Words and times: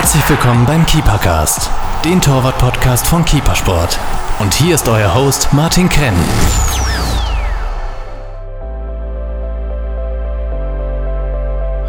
Herzlich 0.00 0.30
willkommen 0.30 0.64
beim 0.64 0.86
Keepercast, 0.86 1.70
den 2.06 2.22
Torwart-Podcast 2.22 3.06
von 3.06 3.22
Keepersport. 3.22 4.00
Und 4.38 4.54
hier 4.54 4.74
ist 4.74 4.88
euer 4.88 5.14
Host 5.14 5.52
Martin 5.52 5.90
Krenn. 5.90 6.14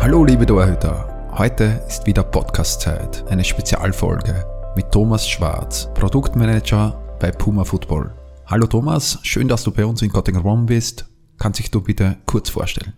Hallo 0.02 0.25
liebe 0.25 0.45
Torhüter, 0.45 1.31
heute 1.38 1.81
ist 1.88 2.05
wieder 2.05 2.23
Podcast-Zeit, 2.23 3.23
eine 3.29 3.45
Spezialfolge 3.45 4.45
mit 4.75 4.91
Thomas 4.91 5.25
Schwarz, 5.25 5.88
Produktmanager 5.93 7.02
bei 7.17 7.31
Puma 7.31 7.63
Football. 7.63 8.13
Hallo 8.45 8.67
Thomas, 8.67 9.20
schön, 9.23 9.48
dass 9.48 9.63
du 9.63 9.71
bei 9.71 9.85
uns 9.85 10.02
in 10.02 10.09
Göttingen 10.09 10.66
bist. 10.66 11.05
Kannst 11.39 11.59
dich 11.59 11.71
du 11.71 11.80
bitte 11.80 12.17
kurz 12.25 12.49
vorstellen? 12.49 12.91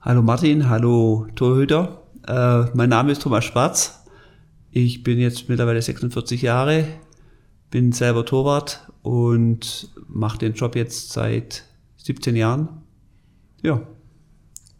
Hallo 0.00 0.22
Martin, 0.22 0.70
hallo 0.70 1.26
Torhüter. 1.34 2.00
Äh, 2.26 2.64
mein 2.72 2.88
Name 2.88 3.12
ist 3.12 3.20
Thomas 3.20 3.44
Schwarz. 3.44 3.99
Ich 4.72 5.02
bin 5.02 5.18
jetzt 5.18 5.48
mittlerweile 5.48 5.82
46 5.82 6.42
Jahre, 6.42 6.84
bin 7.70 7.90
selber 7.90 8.24
Torwart 8.24 8.88
und 9.02 9.90
mache 10.06 10.38
den 10.38 10.54
Job 10.54 10.76
jetzt 10.76 11.12
seit 11.12 11.64
17 11.96 12.36
Jahren. 12.36 12.68
Ja. 13.62 13.82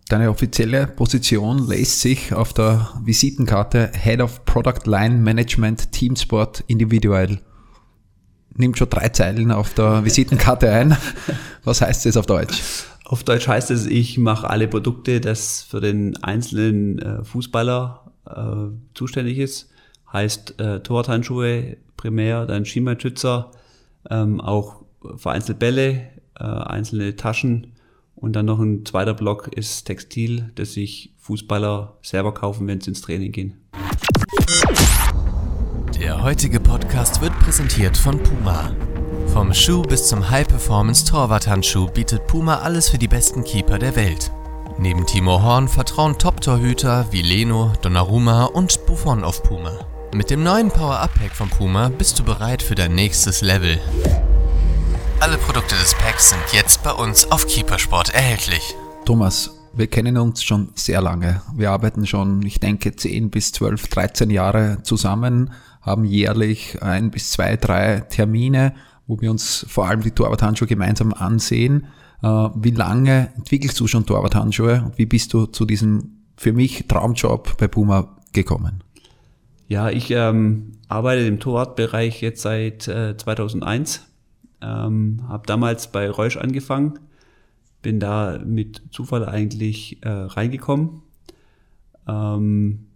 Deine 0.09 0.31
offizielle 0.31 0.87
Position 0.87 1.69
lässt 1.69 2.01
sich 2.01 2.33
auf 2.33 2.53
der 2.53 2.89
Visitenkarte 3.05 3.91
Head 3.95 4.21
of 4.21 4.45
Product 4.45 4.87
Line 4.87 5.17
Management 5.17 5.93
Team 5.93 6.15
Sport 6.17 6.65
individuell. 6.67 7.41
Nimmt 8.55 8.79
schon 8.79 8.91
drei 8.91 9.09
Zeilen 9.09 9.51
auf 9.51 9.75
der 9.75 10.05
Visitenkarte 10.05 10.71
ein. 10.71 10.97
Was 11.65 11.81
heißt 11.81 12.07
das 12.07 12.17
auf 12.17 12.27
Deutsch? 12.27 12.61
Auf 13.05 13.25
Deutsch 13.25 13.49
heißt 13.49 13.73
es, 13.73 13.87
ich 13.87 14.19
mache 14.19 14.49
alle 14.49 14.69
Produkte, 14.69 15.21
das 15.21 15.63
für 15.63 15.81
den 15.81 16.17
einzelnen 16.23 16.99
äh, 17.01 17.25
Fußballer 17.25 18.13
äh, 18.27 18.95
zuständig 18.95 19.39
ist. 19.39 19.70
Heißt 20.13 20.61
äh, 20.61 20.81
Torwarthandschuhe 20.81 21.77
primär, 21.97 22.47
dann 22.47 22.65
Schienbeinschützer, 22.65 23.53
ähm, 24.09 24.41
auch 24.41 24.83
vereinzelt 25.17 25.59
Bälle, 25.59 26.03
äh, 26.39 26.45
einzelne 26.45 27.17
Taschen 27.17 27.73
und 28.15 28.35
dann 28.35 28.47
noch 28.47 28.59
ein 28.59 28.85
zweiter 28.85 29.15
Block 29.15 29.49
ist 29.49 29.85
Textil, 29.85 30.51
das 30.55 30.75
sich 30.75 31.15
Fußballer 31.19 31.97
selber 32.03 32.35
kaufen, 32.35 32.67
wenn 32.67 32.81
sie 32.81 32.91
ins 32.91 33.01
Training 33.01 33.33
gehen. 33.33 33.57
Der 35.99 36.23
heutige 36.23 36.61
Podcast 36.61 37.21
wird 37.21 37.39
präsentiert 37.41 37.97
von 37.97 38.23
Puma. 38.23 38.75
Vom 39.27 39.55
Schuh 39.55 39.83
bis 39.83 40.09
zum 40.09 40.29
High-Performance 40.29 41.05
Torwarthandschuh 41.05 41.89
bietet 41.89 42.27
Puma 42.27 42.57
alles 42.61 42.89
für 42.89 42.99
die 42.99 43.09
besten 43.09 43.45
Keeper 43.45 43.79
der 43.79 43.95
Welt. 43.97 44.33
Neben 44.79 45.07
Timo 45.07 45.43
Horn 45.43 45.69
vertrauen 45.69 46.19
Top-Torhüter 46.19 47.07
wie 47.11 47.23
Leno, 47.23 47.73
Donnarumma 47.83 48.47
und 48.47 48.87
Buffon 48.87 49.25
auf 49.25 49.43
Puma. 49.43 49.73
Mit 50.13 50.29
dem 50.29 50.43
neuen 50.43 50.71
Power-Up-Pack 50.71 51.37
von 51.37 51.49
Puma 51.49 51.89
bist 51.89 52.19
du 52.19 52.25
bereit 52.25 52.63
für 52.63 52.75
dein 52.75 52.97
nächstes 52.97 53.43
Level. 53.43 53.79
Alle 55.21 55.39
Produkte 55.39 55.77
des 55.77 55.95
Packs 55.95 56.31
sind 56.31 56.43
jetzt 56.53 56.83
bei 56.83 56.91
uns 56.91 57.31
auf 57.31 57.47
Keepersport 57.47 58.13
erhältlich. 58.13 58.75
Thomas, 59.05 59.57
wir 59.73 59.87
kennen 59.87 60.19
uns 60.19 60.43
schon 60.43 60.71
sehr 60.75 61.01
lange. 61.01 61.43
Wir 61.55 61.71
arbeiten 61.71 62.09
schon, 62.09 62.43
ich 62.43 62.59
denke, 62.59 62.97
10 62.97 63.31
bis 63.31 63.53
12, 63.53 63.87
13 63.87 64.31
Jahre 64.31 64.79
zusammen, 64.83 65.53
haben 65.81 66.05
jährlich 66.05 66.83
ein 66.83 67.13
bis 67.13 67.31
zwei, 67.31 67.57
drei 67.57 68.01
Termine, 68.01 68.75
wo 69.07 69.21
wir 69.21 69.31
uns 69.31 69.65
vor 69.69 69.87
allem 69.87 70.01
die 70.01 70.11
Torwarthandschuhe 70.11 70.67
gemeinsam 70.67 71.15
ansehen. 71.15 71.87
Äh, 72.21 72.27
wie 72.27 72.73
lange 72.73 73.33
entwickelst 73.37 73.79
du 73.79 73.87
schon 73.87 74.07
Torwarthandschuhe 74.07 74.83
und 74.87 74.99
wie 74.99 75.07
bist 75.07 75.33
du 75.35 75.47
zu 75.47 75.65
diesem 75.67 76.17
für 76.37 76.53
mich 76.53 76.87
Traumjob 76.89 77.57
bei 77.59 77.69
Puma 77.69 78.17
gekommen? 78.33 78.83
Ja, 79.71 79.89
ich 79.89 80.11
ähm, 80.11 80.73
arbeite 80.89 81.23
im 81.23 81.39
Torwartbereich 81.39 82.21
jetzt 82.23 82.43
seit 82.43 82.89
äh, 82.89 83.17
2001 83.17 84.05
ähm, 84.61 85.21
habe 85.29 85.47
damals 85.47 85.93
bei 85.93 86.11
Reusch 86.11 86.37
angefangen, 86.37 86.99
bin 87.81 88.01
da 88.01 88.41
mit 88.45 88.83
Zufall 88.91 89.25
eigentlich 89.25 90.03
äh, 90.03 90.09
reingekommen. 90.09 91.03
Ähm, 92.09 92.87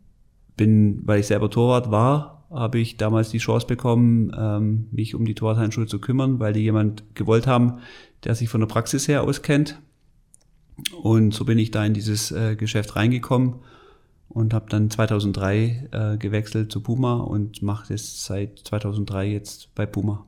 bin, 0.57 1.03
weil 1.07 1.21
ich 1.21 1.29
selber 1.29 1.49
Torwart 1.49 1.93
war, 1.93 2.45
habe 2.51 2.81
ich 2.81 2.97
damals 2.97 3.31
die 3.31 3.39
Chance 3.39 3.69
bekommen, 3.69 4.33
ähm, 4.37 4.89
mich 4.91 5.15
um 5.15 5.27
die 5.27 5.37
Torwarthandschuhe 5.37 5.87
zu 5.87 6.01
kümmern, 6.01 6.41
weil 6.41 6.55
die 6.55 6.63
jemand 6.63 7.05
gewollt 7.15 7.47
haben, 7.47 7.79
der 8.25 8.35
sich 8.35 8.49
von 8.49 8.61
der 8.61 8.67
Praxis 8.67 9.07
her 9.07 9.23
auskennt. 9.23 9.81
Und 11.05 11.35
so 11.35 11.45
bin 11.45 11.61
ich 11.61 11.71
da 11.71 11.87
in 11.87 11.95
dieses 11.95 12.33
äh, 12.33 12.57
Geschäft 12.57 12.97
reingekommen 12.97 13.61
und 14.29 14.55
habe 14.55 14.67
dann 14.69 14.91
2003 14.91 15.89
äh, 15.91 16.17
gewechselt 16.19 16.73
zu 16.73 16.81
Puma 16.81 17.15
und 17.15 17.63
mache 17.63 17.93
das 17.93 18.25
seit 18.25 18.59
2003 18.61 19.27
jetzt 19.27 19.75
bei 19.75 19.87
Puma. 19.87 20.25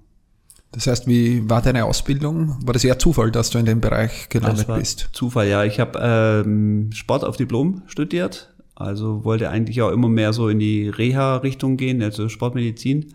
Das 0.72 0.86
heißt, 0.86 1.06
wie 1.06 1.48
war 1.48 1.62
deine 1.62 1.84
Ausbildung? 1.86 2.58
War 2.64 2.74
das 2.74 2.84
eher 2.84 2.98
Zufall, 2.98 3.30
dass 3.30 3.50
du 3.50 3.58
in 3.58 3.64
dem 3.64 3.80
Bereich 3.80 4.28
gelandet 4.28 4.66
bist? 4.66 5.08
Zufall, 5.12 5.48
ja. 5.48 5.64
Ich 5.64 5.80
habe 5.80 5.98
ähm, 6.02 6.90
Sport 6.92 7.24
auf 7.24 7.36
Diplom 7.36 7.82
studiert, 7.86 8.54
also 8.74 9.24
wollte 9.24 9.48
eigentlich 9.48 9.80
auch 9.80 9.90
immer 9.90 10.08
mehr 10.08 10.32
so 10.32 10.48
in 10.48 10.58
die 10.58 10.88
Reha-Richtung 10.88 11.76
gehen, 11.76 12.02
also 12.02 12.28
Sportmedizin. 12.28 13.14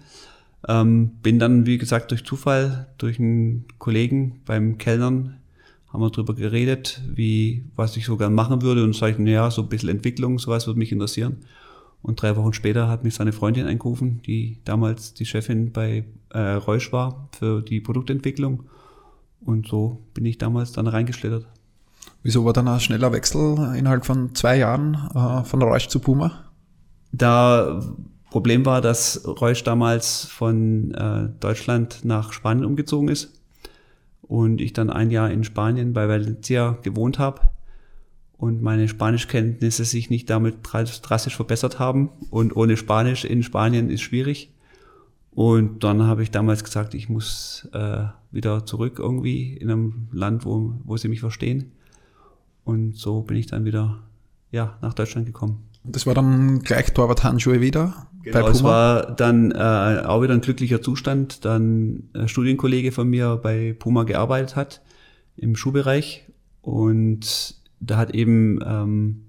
Ähm, 0.68 1.12
bin 1.22 1.40
dann, 1.40 1.66
wie 1.66 1.78
gesagt, 1.78 2.12
durch 2.12 2.26
Zufall, 2.26 2.88
durch 2.98 3.20
einen 3.20 3.66
Kollegen 3.78 4.42
beim 4.46 4.78
Kellnern, 4.78 5.38
haben 5.92 6.02
wir 6.02 6.10
drüber 6.10 6.34
geredet, 6.34 7.02
wie, 7.14 7.66
was 7.76 7.98
ich 7.98 8.06
so 8.06 8.16
gern 8.16 8.34
machen 8.34 8.62
würde 8.62 8.84
und 8.84 8.96
sage 8.96 9.14
ich, 9.14 9.20
naja, 9.20 9.52
so 9.52 9.64
ein 9.64 9.70
bisschen 9.70 9.90
Entwicklung, 9.90 10.40
sowas 10.40 10.66
würde 10.68 10.80
mich 10.80 10.92
interessieren. 10.92 11.38
Und 12.02 12.22
drei 12.22 12.36
Wochen 12.36 12.54
später 12.54 12.88
hat 12.88 13.04
mich 13.04 13.16
seine 13.16 13.34
Freundin 13.34 13.68
angerufen, 13.68 14.22
die 14.26 14.58
damals 14.64 15.14
die 15.14 15.26
Chefin 15.26 15.72
bei 15.72 16.06
äh, 16.30 16.40
Reusch 16.40 16.92
war 16.92 17.28
für 17.38 17.62
die 17.62 17.82
Produktentwicklung. 17.82 18.64
Und 19.42 19.68
so 19.68 20.02
bin 20.14 20.26
ich 20.26 20.38
damals 20.38 20.72
dann 20.72 20.88
reingeschlittert. 20.88 21.46
Wieso 22.24 22.46
war 22.46 22.54
dann 22.54 22.68
ein 22.68 22.80
schneller 22.80 23.12
Wechsel 23.12 23.76
innerhalb 23.76 24.06
von 24.06 24.34
zwei 24.34 24.58
Jahren 24.58 24.96
äh, 25.14 25.44
von 25.44 25.62
Reusch 25.62 25.88
zu 25.90 26.00
Puma? 26.00 26.46
Da 27.12 27.82
Problem 28.30 28.66
war, 28.66 28.82
dass 28.82 29.28
Reusch 29.28 29.64
damals 29.64 30.26
von 30.26 30.94
äh, 30.94 31.30
Deutschland 31.40 32.06
nach 32.06 32.32
Spanien 32.32 32.66
umgezogen 32.66 33.10
ist 33.10 33.41
und 34.22 34.62
ich 34.62 34.74
dann 34.74 34.90
ein 34.90 35.12
Jahr 35.12 35.32
in 35.32 35.44
Spanien 35.44 35.94
bei 35.94 36.08
Valencia 36.08 36.78
gewohnt 36.84 37.20
habe 37.20 37.42
und 38.42 38.64
meine 38.64 38.88
Spanischkenntnisse 38.88 39.86
sich 39.86 40.10
nicht 40.10 40.30
damit 40.30 40.56
drastisch 40.64 41.36
verbessert 41.36 41.78
haben. 41.78 42.10
Und 42.32 42.56
ohne 42.56 42.76
Spanisch 42.76 43.24
in 43.24 43.44
Spanien 43.44 43.92
ist 43.92 44.02
schwierig. 44.02 44.52
Und 45.30 45.84
dann 45.84 46.02
habe 46.04 46.24
ich 46.24 46.32
damals 46.32 46.64
gesagt, 46.64 46.96
ich 46.96 47.08
muss 47.08 47.70
äh, 47.72 48.06
wieder 48.32 48.66
zurück 48.66 48.98
irgendwie 48.98 49.54
in 49.54 49.70
einem 49.70 50.08
Land, 50.12 50.44
wo, 50.44 50.74
wo 50.84 50.98
sie 50.98 51.08
mich 51.08 51.20
verstehen. 51.20 51.72
Und 52.64 52.98
so 52.98 53.22
bin 53.22 53.38
ich 53.38 53.46
dann 53.46 53.64
wieder 53.64 54.00
ja, 54.50 54.78
nach 54.82 54.96
Deutschland 54.96 55.28
gekommen. 55.28 55.64
Das 55.84 56.08
war 56.08 56.16
dann 56.16 56.62
gleich 56.62 56.94
Torwart-Handschuhe 56.94 57.62
wieder? 57.62 58.08
Genau, 58.24 58.48
es 58.48 58.64
war 58.64 59.16
dann 59.16 59.52
äh, 59.52 60.04
auch 60.06 60.22
wieder 60.22 60.34
ein 60.34 60.42
glücklicher 60.42 60.82
Zustand. 60.82 61.46
Dann 61.46 62.10
ein 62.14 62.28
Studienkollege 62.28 62.92
von 62.92 63.10
mir 63.10 63.38
bei 63.38 63.76
Puma 63.78 64.04
gearbeitet 64.04 64.56
hat 64.56 64.82
im 65.38 65.56
Schuhbereich 65.56 66.26
und 66.62 67.56
da 67.80 67.98
hat 67.98 68.14
eben 68.14 68.60
ähm, 68.66 69.24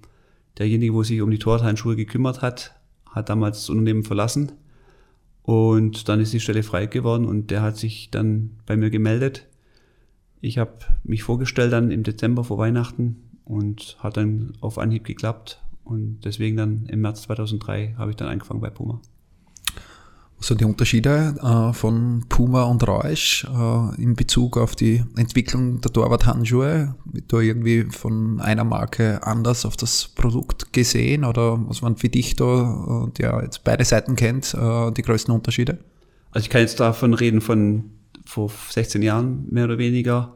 derjenige, 0.59 0.95
wo 0.95 1.03
sich 1.03 1.23
um 1.23 1.31
die 1.31 1.39
Torwarthandschuhe 1.39 1.97
gekümmert 1.97 2.43
hat, 2.43 2.75
hat 3.11 3.29
damals 3.29 3.61
das 3.61 3.71
Unternehmen 3.71 4.05
verlassen 4.05 4.53
und 5.43 6.09
dann 6.09 6.21
ist 6.21 6.33
die 6.33 6.41
Stelle 6.41 6.63
frei 6.63 6.87
geworden 6.87 7.25
und 7.25 7.51
der 7.51 7.63
hat 7.63 7.77
sich 7.77 8.11
dann 8.11 8.51
bei 8.67 8.77
mir 8.77 8.91
gemeldet. 8.91 9.47
Ich 10.41 10.59
habe 10.59 10.73
mich 11.05 11.23
vorgestellt 11.23 11.73
dann 11.73 11.91
im 11.91 12.03
Dezember 12.03 12.45
vor 12.45 12.59
Weihnachten 12.59 13.31
und 13.45 13.97
hat 14.01 14.17
dann 14.17 14.53
auf 14.61 14.79
Anhieb 14.79 15.05
geklappt 15.05 15.63
und 15.85 16.21
deswegen 16.25 16.57
dann 16.57 16.87
im 16.87 17.01
März 17.01 17.23
2003 17.23 17.95
habe 17.99 18.11
ich 18.11 18.17
dann 18.17 18.29
angefangen 18.29 18.61
bei 18.61 18.71
Puma. 18.71 19.01
Was 20.43 20.49
sind 20.49 20.61
die 20.61 20.65
Unterschiede 20.65 21.37
äh, 21.41 21.73
von 21.73 22.25
Puma 22.29 22.65
und 22.65 22.85
Reusch 22.89 23.45
äh, 23.45 24.03
in 24.03 24.17
Bezug 24.17 24.59
auf 24.59 24.75
die 24.75 25.05
Entwicklung 25.17 25.81
der 25.81 25.93
Torwart-Handschuhe? 25.93 26.97
Wird 27.05 27.33
da 27.33 27.39
irgendwie 27.39 27.85
von 27.85 28.41
einer 28.41 28.65
Marke 28.65 29.25
anders 29.25 29.65
auf 29.65 29.77
das 29.77 30.09
Produkt 30.09 30.73
gesehen 30.73 31.25
oder 31.25 31.65
was 31.69 31.81
waren 31.81 31.97
für 31.97 32.09
dich 32.09 32.35
da, 32.35 33.07
äh, 33.07 33.13
der 33.19 33.41
jetzt 33.45 33.63
beide 33.63 33.85
Seiten 33.85 34.17
kennt, 34.17 34.53
äh, 34.55 34.91
die 34.91 35.03
größten 35.03 35.33
Unterschiede? 35.33 35.79
Also 36.33 36.47
ich 36.47 36.51
kann 36.51 36.63
jetzt 36.63 36.81
davon 36.81 37.15
reden 37.15 37.41
von 37.41 37.91
vor 38.25 38.51
16 38.71 39.01
Jahren 39.01 39.47
mehr 39.49 39.67
oder 39.67 39.79
weniger. 39.79 40.35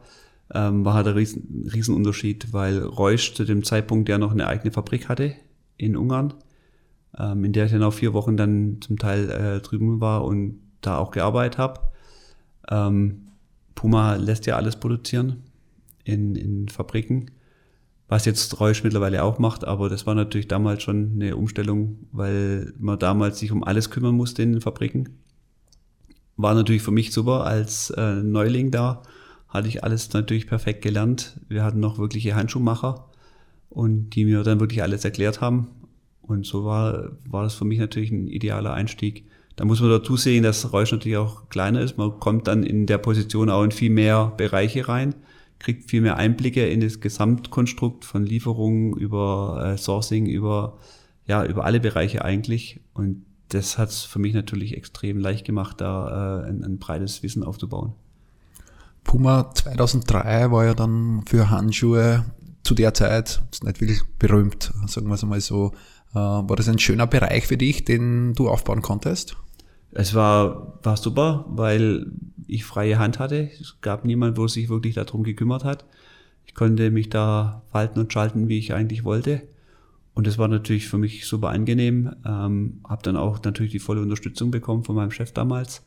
Ähm, 0.53 0.85
war 0.85 0.93
halt 0.93 1.07
ein 1.07 1.13
riesen, 1.13 1.69
Riesenunterschied, 1.73 2.53
weil 2.53 2.79
Reusch 2.79 3.33
zu 3.33 3.43
dem 3.43 3.63
Zeitpunkt 3.63 4.07
ja 4.07 4.17
noch 4.17 4.31
eine 4.31 4.47
eigene 4.47 4.71
Fabrik 4.71 5.09
hatte 5.09 5.33
in 5.77 5.97
Ungarn 5.97 6.33
ähm, 7.17 7.43
in 7.43 7.53
der 7.53 7.65
ich 7.65 7.71
dann 7.71 7.83
auch 7.83 7.93
vier 7.93 8.13
Wochen 8.13 8.37
dann 8.37 8.77
zum 8.81 8.97
Teil 8.97 9.29
äh, 9.29 9.59
drüben 9.61 9.99
war 9.99 10.25
und 10.25 10.59
da 10.81 10.97
auch 10.97 11.11
gearbeitet 11.11 11.57
habe. 11.57 11.81
Ähm, 12.69 13.27
Puma 13.75 14.15
lässt 14.15 14.45
ja 14.45 14.55
alles 14.55 14.75
produzieren 14.77 15.43
in, 16.03 16.35
in 16.35 16.69
Fabriken. 16.69 17.31
was 18.07 18.25
jetzt 18.25 18.59
Reusch 18.61 18.83
mittlerweile 18.83 19.23
auch 19.23 19.37
macht, 19.37 19.65
aber 19.65 19.89
das 19.89 20.05
war 20.05 20.15
natürlich 20.15 20.47
damals 20.47 20.81
schon 20.81 21.13
eine 21.15 21.35
Umstellung, 21.35 22.07
weil 22.11 22.73
man 22.79 22.97
damals 22.97 23.39
sich 23.39 23.51
um 23.51 23.63
alles 23.63 23.89
kümmern 23.89 24.15
musste 24.15 24.43
in 24.43 24.53
den 24.53 24.61
Fabriken. 24.61 25.09
War 26.37 26.53
natürlich 26.53 26.83
für 26.83 26.91
mich 26.91 27.11
super 27.11 27.45
als 27.45 27.89
äh, 27.89 28.15
Neuling 28.15 28.71
da, 28.71 29.01
hatte 29.47 29.67
ich 29.67 29.83
alles 29.83 30.11
natürlich 30.13 30.47
perfekt 30.47 30.81
gelernt. 30.81 31.39
Wir 31.47 31.63
hatten 31.63 31.79
noch 31.79 31.97
wirkliche 31.97 32.35
Handschuhmacher 32.35 33.09
und 33.69 34.11
die 34.11 34.25
mir 34.25 34.43
dann 34.43 34.59
wirklich 34.59 34.83
alles 34.83 35.05
erklärt 35.05 35.41
haben. 35.41 35.67
Und 36.21 36.45
so 36.45 36.65
war, 36.65 37.11
war 37.25 37.43
das 37.43 37.55
für 37.55 37.65
mich 37.65 37.79
natürlich 37.79 38.11
ein 38.11 38.27
idealer 38.27 38.73
Einstieg. 38.73 39.25
Da 39.55 39.65
muss 39.65 39.81
man 39.81 39.89
dazu 39.89 40.17
sehen, 40.17 40.43
dass 40.43 40.71
Reusch 40.73 40.91
natürlich 40.91 41.17
auch 41.17 41.49
kleiner 41.49 41.81
ist. 41.81 41.97
Man 41.97 42.19
kommt 42.19 42.47
dann 42.47 42.63
in 42.63 42.85
der 42.85 42.97
Position 42.97 43.49
auch 43.49 43.63
in 43.63 43.71
viel 43.71 43.89
mehr 43.89 44.33
Bereiche 44.37 44.87
rein 44.87 45.15
kriegt 45.59 45.89
viel 45.89 46.01
mehr 46.01 46.17
Einblicke 46.17 46.67
in 46.67 46.81
das 46.81 46.99
Gesamtkonstrukt 46.99 48.05
von 48.05 48.25
Lieferungen 48.25 48.93
über 48.93 49.73
äh, 49.73 49.77
Sourcing, 49.77 50.27
über, 50.27 50.77
ja, 51.25 51.45
über 51.45 51.65
alle 51.65 51.79
Bereiche 51.79 52.23
eigentlich. 52.23 52.79
Und 52.93 53.25
das 53.49 53.77
hat 53.77 53.89
es 53.89 54.03
für 54.03 54.19
mich 54.19 54.33
natürlich 54.33 54.75
extrem 54.75 55.19
leicht 55.19 55.45
gemacht, 55.45 55.81
da 55.81 56.43
äh, 56.43 56.49
ein, 56.49 56.63
ein 56.63 56.77
breites 56.79 57.23
Wissen 57.23 57.43
aufzubauen. 57.43 57.93
Puma 59.07 59.49
2003 59.53 60.51
war 60.51 60.65
ja 60.65 60.73
dann 60.73 61.23
für 61.25 61.49
Handschuhe 61.49 62.25
zu 62.63 62.75
der 62.75 62.93
Zeit, 62.93 63.41
ist 63.51 63.63
nicht 63.63 63.79
wirklich 63.79 64.01
berühmt, 64.19 64.71
sagen 64.85 65.07
wir 65.07 65.15
es 65.15 65.23
mal 65.23 65.39
so. 65.39 65.71
Äh, 66.11 66.15
war 66.15 66.55
das 66.57 66.67
ein 66.67 66.77
schöner 66.77 67.07
Bereich 67.07 67.47
für 67.47 67.57
dich, 67.57 67.85
den 67.85 68.33
du 68.33 68.49
aufbauen 68.49 68.81
konntest? 68.81 69.37
Es 69.91 70.13
war, 70.13 70.77
war 70.83 70.97
super, 70.97 71.45
weil 71.47 72.11
ich 72.47 72.65
freie 72.65 72.99
Hand 72.99 73.17
hatte. 73.17 73.49
Es 73.59 73.77
gab 73.79 74.03
niemand, 74.03 74.37
wo 74.37 74.47
sich 74.47 74.67
wirklich 74.67 74.95
darum 74.95 75.23
gekümmert 75.23 75.63
hat. 75.63 75.85
Ich 76.45 76.53
konnte 76.53 76.91
mich 76.91 77.09
da 77.09 77.63
falten 77.71 77.99
und 77.99 78.11
schalten, 78.11 78.49
wie 78.49 78.59
ich 78.59 78.73
eigentlich 78.73 79.05
wollte. 79.05 79.41
Und 80.13 80.27
das 80.27 80.37
war 80.37 80.49
natürlich 80.49 80.89
für 80.89 80.97
mich 80.97 81.25
super 81.25 81.49
angenehm. 81.49 82.13
Ähm, 82.25 82.81
habe 82.85 83.03
dann 83.03 83.15
auch 83.15 83.41
natürlich 83.41 83.71
die 83.71 83.79
volle 83.79 84.01
Unterstützung 84.01 84.51
bekommen 84.51 84.83
von 84.83 84.95
meinem 84.97 85.11
Chef 85.11 85.31
damals, 85.31 85.83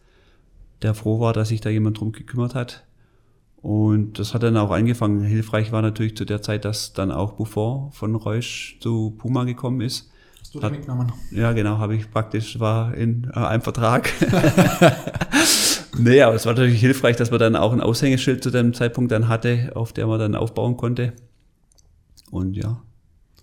der 0.80 0.94
froh 0.94 1.20
war, 1.20 1.34
dass 1.34 1.48
sich 1.48 1.60
da 1.60 1.68
jemand 1.68 2.00
drum 2.00 2.12
gekümmert 2.12 2.54
hat. 2.54 2.86
Und 3.62 4.18
das 4.18 4.32
hat 4.32 4.42
dann 4.42 4.56
auch 4.56 4.70
angefangen. 4.70 5.22
Hilfreich 5.22 5.70
war 5.72 5.82
natürlich 5.82 6.16
zu 6.16 6.24
der 6.24 6.40
Zeit, 6.40 6.64
dass 6.64 6.92
dann 6.92 7.10
auch 7.10 7.32
Buffon 7.32 7.92
von 7.92 8.14
Reusch 8.14 8.78
zu 8.80 9.14
Puma 9.18 9.44
gekommen 9.44 9.80
ist. 9.82 10.10
Hast 10.40 10.54
du 10.54 10.60
da 10.60 10.70
mitgenommen? 10.70 11.12
Ja, 11.30 11.52
genau, 11.52 11.78
habe 11.78 11.94
ich 11.94 12.10
praktisch, 12.10 12.58
war 12.58 12.94
in 12.94 13.30
äh, 13.34 13.38
einem 13.38 13.62
Vertrag. 13.62 14.10
Nee, 15.98 16.22
aber 16.22 16.34
es 16.34 16.46
war 16.46 16.54
natürlich 16.54 16.80
hilfreich, 16.80 17.16
dass 17.16 17.30
man 17.30 17.40
dann 17.40 17.56
auch 17.56 17.72
ein 17.72 17.80
Aushängeschild 17.80 18.42
zu 18.42 18.50
dem 18.50 18.72
Zeitpunkt 18.74 19.12
dann 19.12 19.28
hatte, 19.28 19.72
auf 19.74 19.92
der 19.92 20.06
man 20.06 20.18
dann 20.18 20.34
aufbauen 20.34 20.76
konnte. 20.76 21.12
Und 22.30 22.54
ja. 22.54 22.82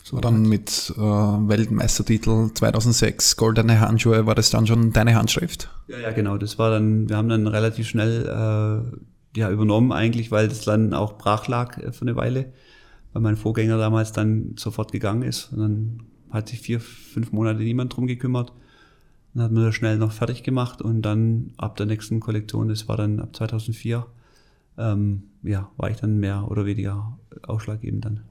So 0.04 0.20
dann 0.22 0.44
mit 0.44 0.94
äh, 0.96 1.02
Weltmeistertitel 1.02 2.50
2006, 2.54 3.36
goldene 3.36 3.82
Handschuhe, 3.82 4.26
war 4.26 4.36
das 4.36 4.50
dann 4.50 4.66
schon 4.66 4.94
deine 4.94 5.16
Handschrift? 5.16 5.70
Ja, 5.88 6.00
ja, 6.00 6.12
genau. 6.12 6.38
Das 6.38 6.58
war 6.58 6.72
dann, 6.72 7.10
wir 7.10 7.18
haben 7.18 7.28
dann 7.28 7.46
relativ 7.46 7.90
schnell 7.90 8.26
äh, 8.26 8.98
ja, 9.38 9.52
übernommen 9.52 9.92
eigentlich, 9.92 10.32
weil 10.32 10.48
das 10.48 10.62
dann 10.62 10.94
auch 10.94 11.18
brach 11.18 11.48
lag 11.48 11.78
äh, 11.78 11.92
für 11.92 12.02
eine 12.02 12.16
Weile, 12.16 12.52
weil 13.14 13.22
mein 13.22 13.38
Vorgänger 13.38 13.78
damals 13.78 14.12
dann 14.12 14.56
sofort 14.58 14.92
gegangen 14.92 15.22
ist. 15.22 15.54
Und 15.54 15.60
dann 15.60 16.04
hat 16.32 16.50
sich 16.50 16.60
vier, 16.60 16.80
fünf 16.80 17.32
Monate 17.32 17.60
niemand 17.60 17.96
drum 17.96 18.08
gekümmert. 18.08 18.52
Dann 19.34 19.44
hat 19.44 19.52
man 19.52 19.64
das 19.64 19.76
schnell 19.76 20.00
noch 20.00 20.12
fertig 20.12 20.42
gemacht 20.42 20.82
und 20.82 21.04
dann 21.04 21.52
ab 21.58 21.76
der 21.76 21.86
nächsten 21.86 22.20
Kollektion, 22.20 22.70
das 22.70 22.88
war 22.88 22.98
dann 22.98 23.20
ab 23.20 23.36
2004, 23.36 24.08
ähm, 24.80 25.24
ja, 25.44 25.70
war 25.78 25.92
ich 25.92 25.98
dann 25.98 26.18
mehr 26.18 26.50
oder 26.50 26.66
weniger 26.66 27.20
ausschlaggebend 27.44 28.06
dann. 28.06 28.22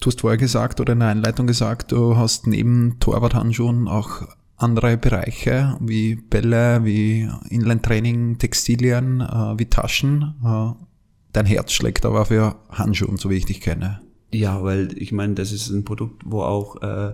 Du 0.00 0.10
hast 0.10 0.20
vorher 0.20 0.36
gesagt 0.36 0.80
oder 0.80 0.94
in 0.94 0.98
der 0.98 1.08
Einleitung 1.08 1.46
gesagt, 1.46 1.92
du 1.92 2.16
hast 2.16 2.48
neben 2.48 2.98
Torwarthandschuhen 2.98 3.86
auch 3.86 4.22
andere 4.56 4.96
Bereiche 4.96 5.76
wie 5.80 6.16
Bälle, 6.16 6.84
wie 6.84 7.28
Inline-Training, 7.50 8.38
Textilien, 8.38 9.20
äh, 9.20 9.58
wie 9.58 9.66
Taschen. 9.66 10.34
Äh, 10.44 10.84
dein 11.32 11.46
Herz 11.46 11.72
schlägt 11.72 12.06
aber 12.06 12.24
für 12.26 12.56
Handschuhen, 12.70 13.18
so 13.18 13.30
wie 13.30 13.36
ich 13.36 13.46
dich 13.46 13.60
kenne. 13.60 14.00
Ja, 14.32 14.62
weil 14.62 14.96
ich 14.96 15.12
meine, 15.12 15.34
das 15.34 15.52
ist 15.52 15.68
ein 15.70 15.84
Produkt, 15.84 16.22
wo 16.24 16.42
auch 16.42 16.82
äh, 16.82 17.12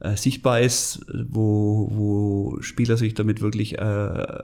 äh, 0.00 0.16
sichtbar 0.16 0.60
ist, 0.60 1.04
wo, 1.28 1.88
wo 1.92 2.58
Spieler 2.60 2.96
sich 2.96 3.14
damit 3.14 3.40
wirklich 3.40 3.78
äh, 3.78 4.42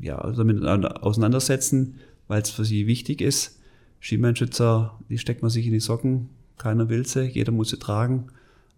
ja, 0.00 0.32
damit 0.32 0.64
auseinandersetzen, 0.64 1.96
weil 2.26 2.42
es 2.42 2.50
für 2.50 2.64
sie 2.64 2.86
wichtig 2.86 3.20
ist. 3.20 3.60
Schienbeinschützer, 4.00 4.98
die 5.08 5.18
steckt 5.18 5.42
man 5.42 5.50
sich 5.50 5.66
in 5.66 5.72
die 5.72 5.80
Socken, 5.80 6.30
keiner 6.56 6.88
will 6.88 7.06
sie, 7.06 7.24
jeder 7.24 7.52
muss 7.52 7.70
sie 7.70 7.78
tragen. 7.78 8.28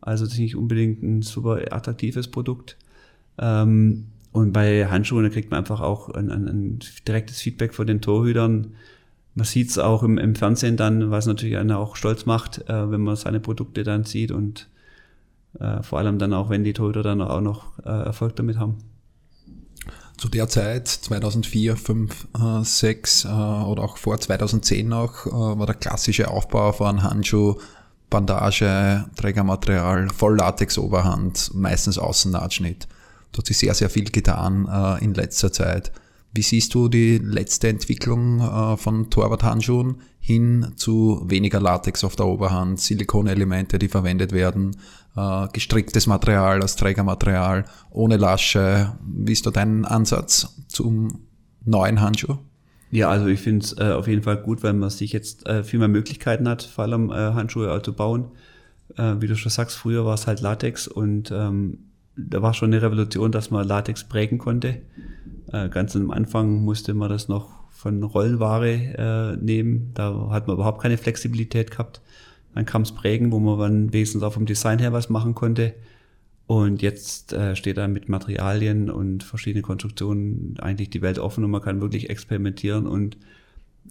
Also 0.03 0.25
das 0.25 0.35
ist 0.35 0.41
nicht 0.41 0.57
unbedingt 0.57 1.03
ein 1.03 1.23
super 1.23 1.73
attraktives 1.73 2.29
Produkt. 2.29 2.77
Ähm, 3.39 4.09
und 4.33 4.53
bei 4.53 4.87
Handschuhen 4.87 5.31
kriegt 5.31 5.51
man 5.51 5.61
einfach 5.61 5.81
auch 5.81 6.09
ein, 6.11 6.31
ein, 6.31 6.49
ein 6.49 6.79
direktes 7.07 7.41
Feedback 7.41 7.75
von 7.75 7.87
den 7.87 8.01
Torhütern. 8.01 8.75
Man 9.35 9.47
sieht 9.47 9.71
es 9.71 9.79
auch 9.79 10.03
im, 10.03 10.19
im, 10.19 10.35
Fernsehen 10.35 10.77
dann, 10.77 11.11
was 11.11 11.27
natürlich 11.27 11.57
einen 11.57 11.73
auch 11.73 11.97
stolz 11.97 12.27
macht, 12.27 12.69
äh, 12.69 12.91
wenn 12.91 13.03
man 13.03 13.17
seine 13.17 13.41
Produkte 13.41 13.83
dann 13.83 14.05
sieht 14.05 14.31
und 14.31 14.69
äh, 15.61 15.83
vor 15.83 15.99
allem 15.99 16.19
dann 16.19 16.35
auch, 16.35 16.51
wenn 16.51 16.65
die 16.65 16.73
Torhüter 16.73 17.03
dann 17.03 17.21
auch 17.21 17.41
noch 17.41 17.79
äh, 17.85 17.89
Erfolg 17.89 18.37
damit 18.37 18.59
haben. 18.59 18.79
Zu 20.17 20.29
der 20.29 20.49
Zeit, 20.49 20.89
2004, 20.89 21.77
5, 21.77 22.29
äh, 22.39 22.65
6 22.65 23.25
äh, 23.25 23.29
oder 23.29 23.83
auch 23.83 23.97
vor 23.97 24.19
2010 24.19 24.89
noch, 24.89 25.27
äh, 25.27 25.31
war 25.31 25.67
der 25.67 25.75
klassische 25.75 26.29
Aufbau 26.29 26.73
von 26.73 27.03
Handschuh, 27.03 27.57
Bandage, 28.13 29.07
Trägermaterial, 29.17 30.09
Volllatex-Oberhand, 30.11 31.53
meistens 31.55 31.97
Außennahschnitt. 31.99 32.87
Da 33.33 33.39
hat 33.39 33.47
sich 33.47 33.57
sehr, 33.57 33.73
sehr 33.73 33.89
viel 33.89 34.05
getan 34.05 34.69
äh, 34.71 35.03
in 35.03 35.15
letzter 35.15 35.51
Zeit. 35.51 35.91
Wie 36.35 36.43
siehst 36.43 36.75
du 36.75 36.89
die 36.89 37.17
letzte 37.19 37.69
Entwicklung 37.69 38.41
äh, 38.41 38.77
von 38.77 39.09
Torwarthandschuhen 39.09 40.03
hin 40.21 40.73
zu 40.77 41.23
weniger 41.25 41.59
Latex 41.59 42.05
auf 42.05 42.15
der 42.15 42.27
Oberhand, 42.27 42.79
Silikonelemente, 42.81 43.79
die 43.79 43.89
verwendet 43.89 44.33
werden, 44.33 44.77
äh, 45.17 45.49
gestricktes 45.53 46.07
Material 46.07 46.61
als 46.61 46.77
Trägermaterial, 46.77 47.65
ohne 47.91 48.19
Lasche? 48.19 48.93
Wie 49.07 49.33
ist 49.33 49.47
da 49.47 49.51
dein 49.51 49.87
Ansatz 49.87 50.49
zum 50.69 51.27
neuen 51.65 52.03
Handschuh? 52.03 52.37
Ja, 52.93 53.09
also 53.09 53.27
ich 53.27 53.41
finde 53.41 53.65
es 53.65 53.79
äh, 53.79 53.93
auf 53.93 54.07
jeden 54.07 54.23
Fall 54.23 54.37
gut, 54.37 54.63
weil 54.63 54.75
man 54.75 54.91
sich 54.91 55.13
jetzt 55.13 55.47
äh, 55.49 55.65
viel 55.65 55.79
mehr 55.79 55.89
Möglichkeiten 55.89 56.47
hat, 56.47 56.63
vor 56.63 56.85
allem 56.85 57.11
äh, 57.11 57.15
Handschuhe 57.15 57.81
zu 57.83 57.95
bauen. 57.95 58.27
Äh, 58.99 59.15
wie 59.21 59.27
du 59.27 59.35
schon 59.35 59.51
sagst, 59.51 59.79
früher 59.79 60.05
war 60.05 60.13
es 60.13 60.27
halt 60.27 60.43
Latex 60.43 60.89
und 60.89 61.31
ähm, 61.33 61.79
da 62.17 62.43
war 62.43 62.53
schon 62.53 62.69
eine 62.69 62.83
Revolution, 62.83 63.33
dass 63.33 63.51
man 63.51 63.67
Latex 63.67 64.05
prägen 64.05 64.37
konnte. 64.37 64.83
Äh, 65.51 65.71
ganz 65.71 65.97
am 65.97 66.11
Anfang 66.11 66.65
musste 66.65 66.93
man 66.93 67.09
das 67.09 67.29
noch 67.29 67.63
von 67.71 68.03
Rollenware 68.03 68.69
äh, 68.69 69.37
nehmen. 69.43 69.93
Da 69.95 70.29
hat 70.29 70.47
man 70.47 70.57
überhaupt 70.57 70.83
keine 70.83 70.99
Flexibilität 70.99 71.71
gehabt. 71.71 72.03
Dann 72.55 72.67
kam 72.67 72.83
es 72.83 72.93
Prägen, 72.93 73.33
wo 73.33 73.39
man 73.39 73.59
dann 73.59 73.93
wenigstens 73.95 74.23
auch 74.23 74.35
vom 74.35 74.45
Design 74.45 74.79
her 74.79 74.93
was 74.93 75.09
machen 75.09 75.35
konnte. 75.35 75.73
Und 76.47 76.83
jetzt 76.83 77.33
äh, 77.33 77.57
steht 77.57 77.79
da 77.79 77.89
mit 77.89 78.09
Materialien 78.09 78.91
und 78.91 79.23
verschiedenen 79.23 79.63
Konstruktionen 79.63 80.57
eigentlich 80.61 80.91
die 80.91 81.03
Welt 81.03 81.19
offen 81.19 81.45
und 81.45 81.51
man 81.51 81.63
kann 81.63 81.81
wirklich 81.81 82.11
experimentieren 82.11 82.87
und 82.87 83.17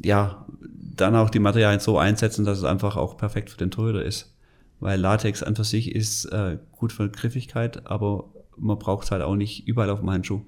ja, 0.04 0.46
dann 0.62 1.16
auch 1.16 1.30
die 1.30 1.40
Materialien 1.40 1.80
so 1.80 1.98
einsetzen, 1.98 2.46
dass 2.46 2.58
es 2.58 2.64
einfach 2.64 2.96
auch 2.96 3.18
perfekt 3.18 3.50
für 3.50 3.58
den 3.58 3.72
Torhüter 3.72 4.04
ist. 4.04 4.36
Weil 4.80 5.00
Latex 5.00 5.44
an 5.44 5.56
für 5.56 5.64
sich 5.64 5.94
ist 5.94 6.26
äh, 6.26 6.58
gut 6.72 6.92
für 6.92 7.10
Griffigkeit, 7.10 7.88
aber 7.88 8.30
man 8.58 8.80
braucht 8.80 9.06
es 9.06 9.12
halt 9.12 9.22
auch 9.22 9.36
nicht 9.36 9.68
überall 9.68 9.90
auf 9.90 10.00
dem 10.00 10.10
Handschuh. 10.10 10.42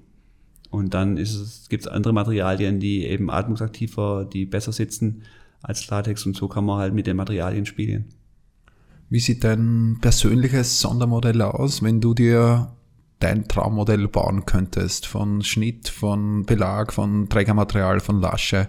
Und 0.70 0.92
dann 0.94 1.16
ist 1.16 1.34
es, 1.34 1.68
gibt 1.68 1.84
es 1.84 1.88
andere 1.88 2.12
Materialien, 2.12 2.80
die 2.80 3.04
eben 3.04 3.30
atmungsaktiver, 3.30 4.24
die 4.24 4.44
besser 4.44 4.72
sitzen 4.72 5.22
als 5.62 5.88
Latex 5.88 6.26
und 6.26 6.36
so 6.36 6.48
kann 6.48 6.64
man 6.64 6.78
halt 6.78 6.94
mit 6.94 7.06
den 7.06 7.16
Materialien 7.16 7.64
spielen. 7.64 8.06
Wie 9.14 9.20
sieht 9.20 9.44
dein 9.44 9.98
persönliches 10.00 10.80
Sondermodell 10.80 11.40
aus, 11.40 11.84
wenn 11.84 12.00
du 12.00 12.14
dir 12.14 12.72
dein 13.20 13.46
Traummodell 13.46 14.08
bauen 14.08 14.44
könntest? 14.44 15.06
Von 15.06 15.44
Schnitt, 15.44 15.88
von 15.88 16.44
Belag, 16.46 16.92
von 16.92 17.28
Trägermaterial, 17.28 18.00
von 18.00 18.20
Lasche. 18.20 18.66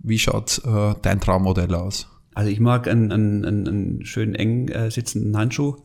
Wie 0.00 0.18
schaut 0.18 0.60
äh, 0.64 0.94
dein 1.00 1.20
Traummodell 1.20 1.72
aus? 1.76 2.08
Also 2.34 2.50
ich 2.50 2.58
mag 2.58 2.88
einen, 2.88 3.12
einen, 3.12 3.44
einen 3.44 4.04
schön 4.04 4.34
eng 4.34 4.66
äh, 4.66 4.90
sitzenden 4.90 5.36
Handschuh. 5.36 5.76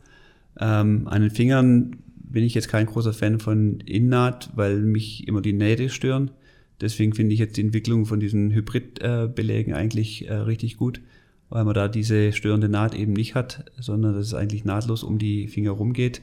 Ähm, 0.58 1.06
an 1.06 1.22
den 1.22 1.30
Fingern 1.30 1.98
bin 2.16 2.42
ich 2.42 2.54
jetzt 2.54 2.68
kein 2.68 2.86
großer 2.86 3.12
Fan 3.12 3.38
von 3.38 3.78
Innennaht, 3.78 4.50
weil 4.56 4.80
mich 4.80 5.28
immer 5.28 5.40
die 5.40 5.52
Nähte 5.52 5.88
stören. 5.88 6.32
Deswegen 6.80 7.14
finde 7.14 7.34
ich 7.34 7.38
jetzt 7.38 7.58
die 7.58 7.62
Entwicklung 7.62 8.06
von 8.06 8.18
diesen 8.18 8.50
Hybridbelägen 8.50 9.72
eigentlich 9.72 10.26
äh, 10.28 10.34
richtig 10.34 10.78
gut, 10.78 11.00
weil 11.50 11.64
man 11.64 11.74
da 11.74 11.88
diese 11.88 12.32
störende 12.32 12.68
Naht 12.68 12.94
eben 12.94 13.12
nicht 13.12 13.34
hat, 13.34 13.64
sondern 13.78 14.14
dass 14.14 14.26
es 14.26 14.34
eigentlich 14.34 14.64
nahtlos 14.64 15.02
um 15.02 15.18
die 15.18 15.48
Finger 15.48 15.72
rumgeht. 15.72 16.22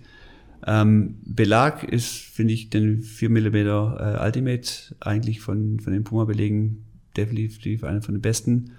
Ähm, 0.65 1.17
Belag 1.23 1.83
ist, 1.83 2.07
finde 2.07 2.53
ich, 2.53 2.69
den 2.69 3.01
4 3.01 3.29
mm 3.29 3.55
äh, 3.55 4.25
Ultimate 4.25 4.95
eigentlich 4.99 5.41
von, 5.41 5.79
von 5.79 5.93
den 5.93 6.03
Puma-Belegen 6.03 6.83
definitiv 7.15 7.83
einer 7.83 8.01
von 8.01 8.15
den 8.15 8.21
besten. 8.21 8.71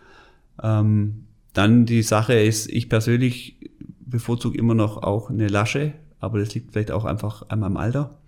Ähm, 0.62 1.24
dann 1.52 1.86
die 1.86 2.02
Sache 2.02 2.34
ist, 2.34 2.70
ich 2.70 2.88
persönlich 2.88 3.56
bevorzuge 4.00 4.58
immer 4.58 4.74
noch 4.74 5.02
auch 5.02 5.30
eine 5.30 5.48
Lasche, 5.48 5.92
aber 6.20 6.38
das 6.38 6.54
liegt 6.54 6.72
vielleicht 6.72 6.90
auch 6.90 7.04
einfach 7.04 7.48
an 7.48 7.60
meinem 7.60 7.76
Alter. 7.76 8.18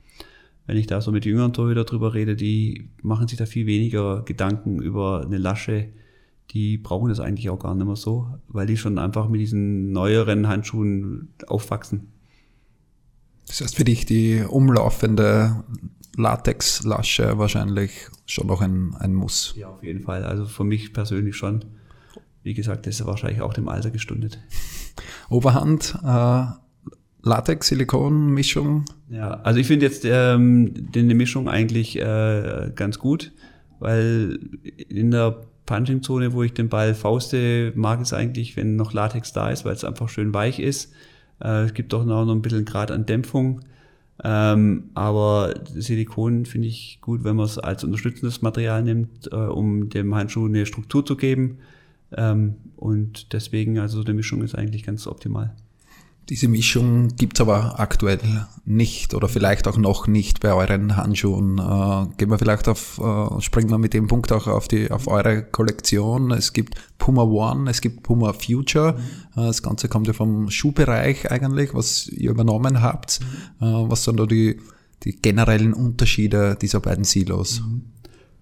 Wenn 0.66 0.76
ich 0.76 0.86
da 0.86 1.00
so 1.00 1.10
mit 1.10 1.24
jüngeren 1.24 1.52
Torhüter 1.52 1.84
drüber 1.84 2.14
rede, 2.14 2.36
die 2.36 2.88
machen 3.02 3.26
sich 3.26 3.38
da 3.38 3.46
viel 3.46 3.66
weniger 3.66 4.22
Gedanken 4.22 4.80
über 4.80 5.22
eine 5.24 5.38
Lasche. 5.38 5.88
Die 6.50 6.78
brauchen 6.78 7.08
das 7.08 7.20
eigentlich 7.20 7.48
auch 7.50 7.58
gar 7.58 7.74
nicht 7.74 7.86
mehr 7.86 7.96
so, 7.96 8.28
weil 8.48 8.66
die 8.66 8.76
schon 8.76 8.98
einfach 8.98 9.28
mit 9.28 9.40
diesen 9.40 9.92
neueren 9.92 10.48
Handschuhen 10.48 11.28
aufwachsen. 11.46 12.08
Das 13.46 13.60
heißt 13.60 13.76
für 13.76 13.84
dich 13.84 14.06
die 14.06 14.44
umlaufende 14.48 15.64
Latexlasche 16.16 17.38
wahrscheinlich 17.38 18.08
schon 18.26 18.46
noch 18.48 18.60
ein, 18.60 18.94
ein 18.98 19.14
Muss. 19.14 19.54
Ja, 19.56 19.68
auf 19.68 19.82
jeden 19.82 20.02
Fall. 20.02 20.24
Also 20.24 20.44
für 20.44 20.64
mich 20.64 20.92
persönlich 20.92 21.36
schon. 21.36 21.64
Wie 22.42 22.54
gesagt, 22.54 22.86
das 22.86 23.00
ist 23.00 23.06
wahrscheinlich 23.06 23.42
auch 23.42 23.52
dem 23.52 23.68
Alter 23.68 23.90
gestundet. 23.90 24.38
Oberhand, 25.28 25.98
äh, 26.04 26.44
Latex-Silikon-Mischung? 27.22 28.86
Ja, 29.10 29.32
also 29.42 29.60
ich 29.60 29.66
finde 29.66 29.86
jetzt 29.86 30.04
ähm, 30.04 30.72
die 30.92 31.02
Mischung 31.14 31.48
eigentlich 31.48 31.96
äh, 31.96 32.72
ganz 32.74 32.98
gut, 32.98 33.32
weil 33.78 34.38
in 34.88 35.10
der 35.10 35.42
Punching-Zone, 35.70 36.32
wo 36.32 36.42
ich 36.42 36.52
den 36.52 36.68
Ball 36.68 36.94
fauste, 36.94 37.72
mag 37.76 38.00
es 38.00 38.12
eigentlich, 38.12 38.56
wenn 38.56 38.74
noch 38.74 38.92
Latex 38.92 39.32
da 39.32 39.50
ist, 39.50 39.64
weil 39.64 39.74
es 39.74 39.84
einfach 39.84 40.08
schön 40.08 40.34
weich 40.34 40.58
ist. 40.58 40.92
Äh, 41.40 41.62
es 41.62 41.74
gibt 41.74 41.94
auch 41.94 42.04
noch 42.04 42.28
ein 42.28 42.42
bisschen 42.42 42.64
Grad 42.64 42.90
an 42.90 43.06
Dämpfung. 43.06 43.60
Ähm, 44.24 44.90
aber 44.94 45.54
Silikon 45.72 46.44
finde 46.44 46.66
ich 46.66 46.98
gut, 47.00 47.22
wenn 47.22 47.36
man 47.36 47.46
es 47.46 47.56
als 47.56 47.84
unterstützendes 47.84 48.42
Material 48.42 48.82
nimmt, 48.82 49.30
äh, 49.30 49.36
um 49.36 49.88
dem 49.90 50.12
Handschuh 50.12 50.46
eine 50.46 50.66
Struktur 50.66 51.06
zu 51.06 51.16
geben. 51.16 51.58
Ähm, 52.16 52.56
und 52.74 53.32
deswegen, 53.32 53.78
also 53.78 54.02
die 54.02 54.12
Mischung 54.12 54.42
ist 54.42 54.56
eigentlich 54.56 54.82
ganz 54.82 55.06
optimal. 55.06 55.54
Diese 56.30 56.46
Mischung 56.46 57.08
gibt's 57.16 57.40
aber 57.40 57.80
aktuell 57.80 58.20
nicht 58.64 59.14
oder 59.14 59.28
vielleicht 59.28 59.66
auch 59.66 59.76
noch 59.76 60.06
nicht 60.06 60.38
bei 60.38 60.54
euren 60.54 60.96
Handschuhen. 60.96 61.58
Äh, 61.58 62.16
gehen 62.18 62.30
wir 62.30 62.38
vielleicht 62.38 62.68
auf, 62.68 63.00
äh, 63.02 63.40
springen 63.40 63.68
wir 63.68 63.78
mit 63.78 63.94
dem 63.94 64.06
Punkt 64.06 64.30
auch 64.30 64.46
auf 64.46 64.68
die, 64.68 64.92
auf 64.92 65.08
eure 65.08 65.42
Kollektion. 65.42 66.30
Es 66.30 66.52
gibt 66.52 66.76
Puma 66.98 67.24
One, 67.24 67.68
es 67.68 67.80
gibt 67.80 68.04
Puma 68.04 68.32
Future. 68.32 68.92
Mhm. 68.92 69.42
Äh, 69.42 69.46
das 69.48 69.60
Ganze 69.60 69.88
kommt 69.88 70.06
ja 70.06 70.12
vom 70.12 70.48
Schuhbereich 70.50 71.28
eigentlich, 71.32 71.74
was 71.74 72.06
ihr 72.06 72.30
übernommen 72.30 72.80
habt. 72.80 73.18
Mhm. 73.58 73.90
Was 73.90 74.04
sind 74.04 74.20
da 74.20 74.26
die, 74.26 74.60
die 75.02 75.20
generellen 75.20 75.74
Unterschiede 75.74 76.56
dieser 76.62 76.78
beiden 76.78 77.02
Silos? 77.02 77.60
Mhm. 77.60 77.82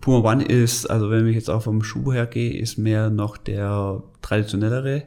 Puma 0.03 0.31
One 0.31 0.45
ist, 0.45 0.91
also 0.91 1.09
wenn 1.09 1.27
ich 1.27 1.37
jetzt 1.37 1.49
auch 1.49 1.63
vom 1.63 1.83
Schuh 1.83 2.13
hergehe, 2.13 2.53
ist 2.53 2.77
mehr 2.77 3.09
noch 3.09 3.39
der 3.39 4.03
traditionellere 4.21 5.05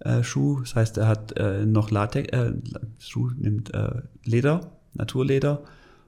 äh, 0.00 0.22
Schuh. 0.22 0.60
Das 0.60 0.74
heißt, 0.74 0.98
er 0.98 1.08
hat 1.08 1.36
äh, 1.38 1.66
noch 1.66 1.90
Latex, 1.90 2.28
äh, 2.32 2.52
Schuh 2.98 3.30
nimmt 3.36 3.74
äh, 3.74 4.02
Leder, 4.24 4.72
Naturleder 4.94 5.64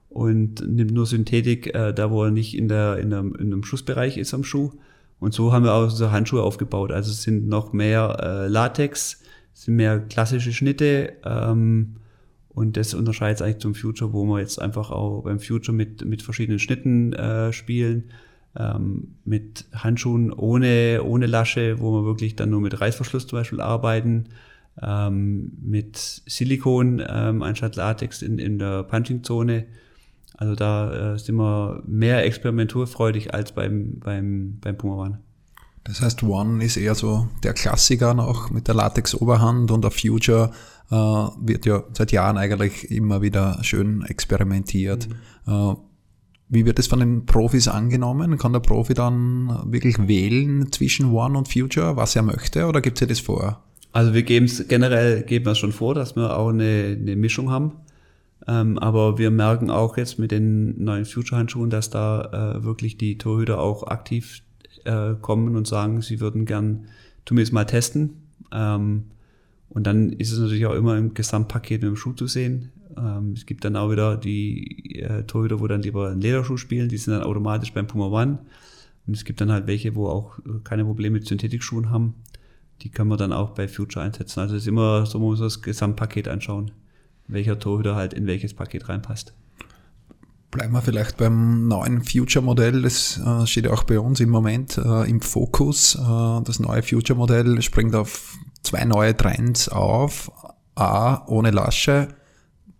und 0.08 0.66
nimmt 0.66 0.92
nur 0.92 1.06
Synthetik, 1.06 1.74
äh, 1.74 1.92
da 1.92 2.10
wo 2.10 2.24
er 2.24 2.30
nicht 2.30 2.56
in, 2.56 2.68
der, 2.68 2.98
in, 2.98 3.12
einem, 3.12 3.34
in 3.34 3.52
einem 3.52 3.64
Schussbereich 3.64 4.16
ist 4.16 4.34
am 4.34 4.44
Schuh. 4.44 4.72
Und 5.18 5.34
so 5.34 5.52
haben 5.52 5.64
wir 5.64 5.74
auch 5.74 5.84
unsere 5.84 6.12
Handschuhe 6.12 6.42
aufgebaut. 6.42 6.92
Also 6.92 7.10
es 7.10 7.22
sind 7.22 7.46
noch 7.46 7.74
mehr 7.74 8.46
Latex, 8.48 9.20
sind 9.52 9.76
mehr 9.76 10.00
klassische 10.00 10.52
Schnitte 10.52 11.12
ähm, 11.26 11.96
und 12.48 12.78
das 12.78 12.94
unterscheidet 12.94 13.36
es 13.36 13.42
eigentlich 13.42 13.58
zum 13.58 13.74
Future, 13.74 14.14
wo 14.14 14.24
wir 14.24 14.40
jetzt 14.40 14.62
einfach 14.62 14.90
auch 14.90 15.22
beim 15.24 15.38
Future 15.38 15.76
mit, 15.76 16.06
mit 16.06 16.22
verschiedenen 16.22 16.58
Schnitten 16.58 17.14
spielen 17.52 18.10
ähm, 18.56 19.16
mit 19.24 19.66
Handschuhen 19.72 20.32
ohne, 20.32 21.02
ohne 21.04 21.26
Lasche, 21.26 21.80
wo 21.80 21.92
wir 21.92 22.04
wirklich 22.04 22.36
dann 22.36 22.50
nur 22.50 22.60
mit 22.60 22.80
Reißverschluss 22.80 23.26
zum 23.26 23.38
Beispiel 23.38 23.60
arbeiten, 23.60 24.26
ähm, 24.82 25.52
mit 25.62 25.96
Silikon 26.26 27.02
ähm, 27.06 27.42
anstatt 27.42 27.76
Latex 27.76 28.22
in, 28.22 28.38
in 28.38 28.58
der 28.58 28.82
Punching-Zone. 28.84 29.66
Also 30.36 30.54
da 30.54 31.14
äh, 31.14 31.18
sind 31.18 31.36
wir 31.36 31.82
mehr 31.86 32.24
experimenturfreudig 32.24 33.34
als 33.34 33.52
beim, 33.52 33.98
beim, 34.00 34.58
beim 34.60 34.76
Puma 34.76 34.94
One. 34.94 35.20
Das 35.84 36.00
heißt, 36.00 36.22
One 36.22 36.62
ist 36.64 36.76
eher 36.76 36.94
so 36.94 37.28
der 37.42 37.54
Klassiker 37.54 38.14
noch 38.14 38.50
mit 38.50 38.68
der 38.68 38.74
Latex-Oberhand 38.74 39.70
und 39.70 39.82
der 39.82 39.90
Future 39.90 40.50
äh, 40.90 40.94
wird 40.94 41.66
ja 41.66 41.84
seit 41.92 42.12
Jahren 42.12 42.36
eigentlich 42.36 42.90
immer 42.90 43.22
wieder 43.22 43.58
schön 43.62 44.02
experimentiert. 44.02 45.08
Mhm. 45.46 45.52
Äh, 45.52 45.74
wie 46.50 46.66
wird 46.66 46.78
es 46.80 46.88
von 46.88 46.98
den 46.98 47.26
Profis 47.26 47.68
angenommen? 47.68 48.36
Kann 48.36 48.52
der 48.52 48.60
Profi 48.60 48.92
dann 48.92 49.62
wirklich 49.66 49.96
wählen 50.08 50.70
zwischen 50.72 51.12
One 51.12 51.38
und 51.38 51.48
Future, 51.50 51.96
was 51.96 52.16
er 52.16 52.22
möchte, 52.22 52.66
oder 52.66 52.80
gibt 52.80 53.00
es 53.00 53.08
das 53.08 53.20
vor? 53.20 53.62
Also 53.92 54.14
wir 54.14 54.24
geben 54.24 54.46
es 54.46 54.66
generell 54.68 55.22
geben 55.22 55.46
wir 55.46 55.54
schon 55.54 55.72
vor, 55.72 55.94
dass 55.94 56.16
wir 56.16 56.36
auch 56.36 56.50
eine, 56.50 56.96
eine 57.00 57.16
Mischung 57.16 57.50
haben. 57.50 57.72
Ähm, 58.46 58.78
aber 58.78 59.18
wir 59.18 59.30
merken 59.30 59.70
auch 59.70 59.96
jetzt 59.96 60.18
mit 60.18 60.32
den 60.32 60.82
neuen 60.82 61.04
Future-Handschuhen, 61.04 61.70
dass 61.70 61.90
da 61.90 62.56
äh, 62.56 62.64
wirklich 62.64 62.98
die 62.98 63.16
Torhüter 63.18 63.60
auch 63.60 63.86
aktiv 63.86 64.42
äh, 64.84 65.14
kommen 65.20 65.56
und 65.56 65.66
sagen, 65.66 66.02
sie 66.02 66.20
würden 66.20 66.46
gern 66.46 66.86
zumindest 67.26 67.52
mal 67.52 67.64
testen. 67.64 68.22
Ähm, 68.52 69.04
und 69.68 69.86
dann 69.86 70.10
ist 70.10 70.32
es 70.32 70.38
natürlich 70.40 70.66
auch 70.66 70.74
immer 70.74 70.96
im 70.96 71.14
Gesamtpaket 71.14 71.82
mit 71.82 71.90
dem 71.90 71.96
Schuh 71.96 72.12
zu 72.12 72.26
sehen. 72.26 72.72
Ähm, 72.96 73.32
es 73.36 73.46
gibt 73.46 73.64
dann 73.64 73.76
auch 73.76 73.90
wieder 73.90 74.16
die 74.16 75.00
äh, 75.00 75.24
Torhüter, 75.24 75.60
wo 75.60 75.66
dann 75.66 75.82
lieber 75.82 76.08
einen 76.08 76.20
Lederschuh 76.20 76.56
spielen, 76.56 76.88
die 76.88 76.98
sind 76.98 77.14
dann 77.14 77.22
automatisch 77.22 77.72
beim 77.72 77.86
Puma 77.86 78.06
One. 78.06 78.38
Und 79.06 79.16
es 79.16 79.24
gibt 79.24 79.40
dann 79.40 79.50
halt 79.50 79.66
welche, 79.66 79.94
wo 79.94 80.08
auch 80.08 80.38
äh, 80.40 80.60
keine 80.64 80.84
Probleme 80.84 81.14
mit 81.14 81.26
Synthetikschuhen 81.26 81.90
haben. 81.90 82.14
Die 82.82 82.90
können 82.90 83.10
wir 83.10 83.16
dann 83.16 83.32
auch 83.32 83.50
bei 83.50 83.68
Future 83.68 84.04
einsetzen. 84.04 84.40
Also 84.40 84.56
es 84.56 84.62
ist 84.62 84.68
immer 84.68 85.04
so, 85.06 85.18
man 85.18 85.28
muss 85.28 85.40
das 85.40 85.62
Gesamtpaket 85.62 86.28
anschauen, 86.28 86.70
welcher 87.28 87.58
Torhüter 87.58 87.94
halt 87.94 88.14
in 88.14 88.26
welches 88.26 88.54
Paket 88.54 88.88
reinpasst. 88.88 89.34
Bleiben 90.50 90.72
wir 90.72 90.82
vielleicht 90.82 91.16
beim 91.16 91.68
neuen 91.68 92.02
Future-Modell. 92.02 92.82
Das 92.82 93.20
äh, 93.24 93.46
steht 93.46 93.68
auch 93.68 93.84
bei 93.84 94.00
uns 94.00 94.18
im 94.18 94.30
Moment 94.30 94.78
äh, 94.78 95.08
im 95.08 95.20
Fokus. 95.20 95.94
Äh, 95.94 96.42
das 96.44 96.58
neue 96.58 96.82
Future-Modell 96.82 97.62
springt 97.62 97.94
auf 97.94 98.36
zwei 98.62 98.84
neue 98.84 99.16
Trends 99.16 99.68
auf. 99.68 100.32
A, 100.74 101.26
ohne 101.26 101.50
Lasche 101.50 102.08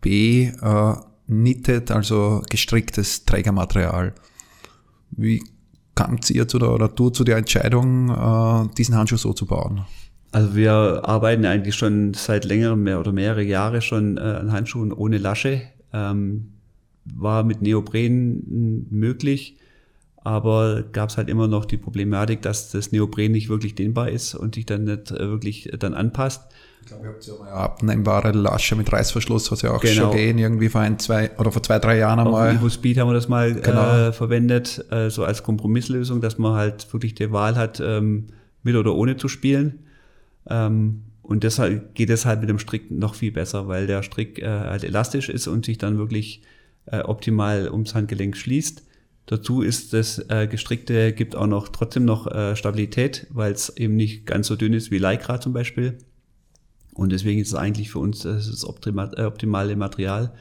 B, 0.00 0.46
äh, 0.46 0.94
knitted, 1.26 1.90
also 1.90 2.42
gestricktes 2.50 3.24
Trägermaterial. 3.24 4.14
Wie 5.10 5.42
kamt 5.94 6.30
ihr 6.30 6.48
zu 6.48 6.58
der, 6.58 6.70
oder 6.72 6.88
du 6.88 7.10
zu 7.10 7.24
der 7.24 7.36
Entscheidung, 7.36 8.10
äh, 8.10 8.74
diesen 8.76 8.96
Handschuh 8.96 9.16
so 9.16 9.32
zu 9.32 9.46
bauen? 9.46 9.84
Also 10.32 10.54
wir 10.54 11.02
arbeiten 11.04 11.44
eigentlich 11.44 11.74
schon 11.74 12.14
seit 12.14 12.44
längerem 12.44 12.82
mehr 12.84 13.00
oder 13.00 13.12
mehrere 13.12 13.42
Jahre 13.42 13.82
schon 13.82 14.16
äh, 14.16 14.20
an 14.20 14.52
Handschuhen 14.52 14.92
ohne 14.92 15.18
Lasche. 15.18 15.62
Ähm, 15.92 16.52
war 17.04 17.42
mit 17.42 17.62
Neopren 17.62 18.86
möglich, 18.90 19.56
aber 20.16 20.82
gab 20.92 21.08
es 21.08 21.16
halt 21.16 21.28
immer 21.28 21.48
noch 21.48 21.64
die 21.64 21.78
Problematik, 21.78 22.42
dass 22.42 22.70
das 22.70 22.92
Neopren 22.92 23.32
nicht 23.32 23.48
wirklich 23.48 23.74
dehnbar 23.74 24.10
ist 24.10 24.34
und 24.34 24.54
sich 24.54 24.66
dann 24.66 24.84
nicht 24.84 25.10
äh, 25.10 25.28
wirklich 25.28 25.70
dann 25.78 25.94
anpasst. 25.94 26.52
Ich 26.80 26.86
glaube, 26.86 27.04
ihr 27.06 27.12
habt 27.12 27.26
ja 27.26 27.34
mal 27.38 27.48
abnehmbare 27.50 28.32
Lasche 28.32 28.74
mit 28.74 28.92
Reißverschluss, 28.92 29.52
was 29.52 29.62
ja 29.62 29.70
auch 29.72 29.80
genau. 29.80 29.94
schon 29.94 30.16
gehen, 30.16 30.38
irgendwie 30.38 30.68
vor 30.68 30.80
ein, 30.80 30.98
zwei 30.98 31.30
oder 31.38 31.52
vor 31.52 31.62
zwei, 31.62 31.78
drei 31.78 31.98
Jahren 31.98 32.20
einmal. 32.20 32.56
Auf 32.56 32.72
Speed 32.72 32.98
haben 32.98 33.08
wir 33.08 33.14
das 33.14 33.28
mal 33.28 33.54
genau. 33.54 34.08
äh, 34.08 34.12
verwendet, 34.12 34.84
äh, 34.90 35.10
so 35.10 35.24
als 35.24 35.42
Kompromisslösung, 35.42 36.20
dass 36.20 36.38
man 36.38 36.54
halt 36.54 36.92
wirklich 36.92 37.14
die 37.14 37.30
Wahl 37.32 37.56
hat, 37.56 37.80
ähm, 37.80 38.28
mit 38.62 38.76
oder 38.76 38.94
ohne 38.94 39.16
zu 39.16 39.28
spielen. 39.28 39.80
Ähm, 40.48 41.04
und 41.22 41.44
deshalb 41.44 41.94
geht 41.94 42.10
es 42.10 42.26
halt 42.26 42.40
mit 42.40 42.48
dem 42.48 42.58
Strick 42.58 42.90
noch 42.90 43.14
viel 43.14 43.30
besser, 43.30 43.68
weil 43.68 43.86
der 43.86 44.02
Strick 44.02 44.40
äh, 44.40 44.48
halt 44.48 44.82
elastisch 44.82 45.28
ist 45.28 45.46
und 45.46 45.64
sich 45.64 45.78
dann 45.78 45.98
wirklich 45.98 46.42
äh, 46.86 47.00
optimal 47.00 47.70
ums 47.70 47.94
Handgelenk 47.94 48.36
schließt. 48.36 48.82
Dazu 49.26 49.62
ist 49.62 49.92
das 49.92 50.18
äh, 50.28 50.48
Gestrickte 50.48 51.12
gibt 51.12 51.36
auch 51.36 51.46
noch 51.46 51.68
trotzdem 51.68 52.04
noch 52.04 52.26
äh, 52.26 52.56
Stabilität, 52.56 53.28
weil 53.30 53.52
es 53.52 53.76
eben 53.76 53.94
nicht 53.94 54.26
ganz 54.26 54.48
so 54.48 54.56
dünn 54.56 54.72
ist 54.72 54.90
wie 54.90 54.98
Lycra 54.98 55.40
zum 55.40 55.52
Beispiel. 55.52 55.98
Und 57.00 57.12
deswegen 57.12 57.40
ist 57.40 57.48
es 57.48 57.54
eigentlich 57.54 57.90
für 57.90 57.98
uns 57.98 58.20
das, 58.20 58.50
das 58.50 58.62
äh, 58.62 59.24
optimale 59.24 59.74
Material. 59.74 60.34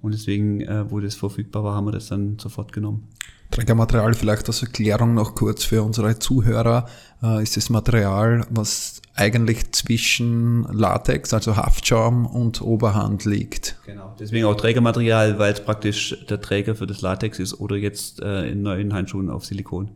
Und 0.00 0.14
deswegen, 0.14 0.62
äh, 0.62 0.90
wo 0.90 0.98
das 0.98 1.14
verfügbar 1.14 1.62
war, 1.62 1.74
haben 1.74 1.84
wir 1.84 1.92
das 1.92 2.08
dann 2.08 2.38
sofort 2.38 2.72
genommen. 2.72 3.06
Trägermaterial 3.50 4.14
vielleicht 4.14 4.48
als 4.48 4.62
Erklärung 4.62 5.12
noch 5.12 5.34
kurz 5.34 5.64
für 5.64 5.82
unsere 5.82 6.18
Zuhörer, 6.18 6.88
äh, 7.22 7.42
ist 7.42 7.58
das 7.58 7.68
Material, 7.68 8.46
was 8.48 9.02
eigentlich 9.14 9.72
zwischen 9.72 10.62
Latex, 10.72 11.34
also 11.34 11.58
Haftschaum 11.58 12.24
und 12.24 12.62
Oberhand 12.62 13.26
liegt. 13.26 13.76
Genau, 13.84 14.14
deswegen 14.18 14.46
auch 14.46 14.56
Trägermaterial, 14.56 15.38
weil 15.38 15.52
es 15.52 15.62
praktisch 15.62 16.24
der 16.30 16.40
Träger 16.40 16.74
für 16.74 16.86
das 16.86 17.02
Latex 17.02 17.38
ist 17.38 17.60
oder 17.60 17.76
jetzt 17.76 18.22
äh, 18.22 18.48
in 18.48 18.62
neuen 18.62 18.94
Handschuhen 18.94 19.28
auf 19.28 19.44
Silikon. 19.44 19.90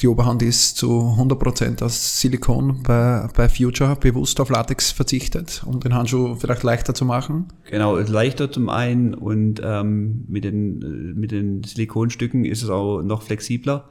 Die 0.00 0.08
Oberhand 0.08 0.42
ist 0.42 0.76
zu 0.78 1.14
100% 1.16 1.82
aus 1.84 2.20
Silikon 2.20 2.82
bei, 2.82 3.28
bei 3.36 3.48
Future 3.48 3.94
bewusst 3.94 4.40
auf 4.40 4.50
Latex 4.50 4.90
verzichtet, 4.90 5.62
um 5.64 5.78
den 5.78 5.94
Handschuh 5.94 6.34
vielleicht 6.34 6.64
leichter 6.64 6.92
zu 6.92 7.04
machen. 7.04 7.46
Genau, 7.70 7.96
leichter 7.96 8.50
zum 8.50 8.68
einen 8.68 9.14
und 9.14 9.60
ähm, 9.64 10.24
mit, 10.26 10.42
den, 10.42 11.14
mit 11.14 11.30
den 11.30 11.62
Silikonstücken 11.62 12.44
ist 12.44 12.64
es 12.64 12.70
auch 12.70 13.02
noch 13.02 13.22
flexibler, 13.22 13.88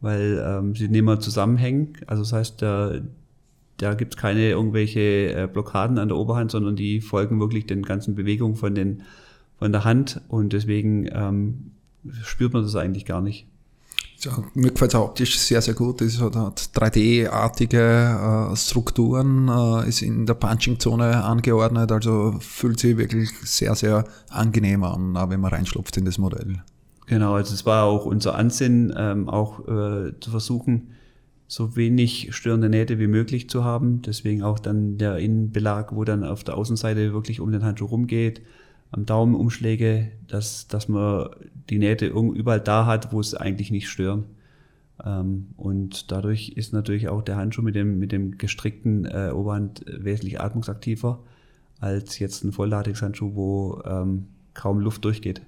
weil 0.00 0.40
ähm, 0.46 0.76
sie 0.76 0.88
nicht 0.88 1.02
mehr 1.02 1.18
zusammenhängen. 1.18 1.94
Also 2.06 2.22
das 2.22 2.32
heißt, 2.32 2.60
der, 2.62 3.02
da 3.78 3.94
gibt 3.94 4.14
es 4.14 4.20
keine 4.20 4.50
irgendwelche 4.50 5.32
äh, 5.32 5.48
Blockaden 5.52 5.98
an 5.98 6.06
der 6.06 6.18
Oberhand, 6.18 6.52
sondern 6.52 6.76
die 6.76 7.00
folgen 7.00 7.40
wirklich 7.40 7.66
den 7.66 7.82
ganzen 7.82 8.14
Bewegungen 8.14 8.54
von, 8.54 8.76
den, 8.76 9.02
von 9.58 9.72
der 9.72 9.84
Hand 9.84 10.20
und 10.28 10.52
deswegen 10.52 11.08
ähm, 11.12 11.72
spürt 12.22 12.52
man 12.52 12.62
das 12.62 12.76
eigentlich 12.76 13.06
gar 13.06 13.22
nicht. 13.22 13.48
Ja, 14.20 14.32
mir 14.54 14.72
gefällt 14.72 14.94
es 14.94 15.00
optisch 15.00 15.38
sehr, 15.38 15.62
sehr 15.62 15.74
gut. 15.74 16.00
Es 16.00 16.20
hat, 16.20 16.34
hat 16.34 16.70
3D-artige 16.74 18.50
äh, 18.52 18.56
Strukturen, 18.56 19.48
äh, 19.48 19.88
ist 19.88 20.02
in 20.02 20.26
der 20.26 20.34
Punching-Zone 20.34 21.22
angeordnet, 21.22 21.92
also 21.92 22.34
fühlt 22.40 22.80
sich 22.80 22.96
wirklich 22.96 23.30
sehr, 23.44 23.76
sehr 23.76 24.04
angenehm 24.28 24.82
an, 24.82 25.14
wenn 25.30 25.40
man 25.40 25.52
reinschlupft 25.52 25.96
in 25.98 26.04
das 26.04 26.18
Modell. 26.18 26.62
Genau, 27.06 27.34
also 27.34 27.54
es 27.54 27.64
war 27.64 27.84
auch 27.84 28.06
unser 28.06 28.34
Ansinn, 28.34 28.92
ähm, 28.96 29.28
auch 29.28 29.60
äh, 29.60 30.12
zu 30.20 30.30
versuchen, 30.30 30.88
so 31.46 31.76
wenig 31.76 32.34
störende 32.34 32.68
Nähte 32.68 32.98
wie 32.98 33.06
möglich 33.06 33.48
zu 33.48 33.64
haben. 33.64 34.02
Deswegen 34.02 34.42
auch 34.42 34.58
dann 34.58 34.98
der 34.98 35.16
Innenbelag, 35.18 35.94
wo 35.94 36.02
dann 36.04 36.24
auf 36.24 36.42
der 36.42 36.56
Außenseite 36.56 37.12
wirklich 37.12 37.40
um 37.40 37.52
den 37.52 37.64
Handschuh 37.64 37.86
rumgeht, 37.86 38.42
am 38.90 39.06
Daumenumschläge, 39.06 40.12
dass, 40.26 40.66
dass 40.68 40.88
man 40.88 41.30
die 41.68 41.78
Nähte 41.78 42.06
überall 42.06 42.60
da 42.60 42.86
hat, 42.86 43.12
wo 43.12 43.20
es 43.20 43.34
eigentlich 43.34 43.70
nicht 43.70 43.88
stören. 43.88 44.24
Ähm, 45.04 45.48
und 45.56 46.10
dadurch 46.10 46.50
ist 46.50 46.72
natürlich 46.72 47.08
auch 47.08 47.22
der 47.22 47.36
Handschuh 47.36 47.62
mit 47.62 47.74
dem, 47.74 47.98
mit 47.98 48.12
dem 48.12 48.38
gestrickten 48.38 49.04
äh, 49.04 49.30
Oberhand 49.32 49.84
wesentlich 49.86 50.40
atmungsaktiver 50.40 51.20
als 51.80 52.18
jetzt 52.18 52.42
ein 52.44 52.52
Volllatex-Handschuh, 52.52 53.34
wo 53.34 53.82
ähm, 53.84 54.26
kaum 54.54 54.80
Luft 54.80 55.04
durchgeht. 55.04 55.42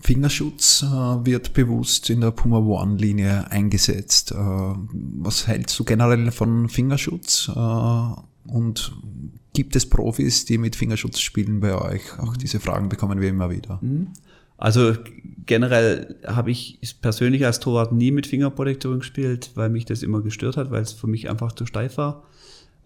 Fingerschutz 0.00 0.82
äh, 0.82 0.86
wird 0.86 1.52
bewusst 1.52 2.10
in 2.10 2.20
der 2.20 2.32
Puma 2.32 2.58
One-Linie 2.58 3.50
eingesetzt. 3.50 4.32
Äh, 4.32 4.36
was 4.36 5.46
hältst 5.46 5.78
du 5.78 5.84
generell 5.84 6.30
von 6.32 6.68
Fingerschutz? 6.68 7.50
Äh, 7.54 8.10
und 8.46 8.92
gibt 9.52 9.76
es 9.76 9.88
Profis, 9.88 10.44
die 10.44 10.58
mit 10.58 10.76
Fingerschutz 10.76 11.20
spielen 11.20 11.60
bei 11.60 11.74
euch? 11.74 12.18
Auch 12.18 12.36
diese 12.36 12.60
Fragen 12.60 12.88
bekommen 12.88 13.20
wir 13.20 13.28
immer 13.28 13.50
wieder. 13.50 13.78
Mhm. 13.82 14.08
Also 14.56 14.94
generell 15.44 16.16
habe 16.24 16.52
ich 16.52 16.78
persönlich 17.00 17.44
als 17.44 17.58
Torwart 17.58 17.92
nie 17.92 18.12
mit 18.12 18.26
Fingerprotektoren 18.28 19.00
gespielt, 19.00 19.50
weil 19.54 19.70
mich 19.70 19.84
das 19.86 20.02
immer 20.02 20.20
gestört 20.22 20.56
hat, 20.56 20.70
weil 20.70 20.82
es 20.82 20.92
für 20.92 21.08
mich 21.08 21.28
einfach 21.28 21.52
zu 21.52 21.66
steif 21.66 21.96
war. 21.96 22.22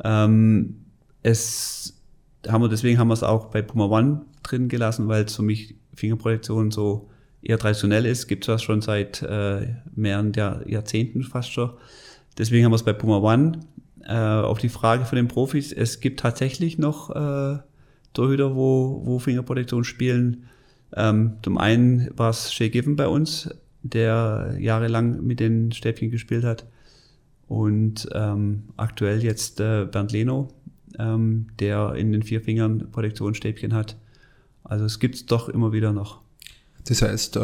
Ähm, 0.02 0.76
es 1.22 2.00
haben 2.48 2.62
wir, 2.62 2.68
deswegen 2.68 2.98
haben 2.98 3.08
wir 3.08 3.14
es 3.14 3.22
auch 3.22 3.46
bei 3.46 3.60
Puma 3.62 3.86
One 3.86 4.22
drin 4.42 4.68
gelassen, 4.68 5.08
weil 5.08 5.24
es 5.24 5.36
für 5.36 5.42
mich 5.42 5.74
Fingerprojektion 5.94 6.70
so 6.70 7.10
eher 7.42 7.58
traditionell 7.58 8.06
ist, 8.06 8.26
gibt 8.26 8.44
es 8.44 8.46
das 8.46 8.62
schon 8.62 8.80
seit 8.80 9.22
äh, 9.22 9.74
mehreren 9.94 10.32
Jahr, 10.32 10.66
Jahrzehnten 10.68 11.22
fast 11.22 11.52
schon. 11.52 11.70
Deswegen 12.38 12.64
haben 12.64 12.72
wir 12.72 12.76
es 12.76 12.84
bei 12.84 12.92
Puma 12.92 13.18
One. 13.18 13.60
Äh, 14.08 14.14
auf 14.14 14.58
die 14.58 14.68
Frage 14.68 15.04
von 15.04 15.16
den 15.16 15.26
Profis, 15.26 15.72
es 15.72 16.00
gibt 16.00 16.20
tatsächlich 16.20 16.78
noch 16.78 17.10
äh, 17.10 17.58
Torhüter, 18.12 18.54
wo, 18.54 19.02
wo 19.04 19.18
Fingerprotektion 19.18 19.82
spielen. 19.82 20.44
Ähm, 20.94 21.34
zum 21.42 21.58
einen 21.58 22.08
war 22.16 22.30
es 22.30 22.52
Shay 22.52 22.70
Given 22.70 22.94
bei 22.94 23.08
uns, 23.08 23.50
der 23.82 24.56
jahrelang 24.60 25.24
mit 25.26 25.40
den 25.40 25.72
Stäbchen 25.72 26.10
gespielt 26.10 26.44
hat. 26.44 26.66
Und 27.48 28.08
ähm, 28.12 28.64
aktuell 28.76 29.24
jetzt 29.24 29.60
äh, 29.60 29.86
Bernd 29.90 30.12
Leno, 30.12 30.48
ähm, 30.98 31.48
der 31.58 31.94
in 31.94 32.12
den 32.12 32.22
vier 32.22 32.40
Fingern 32.40 32.90
Protektionsstäbchen 32.92 33.74
hat. 33.74 33.96
Also 34.62 34.84
es 34.84 35.00
gibt 35.00 35.16
es 35.16 35.26
doch 35.26 35.48
immer 35.48 35.72
wieder 35.72 35.92
noch. 35.92 36.20
Das 36.88 37.02
heißt, 37.02 37.36
äh, 37.36 37.40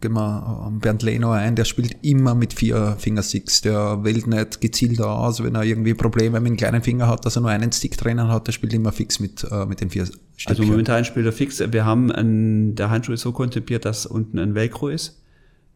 gehen 0.00 0.12
wir 0.14 0.70
äh, 0.72 0.78
Bernd 0.78 1.02
Leno 1.02 1.30
ein, 1.30 1.56
der 1.56 1.66
spielt 1.66 1.94
immer 2.02 2.34
mit 2.34 2.54
vier 2.54 2.96
Fingersticks. 2.98 3.60
Der 3.60 4.02
wählt 4.02 4.26
nicht 4.26 4.62
gezielt 4.62 4.98
aus, 5.00 5.42
wenn 5.42 5.54
er 5.54 5.62
irgendwie 5.62 5.92
Probleme 5.92 6.40
mit 6.40 6.50
dem 6.50 6.56
kleinen 6.56 6.82
Finger 6.82 7.06
hat, 7.06 7.26
dass 7.26 7.36
er 7.36 7.42
nur 7.42 7.50
einen 7.50 7.70
Stick 7.70 7.98
drinnen 7.98 8.28
hat, 8.28 8.46
der 8.46 8.52
spielt 8.52 8.72
immer 8.72 8.92
fix 8.92 9.20
mit, 9.20 9.46
äh, 9.50 9.66
mit 9.66 9.82
den 9.82 9.90
vier 9.90 10.06
Stückchen. 10.06 10.48
Also 10.48 10.62
momentan 10.62 11.04
spielt 11.04 11.26
er 11.26 11.32
fix. 11.32 11.60
Wir 11.70 11.84
haben 11.84 12.10
einen, 12.10 12.74
der 12.76 12.88
Handschuh 12.88 13.12
ist 13.12 13.20
so 13.20 13.32
konzipiert, 13.32 13.84
dass 13.84 14.06
unten 14.06 14.38
ein 14.38 14.54
Velcro 14.54 14.88
ist. 14.88 15.22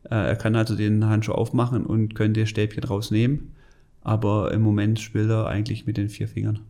Äh, 0.05 0.15
er 0.15 0.37
kann 0.37 0.57
also 0.57 0.75
den 0.75 1.05
Handschuh 1.05 1.33
aufmachen 1.33 1.85
und 1.85 2.15
könnte 2.15 2.47
Stäbchen 2.47 2.85
rausnehmen. 2.85 3.53
Aber 4.01 4.53
im 4.53 4.63
Moment 4.63 4.99
spielt 5.01 5.29
er 5.29 5.47
eigentlich 5.49 5.87
mit 5.87 5.99
den 5.99 6.09
vier 6.09 6.29
Fingern. 6.29 6.61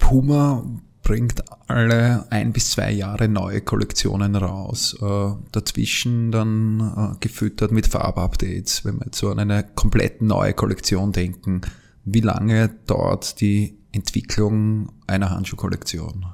Puma 0.00 0.64
bringt 1.04 1.44
alle 1.68 2.24
ein 2.30 2.52
bis 2.52 2.72
zwei 2.72 2.90
Jahre 2.90 3.28
neue 3.28 3.60
Kollektionen 3.60 4.34
raus. 4.34 4.96
Äh, 5.00 5.34
dazwischen 5.52 6.32
dann 6.32 6.80
äh, 6.80 7.16
gefüttert 7.20 7.70
mit 7.70 7.86
Farbupdates. 7.86 8.84
Wenn 8.84 8.96
wir 8.96 9.06
jetzt 9.06 9.18
so 9.18 9.30
an 9.30 9.38
eine 9.38 9.62
komplett 9.62 10.22
neue 10.22 10.54
Kollektion 10.54 11.12
denken, 11.12 11.60
wie 12.04 12.20
lange 12.20 12.70
dauert 12.86 13.40
die 13.40 13.78
Entwicklung 13.92 14.92
einer 15.06 15.30
Handschuhkollektion? 15.30 16.26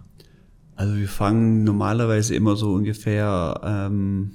Also 0.76 0.96
wir 0.96 1.08
fangen 1.08 1.64
normalerweise 1.64 2.34
immer 2.34 2.56
so 2.56 2.72
ungefähr 2.72 3.60
ähm, 3.62 4.30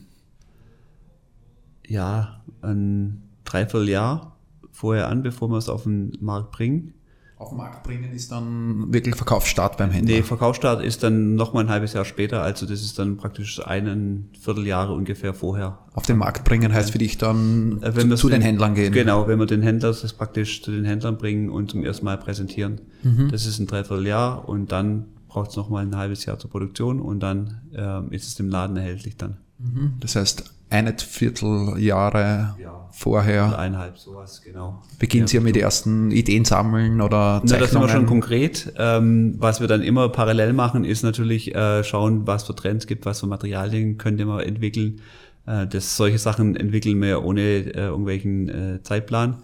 ja 1.87 2.43
ein 2.61 3.23
Dreivierteljahr 3.45 4.37
vorher 4.71 5.07
an, 5.07 5.23
bevor 5.23 5.49
wir 5.49 5.57
es 5.57 5.69
auf 5.69 5.83
den 5.83 6.15
Markt 6.19 6.51
bringen 6.51 6.94
auf 7.37 7.49
den 7.49 7.57
Markt 7.57 7.83
bringen 7.83 8.13
ist 8.13 8.31
dann 8.31 8.93
wirklich 8.93 9.15
Verkaufsstart 9.15 9.77
beim 9.77 9.91
Händler? 9.91 10.15
Nee, 10.15 10.23
Verkaufsstart 10.23 10.81
ist 10.83 11.03
dann 11.03 11.35
noch 11.35 11.53
mal 11.53 11.61
ein 11.61 11.69
halbes 11.69 11.91
Jahr 11.91 12.05
später, 12.05 12.41
also 12.41 12.65
das 12.65 12.81
ist 12.81 12.97
dann 12.97 13.17
praktisch 13.17 13.65
einen 13.65 14.29
Vierteljahre 14.39 14.93
ungefähr 14.93 15.33
vorher. 15.33 15.79
Auf 15.93 16.05
den 16.05 16.17
Markt 16.17 16.45
bringen 16.45 16.73
heißt 16.73 16.91
für 16.91 16.97
dich 16.97 17.17
dann 17.17 17.81
äh, 17.81 17.93
wenn 17.95 18.09
zu, 18.11 18.15
zu 18.15 18.29
den, 18.29 18.39
den, 18.39 18.45
Händlern 18.45 18.73
gehen? 18.73 18.93
Genau, 18.93 19.27
wenn 19.27 19.37
wir 19.37 19.47
den 19.47 19.61
Händler 19.61 19.89
das 19.89 20.13
praktisch 20.13 20.63
zu 20.63 20.71
den 20.71 20.85
Händlern 20.85 21.17
bringen 21.17 21.49
und 21.49 21.71
zum 21.71 21.83
ersten 21.83 22.05
Mal 22.05 22.17
präsentieren. 22.17 22.81
Mhm. 23.03 23.29
Das 23.29 23.45
ist 23.45 23.59
ein 23.59 23.67
Dreivierteljahr 23.67 24.47
und 24.47 24.71
dann 24.71 25.07
braucht 25.27 25.49
es 25.49 25.57
noch 25.57 25.69
mal 25.69 25.85
ein 25.85 25.97
halbes 25.97 26.23
Jahr 26.23 26.39
zur 26.39 26.49
Produktion 26.49 27.01
und 27.01 27.19
dann 27.19 27.61
äh, 27.73 28.15
ist 28.15 28.27
es 28.29 28.39
im 28.39 28.47
Laden 28.47 28.77
erhältlich 28.77 29.17
dann. 29.17 29.37
Mhm. 29.57 29.95
Das 29.99 30.15
heißt, 30.15 30.54
eine 30.69 30.95
Vierteljahre 30.97 32.55
ja, 32.59 32.89
vorher. 32.91 33.57
Eineinhalb, 33.57 33.97
sowas, 33.97 34.41
genau. 34.43 34.81
Beginnt 34.99 35.31
ja, 35.31 35.39
ihr 35.39 35.43
mit 35.43 35.57
ersten 35.57 36.11
Ideen 36.11 36.45
sammeln 36.45 37.01
oder 37.01 37.41
Zeichnungen? 37.45 37.49
Na, 37.51 37.57
das 37.59 37.71
sind 37.71 37.81
wir 37.81 37.89
schon 37.89 38.05
konkret. 38.05 38.73
Ähm, 38.77 39.35
was 39.37 39.61
wir 39.61 39.67
dann 39.67 39.81
immer 39.81 40.09
parallel 40.09 40.53
machen, 40.53 40.83
ist 40.83 41.03
natürlich 41.03 41.53
äh, 41.53 41.83
schauen, 41.83 42.25
was 42.25 42.43
für 42.43 42.55
Trends 42.55 42.87
gibt, 42.87 43.05
was 43.05 43.19
für 43.19 43.27
Materialien 43.27 43.97
könnte 43.97 44.25
man 44.25 44.39
entwickeln. 44.39 45.01
Äh, 45.45 45.67
das, 45.67 45.97
solche 45.97 46.17
Sachen 46.17 46.55
entwickeln 46.55 47.01
wir 47.01 47.23
ohne 47.23 47.41
äh, 47.41 47.71
irgendwelchen 47.71 48.49
äh, 48.49 48.83
Zeitplan, 48.83 49.37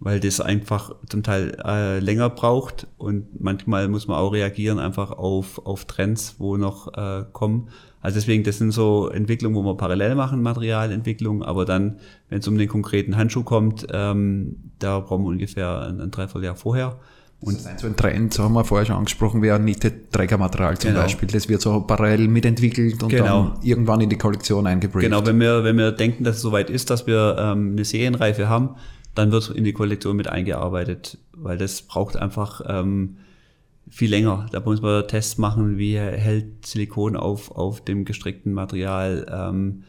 weil 0.00 0.20
das 0.20 0.40
einfach 0.40 0.94
zum 1.08 1.22
Teil 1.22 1.56
äh, 1.64 2.00
länger 2.00 2.28
braucht 2.30 2.86
und 2.98 3.40
manchmal 3.40 3.88
muss 3.88 4.08
man 4.08 4.18
auch 4.18 4.32
reagieren 4.32 4.78
einfach 4.78 5.12
auf, 5.12 5.64
auf 5.64 5.84
Trends, 5.84 6.36
wo 6.38 6.56
noch 6.56 6.92
äh, 6.94 7.24
kommen. 7.32 7.68
Also 8.06 8.20
deswegen, 8.20 8.44
das 8.44 8.58
sind 8.58 8.70
so 8.70 9.08
Entwicklungen, 9.08 9.56
wo 9.56 9.64
wir 9.64 9.76
parallel 9.76 10.14
machen, 10.14 10.40
Materialentwicklung, 10.40 11.42
aber 11.42 11.64
dann, 11.64 11.96
wenn 12.28 12.38
es 12.38 12.46
um 12.46 12.56
den 12.56 12.68
konkreten 12.68 13.16
Handschuh 13.16 13.42
kommt, 13.42 13.84
ähm, 13.92 14.58
da 14.78 15.00
brauchen 15.00 15.24
wir 15.24 15.30
ungefähr 15.30 15.88
ein, 15.88 16.00
ein 16.00 16.12
Dreivierteljahr 16.12 16.54
vorher. 16.54 17.00
Und 17.40 17.56
das 17.56 17.66
ist 17.66 17.80
so 17.80 17.88
ein 17.88 17.96
Trend, 17.96 18.38
haben 18.38 18.54
wir 18.54 18.64
vorher 18.64 18.86
schon 18.86 18.94
angesprochen, 18.94 19.42
wäre 19.42 19.58
Niete-Trägermaterial 19.58 20.78
zum 20.78 20.90
genau. 20.90 21.02
Beispiel. 21.02 21.26
Das 21.26 21.48
wird 21.48 21.60
so 21.60 21.80
parallel 21.80 22.28
mitentwickelt 22.28 23.02
und 23.02 23.08
genau. 23.08 23.48
dann 23.56 23.64
irgendwann 23.64 24.00
in 24.00 24.08
die 24.08 24.18
Kollektion 24.18 24.68
eingebracht. 24.68 25.02
Genau, 25.02 25.26
wenn 25.26 25.40
wir, 25.40 25.64
wenn 25.64 25.76
wir 25.76 25.90
denken, 25.90 26.22
dass 26.22 26.36
es 26.36 26.42
soweit 26.42 26.70
ist, 26.70 26.90
dass 26.90 27.08
wir 27.08 27.36
ähm, 27.40 27.72
eine 27.72 27.84
Serienreife 27.84 28.48
haben, 28.48 28.76
dann 29.16 29.32
wird 29.32 29.50
in 29.50 29.64
die 29.64 29.72
Kollektion 29.72 30.14
mit 30.14 30.28
eingearbeitet, 30.28 31.18
weil 31.32 31.58
das 31.58 31.82
braucht 31.82 32.16
einfach 32.16 32.60
ähm, 32.68 33.16
viel 33.88 34.10
länger. 34.10 34.46
Da 34.50 34.60
muss 34.60 34.82
man 34.82 35.06
Tests 35.06 35.38
machen, 35.38 35.78
wie 35.78 35.96
hält 35.96 36.66
Silikon 36.66 37.16
auf, 37.16 37.50
auf 37.50 37.84
dem 37.84 38.04
gestrickten 38.04 38.52
Material, 38.52 39.26
ähm, 39.30 39.84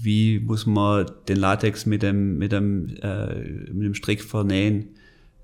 wie 0.00 0.40
muss 0.40 0.66
man 0.66 1.06
den 1.28 1.36
Latex 1.36 1.84
mit 1.86 2.02
dem, 2.02 2.38
mit 2.38 2.52
dem, 2.52 2.88
äh, 3.02 3.40
mit 3.72 3.86
dem 3.86 3.94
Strick 3.94 4.22
vernähen, 4.22 4.90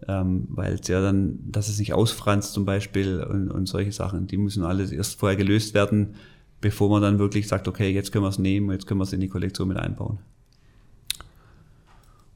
ähm, 0.07 0.47
weil 0.51 0.75
es 0.75 0.89
ja 0.89 1.03
dann, 1.03 1.39
dass 1.51 1.69
es 1.69 1.79
nicht 1.79 1.93
ausfranst 1.93 2.53
zum 2.53 2.65
Beispiel 2.65 3.21
und, 3.21 3.51
und 3.51 3.67
solche 3.67 3.93
Sachen, 3.93 4.27
die 4.27 4.39
müssen 4.39 4.65
alles 4.65 4.91
erst 4.91 5.19
vorher 5.19 5.37
gelöst 5.37 5.75
werden, 5.75 6.15
bevor 6.61 6.89
man 6.89 7.03
dann 7.03 7.19
wirklich 7.19 7.47
sagt, 7.47 7.69
okay, 7.69 7.91
jetzt 7.91 8.13
können 8.13 8.25
wir 8.25 8.31
es 8.31 8.39
nehmen, 8.39 8.71
jetzt 8.71 8.87
können 8.87 9.01
wir 9.01 9.05
es 9.05 9.13
in 9.13 9.21
die 9.21 9.29
Kollektion 9.29 9.69
mit 9.69 9.77
einbauen. 9.77 10.19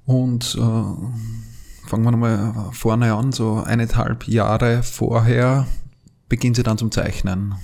Und 0.04 0.58
äh 0.60 1.51
fangen 1.92 2.04
wir 2.04 2.10
nochmal 2.10 2.70
vorne 2.72 3.12
an, 3.12 3.32
so 3.32 3.62
eineinhalb 3.66 4.26
Jahre 4.26 4.82
vorher 4.82 5.66
beginnen 6.30 6.54
Sie 6.54 6.62
dann 6.62 6.78
zum 6.78 6.90
Zeichnen. 6.90 7.54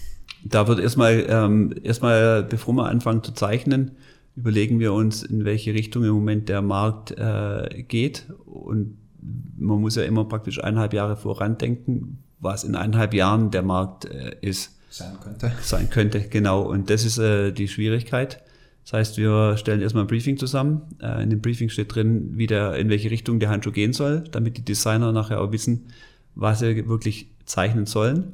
Da 0.45 0.69
wird 0.69 0.81
erstmal, 0.81 1.25
ähm, 1.31 1.75
erstmal, 1.83 2.43
bevor 2.43 2.75
wir 2.75 2.91
anfangen 2.91 3.25
zu 3.25 3.33
zeichnen, 3.33 3.93
überlegen 4.37 4.81
wir 4.81 4.93
uns, 4.93 5.23
in 5.23 5.47
welche 5.47 5.73
Richtung 5.73 6.05
im 6.05 6.11
Moment 6.11 6.51
der 6.51 6.61
Markt 6.61 7.13
äh, 7.13 7.85
geht. 7.89 8.27
Und 8.45 8.99
man 9.57 9.81
muss 9.81 9.97
ja 9.97 10.03
immer 10.03 10.27
praktisch 10.27 10.63
eineinhalb 10.63 10.93
Jahre 10.93 11.17
vorandenken, 11.17 12.19
was 12.39 12.65
in 12.65 12.77
eineinhalb 12.77 13.15
Jahren 13.15 13.51
der 13.51 13.63
Markt 13.63 14.05
äh, 14.05 14.37
ist. 14.43 14.77
Sein 14.91 15.19
könnte. 15.23 15.53
Sein 15.63 15.89
könnte, 15.89 16.21
genau. 16.21 16.65
Und 16.65 16.91
das 16.91 17.07
ist 17.07 17.17
äh, 17.17 17.51
die 17.51 17.67
Schwierigkeit. 17.67 18.43
Das 18.89 18.95
heißt, 18.95 19.19
wir 19.19 19.59
stellen 19.59 19.83
erstmal 19.83 20.05
ein 20.05 20.07
Briefing 20.07 20.39
zusammen. 20.39 20.81
Äh, 21.03 21.23
in 21.23 21.29
dem 21.29 21.43
Briefing 21.43 21.69
steht 21.69 21.95
drin, 21.95 22.31
wie 22.39 22.47
der, 22.47 22.75
in 22.77 22.89
welche 22.89 23.11
Richtung 23.11 23.39
der 23.39 23.51
Handschuh 23.51 23.71
gehen 23.71 23.93
soll, 23.93 24.25
damit 24.31 24.57
die 24.57 24.65
Designer 24.65 25.13
nachher 25.13 25.43
auch 25.43 25.53
wissen, 25.53 25.89
was 26.35 26.61
sie 26.61 26.89
wirklich 26.89 27.29
zeichnen 27.45 27.85
sollen. 27.85 28.33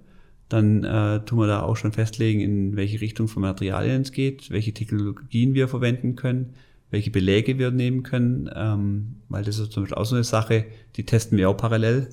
Dann 0.48 0.84
äh, 0.84 1.24
tun 1.24 1.40
wir 1.40 1.48
da 1.48 1.62
auch 1.62 1.76
schon 1.76 1.90
festlegen, 1.90 2.40
in 2.40 2.76
welche 2.76 3.00
Richtung 3.00 3.26
von 3.26 3.42
Materialien 3.42 4.02
es 4.02 4.12
geht, 4.12 4.48
welche 4.52 4.72
Technologien 4.72 5.54
wir 5.54 5.66
verwenden 5.66 6.14
können, 6.14 6.54
welche 6.92 7.10
Beläge 7.10 7.58
wir 7.58 7.72
nehmen 7.72 8.04
können, 8.04 8.48
ähm, 8.54 9.16
weil 9.28 9.42
das 9.42 9.58
ist 9.58 9.72
zum 9.72 9.82
Beispiel 9.82 9.98
auch 9.98 10.06
so 10.06 10.14
eine 10.14 10.22
Sache, 10.22 10.66
die 10.94 11.04
testen 11.04 11.36
wir 11.36 11.50
auch 11.50 11.56
parallel. 11.56 12.10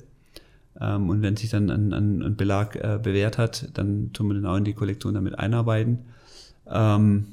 Ähm, 0.80 1.10
und 1.10 1.22
wenn 1.22 1.36
sich 1.36 1.50
dann 1.50 1.70
ein, 1.70 1.92
ein, 1.92 2.22
ein 2.24 2.36
Belag 2.36 2.74
äh, 2.74 2.98
bewährt 3.00 3.38
hat, 3.38 3.68
dann 3.74 4.12
tun 4.12 4.26
wir 4.26 4.34
den 4.34 4.46
auch 4.46 4.56
in 4.56 4.64
die 4.64 4.74
Kollektion 4.74 5.14
damit 5.14 5.38
einarbeiten. 5.38 6.00
Ähm, 6.68 7.26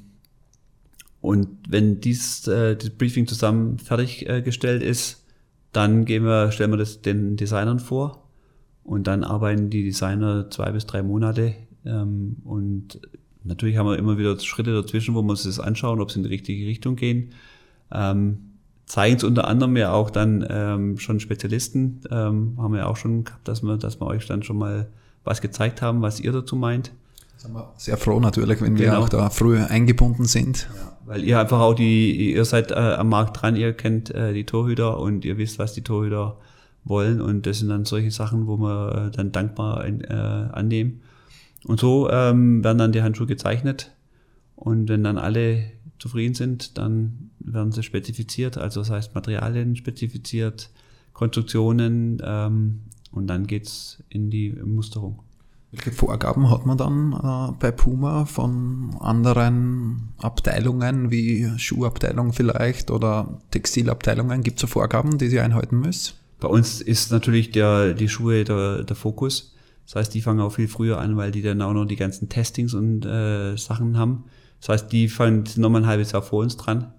und 1.22 1.48
wenn 1.68 2.00
dies, 2.00 2.48
äh, 2.48 2.76
das 2.76 2.90
Briefing 2.92 3.28
zusammen 3.28 3.78
fertiggestellt 3.78 4.82
ist, 4.84 5.26
dann 5.72 6.06
gehen 6.06 6.24
wir, 6.24 6.52
stellen 6.52 6.72
wir 6.72 6.78
das 6.78 7.02
den 7.02 7.36
Designern 7.36 7.80
vor 7.80 8.28
und 8.84 9.08
dann 9.08 9.24
arbeiten 9.24 9.70
die 9.70 9.84
Designer 9.84 10.50
zwei 10.50 10.72
bis 10.72 10.86
drei 10.86 11.04
Monate. 11.04 11.56
Ähm, 11.86 12.38
und 12.44 13.00
natürlich 13.44 13.78
haben 13.78 13.88
wir 13.88 13.98
immer 13.98 14.18
wieder 14.18 14.40
Schritte 14.40 14.74
dazwischen, 14.74 15.14
wo 15.14 15.22
wir 15.22 15.30
uns 15.32 15.44
das 15.44 15.60
anschauen, 15.60 16.02
ob 16.02 16.12
sie 16.12 16.20
in 16.20 16.24
die 16.24 16.30
richtige 16.30 16.66
Richtung 16.66 16.96
gehen. 16.96 17.34
Ähm, 17.92 18.50
zeigen 18.86 19.18
es 19.18 19.24
unter 19.24 19.48
anderem 19.48 19.78
ja 19.78 19.92
auch 19.92 20.10
dann 20.10 20.46
ähm, 20.50 20.98
schon 20.98 21.20
Spezialisten, 21.20 22.02
ähm, 22.10 22.56
haben 22.58 22.74
wir 22.74 22.80
ja 22.80 22.88
auch 22.88 22.98
schon 22.98 23.26
gehabt, 23.26 23.48
dass 23.48 23.62
wir, 23.62 23.78
dass 23.78 24.02
wir 24.02 24.08
euch 24.08 24.26
dann 24.26 24.42
schon 24.42 24.58
mal 24.58 24.90
was 25.24 25.42
gezeigt 25.42 25.82
haben, 25.82 26.02
was 26.02 26.20
ihr 26.20 26.32
dazu 26.32 26.56
meint. 26.56 26.92
Sind 27.38 27.54
wir 27.54 27.72
sehr 27.78 27.98
froh 27.98 28.20
natürlich, 28.20 28.60
wenn 28.62 28.76
genau. 28.76 28.94
wir 28.94 29.00
auch 29.00 29.10
da 29.10 29.30
früh 29.30 29.60
eingebunden 29.60 30.26
sind. 30.26 30.68
Ja, 30.76 30.98
weil 31.10 31.24
ihr 31.24 31.40
einfach 31.40 31.60
auch 31.60 31.74
die, 31.74 32.34
ihr 32.34 32.46
seid 32.46 32.70
äh, 32.70 32.76
am 32.76 33.10
Markt 33.10 33.42
dran, 33.42 33.56
ihr 33.56 33.74
kennt 33.74 34.14
äh, 34.14 34.32
die 34.32 34.46
Torhüter 34.46 35.00
und 35.00 35.26
ihr 35.26 35.40
wisst, 35.40 35.58
was 35.58 35.74
die 35.74 35.82
Torhüter 35.82 36.38
wollen 36.84 37.20
und 37.20 37.48
das 37.48 37.60
sind 37.60 37.70
dann 37.70 37.84
solche 37.84 38.12
Sachen, 38.12 38.46
wo 38.46 38.58
wir 38.58 39.08
äh, 39.08 39.12
dann 39.12 39.32
dankbar 39.32 39.84
äh, 39.88 40.14
annehmen. 40.14 41.02
Und 41.66 41.80
so 41.80 42.12
ähm, 42.12 42.64
werden 42.64 42.78
dann 42.78 42.92
die 42.92 43.02
Handschuhe 43.02 43.26
gezeichnet 43.26 43.92
und 44.56 44.88
wenn 44.88 45.04
dann 45.04 45.18
alle 45.18 45.72
zufrieden 45.98 46.36
sind, 46.36 46.78
dann 46.78 47.32
werden 47.40 47.72
sie 47.72 47.82
spezifiziert, 47.82 48.60
also 48.60 48.82
das 48.82 48.92
heißt 48.92 49.16
Materialien 49.16 49.76
spezifiziert, 49.76 50.70
Konstruktionen 51.14 52.22
ähm, 52.24 52.82
und 53.12 53.26
dann 53.26 53.48
geht's 53.48 54.04
in 54.10 54.30
die 54.30 54.52
Musterung. 54.52 55.24
Welche 55.72 55.92
Vorgaben 55.92 56.50
hat 56.50 56.66
man 56.66 56.78
dann 56.78 57.14
äh, 57.14 57.54
bei 57.60 57.72
Puma 57.72 58.26
von 58.26 58.96
anderen 59.00 60.14
Abteilungen, 60.18 61.12
wie 61.12 61.48
Schuhabteilung 61.58 62.34
vielleicht 62.34 62.90
oder 62.90 63.40
Textilabteilungen? 63.52 64.42
Gibt 64.42 64.58
es 64.58 64.62
so 64.62 64.68
Vorgaben, 64.68 65.20
die 65.20 65.28
Sie 65.28 65.40
einhalten 65.40 65.80
müssen? 65.80 66.16
Bei 66.40 66.48
uns 66.48 66.82
ist 66.82 67.12
natürlich 67.12 67.52
der, 67.52 67.94
die 67.94 68.10
Schuhe 68.10 68.44
der, 68.46 68.84
der 68.84 68.96
Fokus. 68.96 69.56
Das 69.86 69.96
heißt, 69.96 70.14
die 70.14 70.22
fangen 70.22 70.40
auch 70.40 70.54
viel 70.54 70.68
früher 70.68 71.00
an, 71.00 71.18
weil 71.18 71.32
die 71.32 71.42
dann 71.44 71.62
auch 71.62 71.74
noch 71.74 71.86
die 71.86 71.96
ganzen 71.96 72.30
Testings 72.30 72.74
und 72.74 73.06
äh, 73.06 73.56
Sachen 73.56 73.98
haben. 73.98 74.24
Das 74.62 74.70
heißt, 74.70 74.92
die 74.92 75.08
fangen 75.08 75.44
nochmal 75.58 75.84
ein 75.84 75.88
halbes 75.88 76.14
Jahr 76.14 76.22
vor 76.24 76.42
uns 76.42 76.58
dran. 76.58 76.94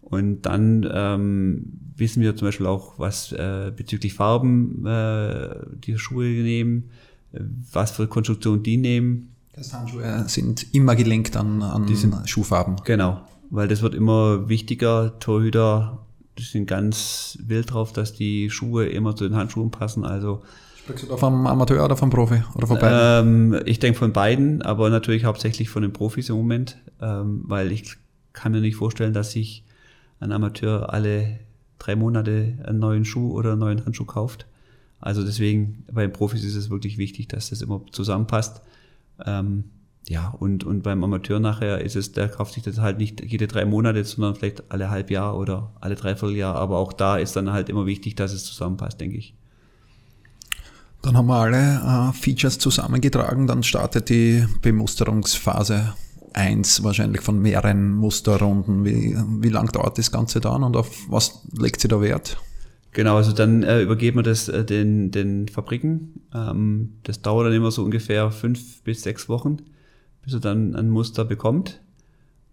Und 0.00 0.42
dann 0.42 0.88
ähm, 0.92 1.72
wissen 1.96 2.22
wir 2.22 2.36
zum 2.36 2.48
Beispiel 2.48 2.66
auch, 2.66 2.98
was 2.98 3.32
äh, 3.32 3.72
bezüglich 3.74 4.14
Farben 4.14 4.84
äh, 4.86 5.56
die 5.76 5.98
Schuhe 5.98 6.26
nehmen, 6.26 6.90
was 7.72 7.90
für 7.92 8.06
Konstruktion 8.06 8.62
die 8.62 8.76
nehmen. 8.76 9.34
Das 9.54 9.72
Handschuhe 9.72 10.24
sind 10.26 10.74
immer 10.74 10.96
gelenkt 10.96 11.36
an, 11.36 11.62
an 11.62 11.86
die 11.86 11.94
sind, 11.94 12.28
Schuhfarben. 12.28 12.76
Genau, 12.84 13.20
weil 13.50 13.68
das 13.68 13.82
wird 13.82 13.94
immer 13.94 14.48
wichtiger. 14.48 15.18
Torhüter 15.20 16.04
sind 16.38 16.66
ganz 16.66 17.38
wild 17.46 17.72
drauf, 17.72 17.92
dass 17.92 18.12
die 18.12 18.50
Schuhe 18.50 18.86
immer 18.86 19.14
zu 19.14 19.28
den 19.28 19.36
Handschuhen 19.36 19.70
passen. 19.70 20.04
Also 20.04 20.42
Sprichst 20.84 21.04
du 21.04 21.08
da 21.08 21.16
vom 21.16 21.46
Amateur 21.46 21.84
oder 21.84 21.96
vom 21.96 22.10
Profi? 22.10 22.42
Oder 22.54 22.66
von 22.66 22.78
beiden? 22.78 23.54
Ähm, 23.54 23.62
ich 23.64 23.78
denke 23.78 23.98
von 23.98 24.12
beiden, 24.12 24.60
aber 24.62 24.90
natürlich 24.90 25.24
hauptsächlich 25.24 25.70
von 25.70 25.82
den 25.82 25.92
Profis 25.92 26.28
im 26.28 26.36
Moment, 26.36 26.76
ähm, 27.00 27.42
weil 27.46 27.72
ich 27.72 27.96
kann 28.32 28.52
mir 28.52 28.60
nicht 28.60 28.76
vorstellen, 28.76 29.14
dass 29.14 29.30
sich 29.30 29.64
ein 30.20 30.32
Amateur 30.32 30.92
alle 30.92 31.38
drei 31.78 31.96
Monate 31.96 32.58
einen 32.66 32.80
neuen 32.80 33.04
Schuh 33.04 33.32
oder 33.32 33.52
einen 33.52 33.60
neuen 33.60 33.84
Handschuh 33.84 34.04
kauft. 34.04 34.46
Also 35.04 35.22
deswegen, 35.22 35.84
bei 35.92 36.00
den 36.00 36.14
Profis 36.14 36.44
ist 36.44 36.56
es 36.56 36.70
wirklich 36.70 36.96
wichtig, 36.96 37.28
dass 37.28 37.50
das 37.50 37.60
immer 37.60 37.82
zusammenpasst. 37.92 38.62
Ähm, 39.26 39.64
ja, 40.08 40.30
und, 40.30 40.64
und 40.64 40.82
beim 40.82 41.04
Amateur 41.04 41.40
nachher 41.40 41.82
ist 41.82 41.94
es, 41.94 42.12
der 42.12 42.30
kauft 42.30 42.54
sich 42.54 42.62
das 42.62 42.78
halt 42.78 42.96
nicht 42.96 43.22
jede 43.22 43.46
drei 43.46 43.66
Monate, 43.66 44.02
sondern 44.02 44.34
vielleicht 44.34 44.70
alle 44.72 44.88
halb 44.88 45.10
Jahr 45.10 45.36
oder 45.36 45.74
alle 45.78 45.94
dreiviertel 45.94 46.34
Jahr. 46.34 46.54
Aber 46.54 46.78
auch 46.78 46.94
da 46.94 47.18
ist 47.18 47.36
dann 47.36 47.52
halt 47.52 47.68
immer 47.68 47.84
wichtig, 47.84 48.14
dass 48.14 48.32
es 48.32 48.44
zusammenpasst, 48.44 48.98
denke 48.98 49.18
ich. 49.18 49.34
Dann 51.02 51.18
haben 51.18 51.26
wir 51.26 51.36
alle 51.36 52.08
äh, 52.08 52.12
Features 52.14 52.58
zusammengetragen, 52.58 53.46
dann 53.46 53.62
startet 53.62 54.08
die 54.08 54.46
Bemusterungsphase 54.62 55.92
1 56.32 56.82
wahrscheinlich 56.82 57.20
von 57.20 57.38
mehreren 57.40 57.92
Musterrunden. 57.92 58.86
Wie, 58.86 59.14
wie 59.42 59.50
lang 59.50 59.70
dauert 59.70 59.98
das 59.98 60.10
Ganze 60.10 60.40
dann 60.40 60.62
und 60.62 60.78
auf 60.78 60.90
was 61.10 61.42
legt 61.52 61.82
sie 61.82 61.88
da 61.88 62.00
Wert? 62.00 62.38
Genau, 62.94 63.16
also 63.16 63.32
dann 63.32 63.64
äh, 63.64 63.82
übergeben 63.82 64.18
wir 64.18 64.22
das 64.22 64.48
äh, 64.48 64.64
den, 64.64 65.10
den 65.10 65.48
Fabriken. 65.48 66.22
Ähm, 66.32 66.94
das 67.02 67.20
dauert 67.20 67.48
dann 67.48 67.52
immer 67.52 67.72
so 67.72 67.82
ungefähr 67.82 68.30
fünf 68.30 68.82
bis 68.82 69.02
sechs 69.02 69.28
Wochen, 69.28 69.56
bis 70.22 70.32
er 70.32 70.40
dann 70.40 70.76
ein 70.76 70.90
Muster 70.90 71.24
bekommt. 71.24 71.82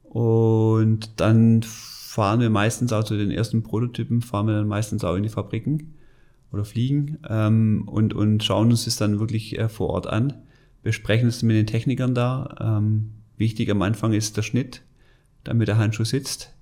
Und 0.02 1.22
dann 1.22 1.62
fahren 1.62 2.40
wir 2.40 2.50
meistens 2.50 2.92
auch 2.92 3.04
zu 3.04 3.16
den 3.18 3.30
ersten 3.30 3.62
Prototypen, 3.62 4.24
fahren 4.24 4.48
wir 4.48 4.56
dann 4.56 4.68
meistens 4.68 5.04
auch 5.04 5.16
in 5.16 5.22
die 5.24 5.30
Fabriken 5.30 5.94
oder 6.52 6.66
fliegen 6.66 7.20
ähm, 7.30 7.84
und, 7.88 8.16
und 8.16 8.44
schauen 8.44 8.72
uns 8.72 8.86
das 8.86 8.98
dann 8.98 9.20
wirklich 9.20 9.60
äh, 9.60 9.70
vor 9.70 9.92
Ort 9.92 10.08
an, 10.08 10.34
besprechen 10.82 11.30
es 11.30 11.44
mit 11.44 11.56
den 11.56 11.68
Technikern 11.68 12.16
da. 12.16 12.80
Ähm, 12.80 13.12
wichtig 13.38 13.70
am 13.70 13.84
Anfang 13.84 14.12
ist 14.12 14.38
der 14.38 14.42
Schnitt, 14.42 14.82
damit 15.44 15.68
der 15.68 15.78
Handschuh 15.78 16.04
sitzt. 16.04 16.56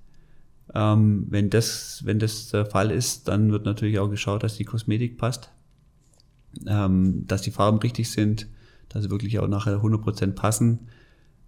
Ähm, 0.73 1.25
wenn, 1.29 1.49
das, 1.49 2.01
wenn 2.05 2.19
das 2.19 2.49
der 2.49 2.65
Fall 2.65 2.91
ist, 2.91 3.27
dann 3.27 3.51
wird 3.51 3.65
natürlich 3.65 3.99
auch 3.99 4.10
geschaut, 4.10 4.43
dass 4.43 4.58
die 4.58 4.65
Kosmetik 4.65 5.17
passt, 5.17 5.51
ähm, 6.67 7.25
dass 7.27 7.41
die 7.41 7.51
Farben 7.51 7.79
richtig 7.79 8.12
sind, 8.12 8.47
dass 8.89 9.03
sie 9.03 9.12
wirklich 9.12 9.39
auch 9.39 9.47
nachher 9.47 9.77
100% 9.77 10.34
passen. 10.34 10.79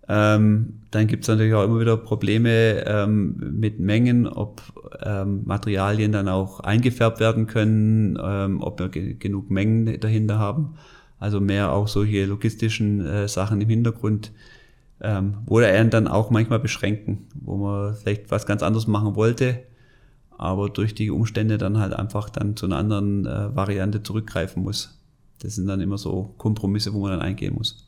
Ähm, 0.08 0.82
dann 0.90 1.08
gibt 1.08 1.24
es 1.24 1.30
natürlich 1.30 1.54
auch 1.54 1.64
immer 1.64 1.80
wieder 1.80 1.96
Probleme 1.96 2.84
ähm, 2.86 3.36
mit 3.60 3.80
Mengen, 3.80 4.28
ob 4.28 4.62
ähm, 5.04 5.44
Materialien 5.46 6.12
dann 6.12 6.28
auch 6.28 6.60
eingefärbt 6.60 7.20
werden 7.20 7.48
können, 7.48 8.18
ähm, 8.22 8.62
ob 8.62 8.80
wir 8.80 8.90
ge 8.90 9.14
genug 9.14 9.52
Mengen 9.52 10.00
dahinter 10.00 10.40
haben. 10.40 10.76
Also 11.20 11.40
mehr 11.40 11.72
auch 11.72 11.88
solche 11.88 12.26
logistischen 12.26 13.06
äh, 13.06 13.28
Sachen 13.28 13.62
im 13.62 13.70
Hintergrund, 13.70 14.32
ähm, 15.02 15.40
oder 15.48 15.68
einen 15.68 15.90
dann 15.90 16.08
auch 16.08 16.30
manchmal 16.30 16.60
beschränken, 16.60 17.28
wo 17.36 17.58
man 17.58 17.96
vielleicht 17.96 18.32
was 18.32 18.46
ganz 18.46 18.64
anderes 18.64 18.88
machen 18.88 19.16
wollte, 19.16 19.64
aber 20.38 20.70
durch 20.70 20.96
die 20.96 21.12
Umstände 21.12 21.58
dann 21.58 21.78
halt 21.78 21.94
einfach 21.94 22.30
dann 22.30 22.56
zu 22.56 22.66
einer 22.66 22.78
anderen 22.78 23.26
äh, 23.26 23.54
Variante 23.56 24.04
zurückgreifen 24.04 24.64
muss. 24.64 24.98
Das 25.40 25.56
sind 25.56 25.68
dann 25.68 25.82
immer 25.82 25.98
so 25.98 26.34
Kompromisse, 26.38 26.94
wo 26.94 27.02
man 27.02 27.12
dann 27.12 27.22
eingehen 27.22 27.56
muss. 27.56 27.88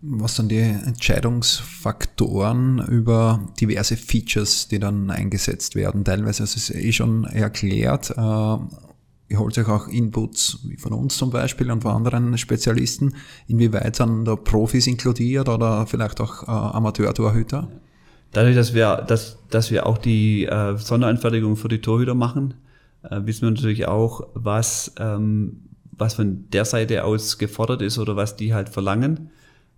Was 0.00 0.36
sind 0.36 0.52
die 0.52 0.58
Entscheidungsfaktoren 0.58 2.78
über 2.86 3.48
diverse 3.60 3.96
Features, 3.96 4.68
die 4.68 4.78
dann 4.78 5.10
eingesetzt 5.10 5.74
werden? 5.74 6.04
Teilweise 6.04 6.44
ist 6.44 6.56
es 6.56 6.70
eh 6.70 6.92
schon 6.92 7.24
erklärt, 7.24 8.10
äh, 8.10 8.56
ihr 9.28 9.38
holt 9.38 9.56
euch 9.58 9.68
auch 9.68 9.88
Inputs 9.88 10.60
wie 10.64 10.76
von 10.76 10.92
uns 10.92 11.16
zum 11.16 11.30
Beispiel 11.30 11.70
und 11.70 11.82
von 11.82 11.92
anderen 11.92 12.36
Spezialisten. 12.38 13.14
Inwieweit 13.46 13.96
sind 13.96 14.24
da 14.24 14.36
Profis 14.36 14.86
inkludiert 14.86 15.48
oder 15.48 15.86
vielleicht 15.86 16.20
auch 16.20 16.42
äh, 16.44 16.50
Amateur-Torhüter? 16.50 17.68
Dadurch, 18.32 18.56
dass 18.56 18.74
wir, 18.74 19.04
dass, 19.06 19.38
dass 19.50 19.70
wir 19.70 19.86
auch 19.86 19.98
die 19.98 20.44
äh, 20.44 20.76
Sonderanfertigung 20.76 21.56
für 21.56 21.68
die 21.68 21.80
Torhüter 21.80 22.14
machen, 22.14 22.54
äh, 23.02 23.20
wissen 23.24 23.42
wir 23.42 23.50
natürlich 23.50 23.86
auch, 23.86 24.26
was, 24.34 24.92
ähm, 24.98 25.62
was 25.92 26.14
von 26.14 26.48
der 26.50 26.64
Seite 26.64 27.04
aus 27.04 27.38
gefordert 27.38 27.82
ist 27.82 27.98
oder 27.98 28.16
was 28.16 28.36
die 28.36 28.54
halt 28.54 28.68
verlangen. 28.68 29.30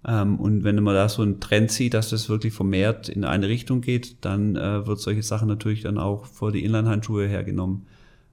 Ähm, 0.06 0.38
und 0.40 0.64
wenn 0.64 0.82
man 0.82 0.94
da 0.94 1.08
so 1.08 1.22
einen 1.22 1.40
Trend 1.40 1.70
sieht, 1.70 1.94
dass 1.94 2.10
das 2.10 2.28
wirklich 2.28 2.54
vermehrt 2.54 3.08
in 3.08 3.24
eine 3.24 3.48
Richtung 3.48 3.80
geht, 3.80 4.24
dann 4.24 4.56
äh, 4.56 4.86
wird 4.86 5.00
solche 5.00 5.22
Sachen 5.22 5.48
natürlich 5.48 5.82
dann 5.82 5.98
auch 5.98 6.24
vor 6.24 6.52
die 6.52 6.64
Inlandhandschuhe 6.64 7.26
hergenommen. 7.26 7.86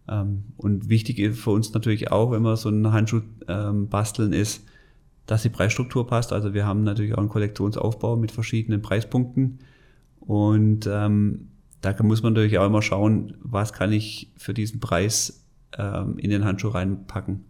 Ähm, 0.09 0.43
und 0.57 0.89
wichtig 0.89 1.35
für 1.35 1.51
uns 1.51 1.73
natürlich 1.73 2.11
auch, 2.11 2.31
wenn 2.31 2.43
wir 2.43 2.55
so 2.57 2.69
einen 2.69 2.91
Handschuh 2.91 3.21
ähm, 3.47 3.89
basteln, 3.89 4.33
ist, 4.33 4.65
dass 5.25 5.43
die 5.43 5.49
Preisstruktur 5.49 6.07
passt. 6.07 6.31
Also 6.31 6.53
wir 6.53 6.65
haben 6.65 6.83
natürlich 6.83 7.13
auch 7.13 7.19
einen 7.19 7.29
Kollektionsaufbau 7.29 8.15
mit 8.15 8.31
verschiedenen 8.31 8.81
Preispunkten. 8.81 9.59
Und 10.19 10.87
ähm, 10.91 11.49
da 11.81 11.95
muss 12.01 12.23
man 12.23 12.33
natürlich 12.33 12.57
auch 12.57 12.65
immer 12.65 12.81
schauen, 12.81 13.35
was 13.41 13.73
kann 13.73 13.91
ich 13.91 14.31
für 14.37 14.53
diesen 14.53 14.79
Preis 14.79 15.45
ähm, 15.77 16.17
in 16.17 16.29
den 16.29 16.45
Handschuh 16.45 16.69
reinpacken. 16.69 17.45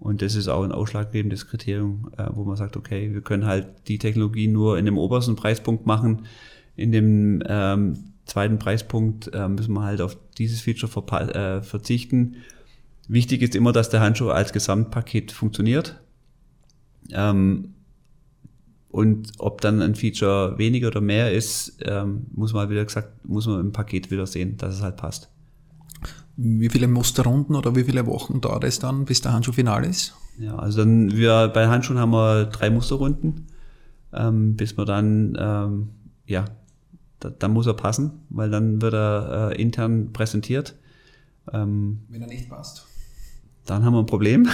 Und 0.00 0.22
das 0.22 0.34
ist 0.34 0.48
auch 0.48 0.62
ein 0.62 0.72
ausschlaggebendes 0.72 1.48
Kriterium, 1.48 2.10
äh, 2.16 2.26
wo 2.32 2.44
man 2.44 2.56
sagt, 2.56 2.76
okay, 2.76 3.12
wir 3.12 3.20
können 3.20 3.46
halt 3.46 3.66
die 3.88 3.98
Technologie 3.98 4.46
nur 4.46 4.78
in 4.78 4.84
dem 4.84 4.96
obersten 4.96 5.36
Preispunkt 5.36 5.86
machen. 5.86 6.22
In 6.76 6.92
dem 6.92 7.42
ähm, 7.46 7.94
zweiten 8.28 8.58
Preispunkt 8.58 9.32
äh, 9.34 9.48
müssen 9.48 9.72
wir 9.74 9.82
halt 9.82 10.00
auf 10.00 10.16
dieses 10.38 10.60
Feature 10.60 11.34
äh, 11.34 11.62
verzichten. 11.62 12.36
Wichtig 13.08 13.42
ist 13.42 13.54
immer, 13.54 13.72
dass 13.72 13.90
der 13.90 14.00
Handschuh 14.00 14.30
als 14.30 14.52
Gesamtpaket 14.52 15.32
funktioniert. 15.32 16.00
Ähm, 17.10 17.74
und 18.90 19.32
ob 19.38 19.60
dann 19.60 19.82
ein 19.82 19.94
Feature 19.94 20.58
weniger 20.58 20.88
oder 20.88 21.00
mehr 21.00 21.32
ist, 21.32 21.78
ähm, 21.84 22.26
muss 22.32 22.52
man 22.52 22.70
wieder 22.70 22.84
gesagt, 22.84 23.26
muss 23.26 23.46
man 23.46 23.60
im 23.60 23.72
Paket 23.72 24.10
wieder 24.10 24.26
sehen, 24.26 24.56
dass 24.56 24.76
es 24.76 24.82
halt 24.82 24.96
passt. 24.96 25.30
Wie 26.36 26.68
viele 26.68 26.88
Musterrunden 26.88 27.56
oder 27.56 27.74
wie 27.74 27.84
viele 27.84 28.06
Wochen 28.06 28.40
dauert 28.40 28.64
es 28.64 28.78
dann, 28.78 29.04
bis 29.04 29.20
der 29.20 29.32
Handschuh 29.32 29.52
final 29.52 29.84
ist? 29.84 30.14
Ja, 30.38 30.56
also 30.56 30.78
dann 30.78 31.10
wir 31.12 31.48
bei 31.48 31.66
Handschuhen 31.66 31.98
haben 31.98 32.12
wir 32.12 32.44
drei 32.46 32.70
Musterrunden, 32.70 33.46
ähm, 34.12 34.54
bis 34.54 34.78
wir 34.78 34.84
dann 34.84 35.36
ähm, 35.38 35.88
ja, 36.26 36.44
da, 37.20 37.30
dann 37.30 37.52
muss 37.52 37.66
er 37.66 37.74
passen, 37.74 38.22
weil 38.30 38.50
dann 38.50 38.80
wird 38.82 38.94
er 38.94 39.50
äh, 39.52 39.60
intern 39.60 40.12
präsentiert. 40.12 40.74
Ähm, 41.52 42.00
Wenn 42.08 42.22
er 42.22 42.28
nicht 42.28 42.48
passt 42.48 42.88
dann 43.68 43.84
haben 43.84 43.92
wir 43.92 44.00
ein 44.00 44.06
Problem. 44.06 44.48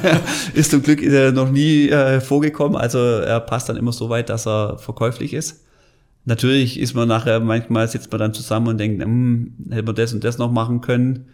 ist 0.54 0.70
zum 0.70 0.82
Glück 0.82 1.00
ist 1.00 1.34
noch 1.34 1.50
nie 1.50 1.88
äh, 1.88 2.20
vorgekommen. 2.20 2.76
Also 2.76 2.98
er 2.98 3.40
passt 3.40 3.68
dann 3.68 3.76
immer 3.76 3.92
so 3.92 4.08
weit, 4.08 4.28
dass 4.28 4.46
er 4.46 4.78
verkäuflich 4.78 5.32
ist. 5.32 5.64
Natürlich 6.24 6.78
ist 6.78 6.94
man 6.94 7.08
nachher, 7.08 7.40
manchmal 7.40 7.88
sitzt 7.88 8.12
man 8.12 8.18
dann 8.18 8.34
zusammen 8.34 8.68
und 8.68 8.78
denkt, 8.78 9.02
hm, 9.02 9.54
hätte 9.70 9.84
man 9.84 9.94
das 9.94 10.12
und 10.12 10.22
das 10.22 10.38
noch 10.38 10.52
machen 10.52 10.80
können. 10.82 11.26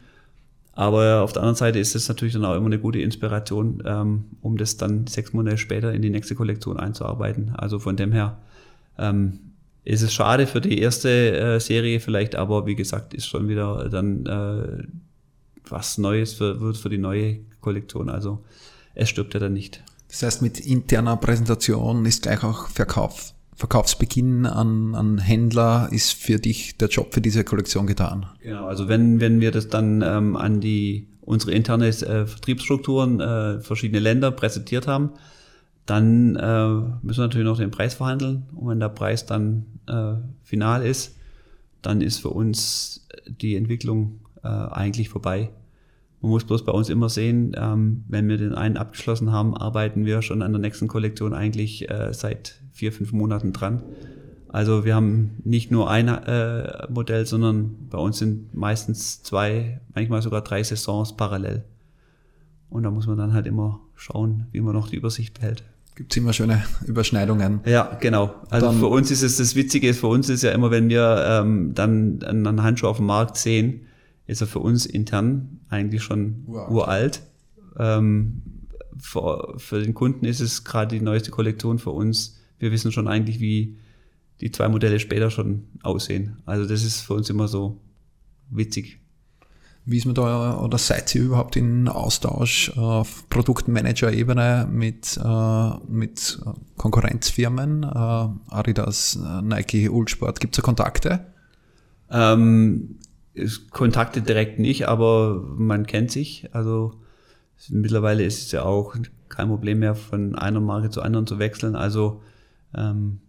Aber 0.73 1.23
auf 1.23 1.33
der 1.33 1.43
anderen 1.43 1.57
Seite 1.57 1.79
ist 1.79 1.95
es 1.95 2.09
natürlich 2.09 2.35
dann 2.35 2.45
auch 2.45 2.57
immer 2.57 2.67
eine 2.67 2.79
gute 2.79 3.01
Inspiration, 3.01 3.83
ähm, 3.85 4.25
um 4.41 4.57
das 4.57 4.77
dann 4.77 5.07
sechs 5.07 5.33
Monate 5.33 5.59
später 5.59 5.93
in 5.93 6.03
die 6.03 6.11
nächste 6.11 6.35
Kollektion 6.35 6.79
einzuarbeiten. 6.79 7.53
Also 7.57 7.79
von 7.79 7.97
dem 7.97 8.13
her 8.13 8.39
ähm, 8.99 9.41
ist 9.85 10.03
es 10.03 10.13
schade 10.13 10.47
für 10.47 10.61
die 10.61 10.79
erste 10.79 11.37
äh, 11.37 11.61
Serie 11.61 12.01
vielleicht, 12.01 12.35
aber 12.35 12.67
wie 12.67 12.75
gesagt, 12.75 13.15
ist 13.15 13.27
schon 13.27 13.49
wieder 13.49 13.89
dann 13.91 14.27
äh, 14.27 14.85
was 15.69 15.99
Neues 15.99 16.35
für, 16.35 16.61
wird 16.61 16.77
für 16.77 16.91
die 16.91 16.99
neue 16.99 17.41
Kollektion. 17.61 18.09
Also 18.09 18.45
es 18.95 19.11
stirbt 19.11 19.35
ja 19.35 19.41
dann 19.41 19.53
nicht. 19.53 19.83
Das 20.09 20.23
heißt, 20.23 20.43
mit 20.43 20.61
interner 20.61 21.17
Präsentation 21.17 22.07
ist 22.07 22.23
gleich 22.23 22.43
auch 22.45 22.69
Verkauf. 22.69 23.35
Verkaufsbeginn 23.57 24.47
an, 24.47 24.95
an 24.95 25.19
Händler 25.19 25.89
ist 25.93 26.13
für 26.13 26.39
dich 26.39 26.77
der 26.77 26.89
Job 26.89 27.15
für 27.15 27.21
diese 27.21 27.45
Kollektion 27.45 27.87
getan. 27.87 28.27
Genau, 28.43 28.67
also 28.67 28.89
wenn, 28.89 29.21
wenn 29.21 29.41
wir 29.41 29.53
das 29.53 29.69
dann 29.69 30.03
ähm, 30.03 30.37
an 30.37 30.61
die 30.61 31.09
unsere 31.21 31.53
interne 31.53 31.89
äh, 31.89 32.27
Vertriebsstrukturen, 32.27 33.21
äh, 33.21 33.61
verschiedene 33.61 34.01
Länder 34.01 34.31
präsentiert 34.31 34.87
haben, 34.87 35.11
dann 35.87 36.37
äh, 36.37 36.69
müssen 37.03 37.19
wir 37.19 37.25
natürlich 37.25 37.47
noch 37.47 37.59
den 37.59 37.71
Preis 37.71 37.95
verhandeln. 37.95 38.45
Und 38.55 38.69
wenn 38.69 38.81
der 38.81 38.89
Preis 38.89 39.27
dann 39.27 39.67
äh, 39.87 40.15
final 40.43 40.85
ist, 40.85 41.17
dann 41.83 42.01
ist 42.01 42.19
für 42.19 42.31
uns 42.31 43.07
die 43.27 43.57
Entwicklung 43.57 44.21
äh, 44.43 44.49
eigentlich 44.49 45.09
vorbei. 45.09 45.51
Man 46.23 46.31
muss 46.31 46.45
bloß 46.45 46.65
bei 46.65 46.73
uns 46.73 46.89
immer 46.89 47.11
sehen, 47.11 47.55
ähm, 47.55 48.05
wenn 48.09 48.29
wir 48.29 48.39
den 48.39 48.55
einen 48.55 48.79
abgeschlossen 48.79 49.31
haben, 49.31 49.55
arbeiten 49.55 50.07
wir 50.07 50.23
schon 50.23 50.41
an 50.41 50.53
der 50.53 50.61
nächsten 50.61 50.89
Kollektion 50.89 51.35
eigentlich 51.35 51.91
äh, 51.91 52.15
seit 52.15 52.63
vier, 52.73 52.93
fünf 52.93 53.13
Monaten 53.13 53.53
dran. 53.53 53.83
Also 54.49 54.87
wir 54.87 54.95
haben 54.95 55.43
nicht 55.45 55.71
nur 55.71 55.91
ein 55.91 56.09
äh, 56.09 56.87
Modell, 56.89 57.27
sondern 57.27 57.89
bei 57.91 57.99
uns 57.99 58.19
sind 58.19 58.55
meistens 58.55 59.23
zwei, 59.23 59.81
manchmal 59.95 60.23
sogar 60.23 60.41
drei 60.41 60.63
Saisons 60.63 61.17
parallel. 61.17 61.65
Und 62.71 62.85
da 62.85 62.91
muss 62.91 63.07
man 63.07 63.19
dann 63.19 63.35
halt 63.35 63.47
immer 63.47 63.81
schauen, 63.95 64.47
wie 64.53 64.61
man 64.61 64.75
noch 64.75 64.89
die 64.89 64.97
Übersicht 64.97 65.35
behält. 65.35 65.65
Gibt 65.95 66.13
es 66.13 66.17
immer 66.17 66.33
schöne 66.33 66.65
Überschneidungen. 66.87 67.61
Ja, 67.67 67.97
genau. 68.01 68.35
Also 68.51 68.67
dann, 68.67 68.79
für 68.79 68.89
uns 68.89 69.11
ist 69.11 69.23
es 69.23 69.37
das 69.37 69.55
Witzige, 69.55 69.95
für 69.95 70.09
uns 70.09 70.29
ist 70.29 70.43
ja 70.43 70.51
immer, 70.51 70.71
wenn 70.71 70.89
wir 70.89 71.25
ähm, 71.27 71.73
dann 71.75 72.23
einen 72.25 72.63
Handschuh 72.63 72.89
auf 72.89 72.97
dem 72.97 73.07
Markt 73.07 73.37
sehen, 73.37 73.87
ist 74.27 74.41
er 74.41 74.47
für 74.47 74.59
uns 74.59 74.87
intern 74.87 75.61
eigentlich 75.69 76.03
schon 76.03 76.45
uralt. 76.47 76.71
uralt. 76.71 77.23
Ähm, 77.79 78.43
für, 78.99 79.55
für 79.59 79.83
den 79.83 79.95
Kunden 79.95 80.25
ist 80.25 80.41
es 80.41 80.65
gerade 80.65 80.97
die 80.97 81.05
neueste 81.05 81.31
Kollektion 81.31 81.79
für 81.79 81.91
uns. 81.91 82.41
Wir 82.59 82.73
wissen 82.73 82.91
schon 82.91 83.07
eigentlich, 83.07 83.41
wie 83.41 83.77
die 84.41 84.51
zwei 84.51 84.69
Modelle 84.69 84.99
später 84.99 85.31
schon 85.31 85.65
aussehen. 85.83 86.39
Also 86.45 86.67
das 86.67 86.83
ist 86.83 87.03
für 87.03 87.15
uns 87.15 87.31
immer 87.31 87.47
so 87.47 87.81
witzig. 88.51 88.99
Wie 89.87 89.99
ist 89.99 90.07
man 90.07 90.15
da 90.15 90.59
oder 90.61 90.79
seid 90.79 91.15
ihr 91.15 91.23
überhaupt 91.23 91.57
in 91.57 91.89
Austausch 91.89 92.75
auf 92.77 93.29
Produktmanager-Ebene 93.29 94.67
mit, 94.71 95.21
äh, 95.23 95.71
mit 95.87 96.41
Konkurrenzfirmen? 96.79 97.83
Äh, 97.83 98.29
Adidas, 98.49 99.19
Nike, 99.43 99.91
Ulsport, 99.91 100.41
gibt 100.41 100.55
es 100.55 100.63
da 100.63 100.63
Kontakte? 100.63 101.27
Ähm, 102.11 102.97
Kontakte 103.71 104.23
direkt 104.23 104.59
nicht, 104.59 104.89
aber 104.89 105.43
man 105.57 105.87
kennt 105.87 106.11
sich. 106.11 106.49
Also 106.53 106.93
mittlerweile 107.69 108.25
ist 108.25 108.41
es 108.47 108.53
ja 108.53 108.63
auch 108.63 108.95
kein 109.29 109.49
Problem 109.49 109.81
mehr, 109.81 109.95
von 109.95 110.35
einer 110.35 110.61
Marke 110.61 110.89
zu 110.91 111.03
anderen 111.03 111.27
zu 111.27 111.39
wechseln. 111.39 111.77
Also 111.77 112.23
ähm, 112.75 113.21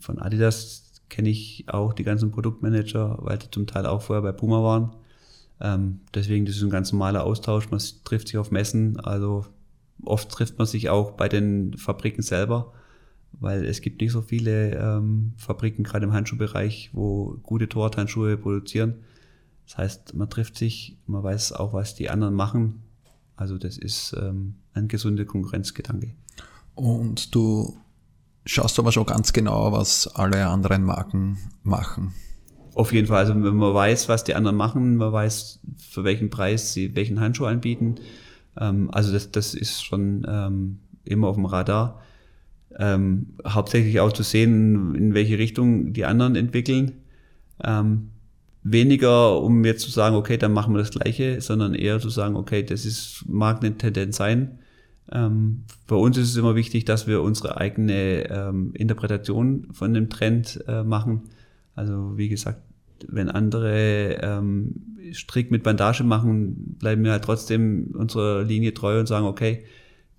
von 0.00 0.18
Adidas 0.18 1.02
kenne 1.08 1.28
ich 1.28 1.66
auch 1.68 1.92
die 1.92 2.04
ganzen 2.04 2.30
Produktmanager, 2.30 3.18
weil 3.20 3.38
die 3.38 3.50
zum 3.50 3.66
Teil 3.66 3.86
auch 3.86 4.02
vorher 4.02 4.22
bei 4.22 4.32
Puma 4.32 4.62
waren. 4.62 4.96
Ähm, 5.60 6.00
deswegen, 6.14 6.46
das 6.46 6.56
ist 6.56 6.62
ein 6.62 6.70
ganz 6.70 6.92
normaler 6.92 7.24
Austausch. 7.24 7.70
Man 7.70 7.80
trifft 8.04 8.28
sich 8.28 8.38
auf 8.38 8.50
Messen. 8.50 8.98
Also 9.00 9.46
oft 10.04 10.30
trifft 10.30 10.58
man 10.58 10.66
sich 10.66 10.88
auch 10.88 11.12
bei 11.12 11.28
den 11.28 11.76
Fabriken 11.76 12.22
selber, 12.22 12.72
weil 13.32 13.64
es 13.64 13.80
gibt 13.80 14.00
nicht 14.00 14.12
so 14.12 14.22
viele 14.22 14.74
ähm, 14.76 15.34
Fabriken, 15.36 15.84
gerade 15.84 16.06
im 16.06 16.12
Handschuhbereich, 16.12 16.90
wo 16.92 17.38
gute 17.42 17.68
Torwarthandschuhe 17.68 18.36
produzieren. 18.36 18.94
Das 19.66 19.78
heißt, 19.78 20.14
man 20.14 20.28
trifft 20.30 20.56
sich, 20.56 20.96
man 21.06 21.22
weiß 21.22 21.52
auch, 21.52 21.72
was 21.72 21.94
die 21.94 22.10
anderen 22.10 22.34
machen. 22.34 22.82
Also 23.36 23.56
das 23.56 23.78
ist 23.78 24.14
ähm, 24.20 24.56
ein 24.74 24.88
gesunder 24.88 25.24
Konkurrenzgedanke. 25.24 26.14
Und 26.74 27.34
du 27.34 27.76
schaust 28.46 28.78
aber 28.78 28.92
schon 28.92 29.06
ganz 29.06 29.32
genau, 29.32 29.72
was 29.72 30.08
alle 30.08 30.46
anderen 30.46 30.82
Marken 30.82 31.38
machen. 31.62 32.14
Auf 32.80 32.94
jeden 32.94 33.08
Fall. 33.08 33.18
Also 33.18 33.34
wenn 33.34 33.56
man 33.56 33.74
weiß, 33.74 34.08
was 34.08 34.24
die 34.24 34.34
anderen 34.34 34.56
machen, 34.56 34.96
man 34.96 35.12
weiß, 35.12 35.60
für 35.76 36.02
welchen 36.02 36.30
Preis 36.30 36.72
sie 36.72 36.96
welchen 36.96 37.20
Handschuh 37.20 37.44
anbieten. 37.44 37.96
Ähm, 38.58 38.88
also 38.90 39.12
das, 39.12 39.30
das 39.30 39.52
ist 39.52 39.84
schon 39.84 40.26
ähm, 40.26 40.78
immer 41.04 41.28
auf 41.28 41.36
dem 41.36 41.44
Radar. 41.44 42.00
Ähm, 42.78 43.34
hauptsächlich 43.46 44.00
auch 44.00 44.14
zu 44.14 44.22
sehen, 44.22 44.94
in 44.94 45.12
welche 45.12 45.36
Richtung 45.36 45.92
die 45.92 46.06
anderen 46.06 46.36
entwickeln. 46.36 46.92
Ähm, 47.62 48.12
weniger, 48.62 49.38
um 49.42 49.62
jetzt 49.66 49.82
zu 49.82 49.90
sagen, 49.90 50.16
okay, 50.16 50.38
dann 50.38 50.54
machen 50.54 50.72
wir 50.72 50.78
das 50.78 50.90
Gleiche, 50.90 51.42
sondern 51.42 51.74
eher 51.74 52.00
zu 52.00 52.08
sagen, 52.08 52.34
okay, 52.34 52.62
das 52.62 52.86
ist, 52.86 53.26
mag 53.28 53.62
eine 53.62 53.76
Tendenz 53.76 54.16
sein. 54.16 54.58
Ähm, 55.12 55.64
bei 55.86 55.96
uns 55.96 56.16
ist 56.16 56.30
es 56.30 56.36
immer 56.38 56.54
wichtig, 56.54 56.86
dass 56.86 57.06
wir 57.06 57.20
unsere 57.20 57.58
eigene 57.58 58.30
ähm, 58.30 58.72
Interpretation 58.72 59.68
von 59.70 59.92
dem 59.92 60.08
Trend 60.08 60.64
äh, 60.66 60.82
machen. 60.82 61.24
Also 61.74 62.16
wie 62.16 62.30
gesagt, 62.30 62.62
wenn 63.08 63.28
andere 63.28 64.18
ähm, 64.22 64.96
strikt 65.12 65.50
mit 65.50 65.62
Bandage 65.62 66.04
machen, 66.04 66.76
bleiben 66.78 67.04
wir 67.04 67.12
halt 67.12 67.24
trotzdem 67.24 67.94
unserer 67.94 68.42
Linie 68.42 68.74
treu 68.74 69.00
und 69.00 69.06
sagen, 69.06 69.26
okay, 69.26 69.64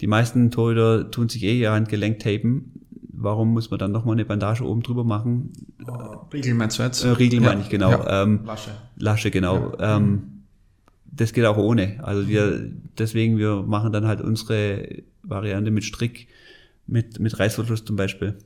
die 0.01 0.07
meisten 0.07 0.51
Torhüter 0.51 1.11
tun 1.11 1.29
sich 1.29 1.43
eh 1.43 1.59
ihr 1.59 1.71
Handgelenk 1.71 2.19
tapen 2.19 2.81
warum 3.21 3.53
muss 3.53 3.69
man 3.69 3.79
dann 3.79 3.91
nochmal 3.91 4.15
eine 4.15 4.25
Bandage 4.25 4.63
oben 4.63 4.81
drüber 4.81 5.03
machen? 5.03 5.51
Oh, 5.87 6.25
Riegel 6.33 6.53
meinst 6.53 6.79
du 6.79 6.83
jetzt? 6.83 7.03
Äh, 7.03 7.09
Riegel 7.09 7.41
ja. 7.41 7.49
meine 7.49 7.61
ich, 7.61 7.69
genau. 7.69 7.91
Ja. 7.91 8.23
Ähm, 8.23 8.41
Lasche. 8.45 8.71
Lasche, 8.97 9.31
genau. 9.31 9.73
Ja. 9.79 9.97
Ähm, 9.97 10.43
das 11.05 11.33
geht 11.33 11.45
auch 11.45 11.57
ohne. 11.57 12.03
Also 12.03 12.27
wir, 12.27 12.71
deswegen, 12.97 13.37
wir 13.37 13.63
machen 13.63 13.91
dann 13.91 14.07
halt 14.07 14.21
unsere 14.21 15.03
Variante 15.23 15.71
mit 15.71 15.83
Strick, 15.83 16.27
mit, 16.87 17.19
mit 17.19 17.37
Reißverschluss 17.37 17.85
zum 17.85 17.95
Beispiel. 17.95 18.37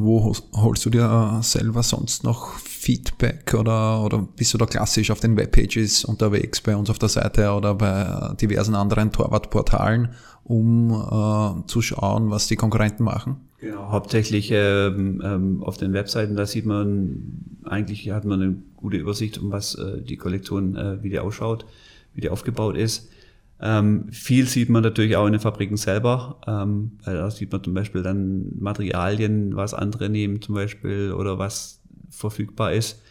Wo 0.00 0.32
holst 0.54 0.86
du 0.86 0.90
dir 0.90 1.40
selber 1.42 1.82
sonst 1.82 2.22
noch 2.22 2.56
Feedback 2.58 3.52
oder, 3.54 4.04
oder 4.04 4.28
bist 4.36 4.54
du 4.54 4.58
da 4.58 4.64
klassisch 4.64 5.10
auf 5.10 5.18
den 5.18 5.36
Webpages 5.36 6.04
unterwegs 6.04 6.60
bei 6.60 6.76
uns 6.76 6.88
auf 6.88 7.00
der 7.00 7.08
Seite 7.08 7.50
oder 7.50 7.74
bei 7.74 8.32
diversen 8.40 8.76
anderen 8.76 9.10
Torwartportalen, 9.10 10.10
um 10.44 10.92
äh, 10.92 11.66
zu 11.66 11.82
schauen, 11.82 12.30
was 12.30 12.46
die 12.46 12.54
Konkurrenten 12.54 13.02
machen? 13.02 13.48
Genau, 13.58 13.90
hauptsächlich 13.90 14.52
ähm, 14.52 15.20
ähm, 15.24 15.64
auf 15.64 15.78
den 15.78 15.92
Webseiten, 15.92 16.36
da 16.36 16.46
sieht 16.46 16.64
man, 16.64 17.58
eigentlich 17.64 18.08
hat 18.12 18.24
man 18.24 18.40
eine 18.40 18.54
gute 18.76 18.98
Übersicht, 18.98 19.38
um 19.38 19.50
was 19.50 19.74
äh, 19.74 20.00
die 20.00 20.16
Kollektion, 20.16 20.76
äh, 20.76 21.02
wie 21.02 21.10
die 21.10 21.18
ausschaut, 21.18 21.66
wie 22.14 22.20
die 22.20 22.30
aufgebaut 22.30 22.76
ist. 22.76 23.10
Ähm, 23.60 24.08
viel 24.12 24.46
sieht 24.46 24.68
man 24.68 24.82
natürlich 24.82 25.16
auch 25.16 25.26
in 25.26 25.32
den 25.32 25.40
Fabriken 25.40 25.76
selber. 25.76 26.40
Ähm, 26.46 26.98
da 27.04 27.30
sieht 27.30 27.50
man 27.50 27.64
zum 27.64 27.74
Beispiel 27.74 28.02
dann 28.02 28.52
Materialien, 28.58 29.56
was 29.56 29.74
andere 29.74 30.08
nehmen 30.08 30.40
zum 30.40 30.54
Beispiel 30.54 31.12
oder 31.12 31.38
was 31.38 31.80
verfügbar 32.10 32.72
ist. 32.72 33.02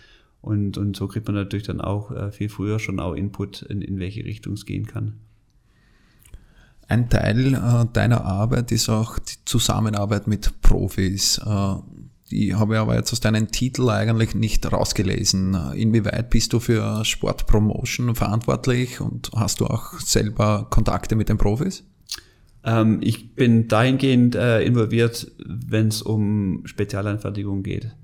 Und, 0.41 0.77
und 0.77 0.95
so 0.95 1.07
kriegt 1.07 1.27
man 1.27 1.36
natürlich 1.36 1.65
dann 1.65 1.81
auch 1.81 2.12
äh, 2.12 2.31
viel 2.31 2.49
früher 2.49 2.79
schon 2.79 2.99
auch 2.99 3.13
Input, 3.13 3.63
in, 3.63 3.81
in 3.81 3.99
welche 3.99 4.23
Richtung 4.23 4.53
es 4.53 4.65
gehen 4.65 4.88
kann. 4.88 5.19
Ein 6.88 7.10
Teil 7.10 7.53
äh, 7.53 7.86
deiner 7.91 8.23
Arbeit 8.23 8.71
ist 8.71 8.88
auch 8.88 9.19
die 9.19 9.43
Zusammenarbeit 9.43 10.27
mit 10.27 10.62
Profis. 10.62 11.39
Äh, 11.39 11.75
Die 12.32 12.56
habe 12.56 12.74
ich 12.74 12.80
aber 12.80 12.96
jetzt 12.96 13.13
aus 13.13 13.20
deinen 13.22 13.48
Titel 13.50 13.90
eigentlich 13.90 14.36
nicht 14.36 14.70
rausgelesen. 14.72 15.58
Inwieweit 15.76 16.30
bist 16.30 16.52
du 16.52 16.60
für 16.60 17.06
Sportpromotion 17.06 18.16
verantwortlich 18.16 19.00
und 19.00 19.32
hast 19.36 19.62
du 19.62 19.66
auch 19.66 19.94
selber 20.00 20.68
Kontakte 20.70 21.16
mit 21.16 21.30
den 21.30 21.38
Profis? 21.38 21.86
Ähm, 22.66 23.00
ich 23.02 23.34
bin 23.36 23.68
dahingehend 23.70 24.36
äh, 24.36 24.62
involviert, 24.62 25.32
wenn 25.46 25.88
es 25.88 26.02
um 26.02 26.63
Spezialanfertigung 26.66 27.63
geht. 27.63 27.96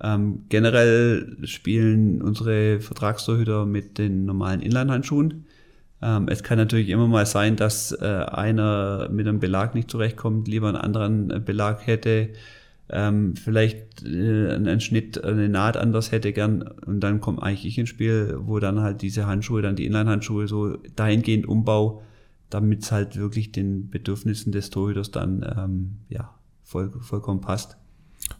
Ähm, 0.00 0.44
generell 0.48 1.38
spielen 1.44 2.20
unsere 2.20 2.80
Vertragstorhüter 2.80 3.64
mit 3.64 3.98
den 3.98 4.26
normalen 4.26 4.60
Inline-Handschuhen. 4.60 5.46
Ähm, 6.02 6.28
es 6.28 6.42
kann 6.42 6.58
natürlich 6.58 6.88
immer 6.88 7.06
mal 7.06 7.24
sein, 7.24 7.56
dass 7.56 7.92
äh, 7.92 8.04
einer 8.04 9.08
mit 9.10 9.26
einem 9.26 9.38
Belag 9.38 9.74
nicht 9.74 9.90
zurechtkommt, 9.90 10.48
lieber 10.48 10.68
einen 10.68 10.76
anderen 10.76 11.30
äh, 11.30 11.40
Belag 11.40 11.86
hätte, 11.86 12.30
ähm, 12.88 13.36
vielleicht 13.36 14.04
äh, 14.04 14.50
einen 14.50 14.80
Schnitt, 14.80 15.22
eine 15.22 15.48
Naht 15.48 15.76
anders 15.76 16.12
hätte 16.12 16.32
gern 16.32 16.62
und 16.62 17.00
dann 17.00 17.20
kommt 17.20 17.42
eigentlich 17.42 17.64
ich 17.66 17.78
ins 17.78 17.88
Spiel, 17.88 18.36
wo 18.40 18.58
dann 18.58 18.80
halt 18.80 19.02
diese 19.02 19.26
Handschuhe, 19.26 19.62
dann 19.62 19.76
die 19.76 19.86
Inline-Handschuhe 19.86 20.48
so 20.48 20.76
dahingehend 20.96 21.46
umbau, 21.46 22.02
damit 22.50 22.82
es 22.82 22.92
halt 22.92 23.16
wirklich 23.16 23.52
den 23.52 23.88
Bedürfnissen 23.88 24.52
des 24.52 24.70
Torhüters 24.70 25.10
dann 25.10 25.44
ähm, 25.56 25.96
ja, 26.08 26.34
voll, 26.62 26.90
vollkommen 27.00 27.40
passt. 27.40 27.76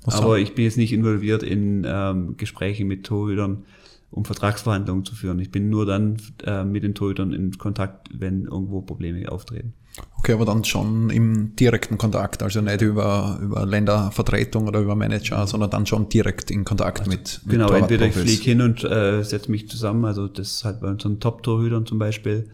Was 0.04 0.16
Aber 0.16 0.38
ich 0.38 0.54
bin 0.54 0.64
jetzt 0.64 0.76
nicht 0.76 0.92
involviert 0.92 1.42
in 1.42 1.84
ähm, 1.86 2.36
Gespräche 2.36 2.84
mit 2.84 3.04
Torhütern, 3.04 3.64
um 4.10 4.24
Vertragsverhandlungen 4.24 5.04
zu 5.04 5.14
führen. 5.14 5.38
Ich 5.38 5.50
bin 5.50 5.70
nur 5.70 5.86
dann 5.86 6.18
äh, 6.44 6.64
mit 6.64 6.82
den 6.82 6.94
Torhütern 6.94 7.32
in 7.32 7.56
Kontakt, 7.58 8.08
wenn 8.12 8.44
irgendwo 8.44 8.82
Probleme 8.82 9.30
auftreten. 9.30 9.74
Okay, 10.18 10.32
aber 10.32 10.44
dann 10.44 10.64
schon 10.64 11.10
im 11.10 11.56
direkten 11.56 11.98
Kontakt, 11.98 12.42
also 12.42 12.60
nicht 12.60 12.80
über, 12.80 13.38
über 13.42 13.66
Ländervertretung 13.66 14.68
oder 14.68 14.80
über 14.80 14.94
Manager, 14.94 15.46
sondern 15.46 15.70
dann 15.70 15.84
schon 15.84 16.08
direkt 16.08 16.50
in 16.50 16.64
Kontakt 16.64 17.00
also, 17.00 17.10
mit, 17.10 17.40
mit 17.44 17.52
Genau, 17.52 17.72
entweder 17.72 18.06
ich 18.06 18.14
fliege 18.14 18.42
hin 18.42 18.62
und 18.62 18.84
äh, 18.84 19.22
setze 19.22 19.50
mich 19.50 19.68
zusammen, 19.68 20.04
also 20.04 20.28
das 20.28 20.52
ist 20.52 20.64
halt 20.64 20.80
bei 20.80 20.88
unseren 20.88 21.18
Top-Torhütern 21.20 21.86
zum 21.86 21.98
Beispiel. 21.98 22.48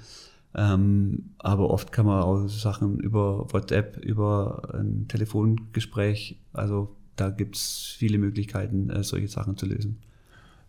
Ähm, 0.55 1.35
aber 1.38 1.70
oft 1.70 1.92
kann 1.92 2.07
man 2.07 2.22
auch 2.22 2.48
Sachen 2.48 2.98
über 2.98 3.46
WhatsApp, 3.53 3.98
über 3.98 4.70
ein 4.72 5.07
Telefongespräch, 5.09 6.40
also 6.55 6.96
da 7.16 7.29
gibt's 7.29 7.94
viele 7.98 8.18
Möglichkeiten, 8.18 8.88
äh, 8.90 9.05
solche 9.05 9.29
Sachen 9.29 9.57
zu 9.57 9.66
lösen. 9.66 9.98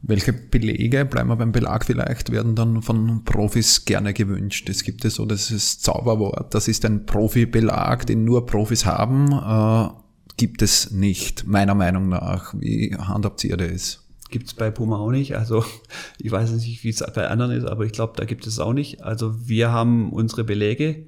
Welche 0.02 0.32
Belege, 0.32 1.04
bleiben 1.04 1.30
wir 1.30 1.36
beim 1.36 1.52
Belag 1.52 1.84
vielleicht, 1.84 2.32
werden 2.32 2.56
dann 2.56 2.82
von 2.82 3.24
Profis 3.26 3.84
gerne 3.84 4.14
gewünscht? 4.14 4.70
Es 4.70 4.84
gibt 4.84 5.04
ja 5.04 5.10
so 5.10 5.26
das 5.26 5.80
Zauberwort, 5.80 6.54
das 6.54 6.70
ist 6.70 6.86
ein 6.86 7.06
Profi-Belag, 7.06 8.06
den 8.06 8.24
nur 8.24 8.46
Profis 8.46 8.86
haben, 8.86 9.32
äh, 9.34 9.90
gibt 10.38 10.62
es 10.62 10.92
nicht, 10.92 11.46
meiner 11.46 11.76
Meinung 11.76 12.08
nach. 12.08 12.54
Wie 12.58 12.96
handhabt 12.96 13.44
ihr 13.44 13.58
das? 13.58 14.06
Gibt 14.32 14.48
es 14.48 14.54
bei 14.54 14.72
Puma 14.72 14.98
auch 14.98 15.12
nicht. 15.12 15.36
Also 15.36 15.66
ich 16.18 16.32
weiß 16.32 16.52
nicht, 16.52 16.84
wie 16.84 16.90
es 16.90 17.04
bei 17.14 17.28
anderen 17.28 17.52
ist, 17.52 17.66
aber 17.66 17.86
ich 17.86 17.92
glaube, 17.92 18.14
da 18.16 18.24
gibt 18.24 18.48
es 18.48 18.58
auch 18.60 18.74
nicht. 18.74 19.04
Also 19.04 19.50
wir 19.50 19.74
haben 19.74 20.14
unsere 20.14 20.46
Belege 20.46 21.08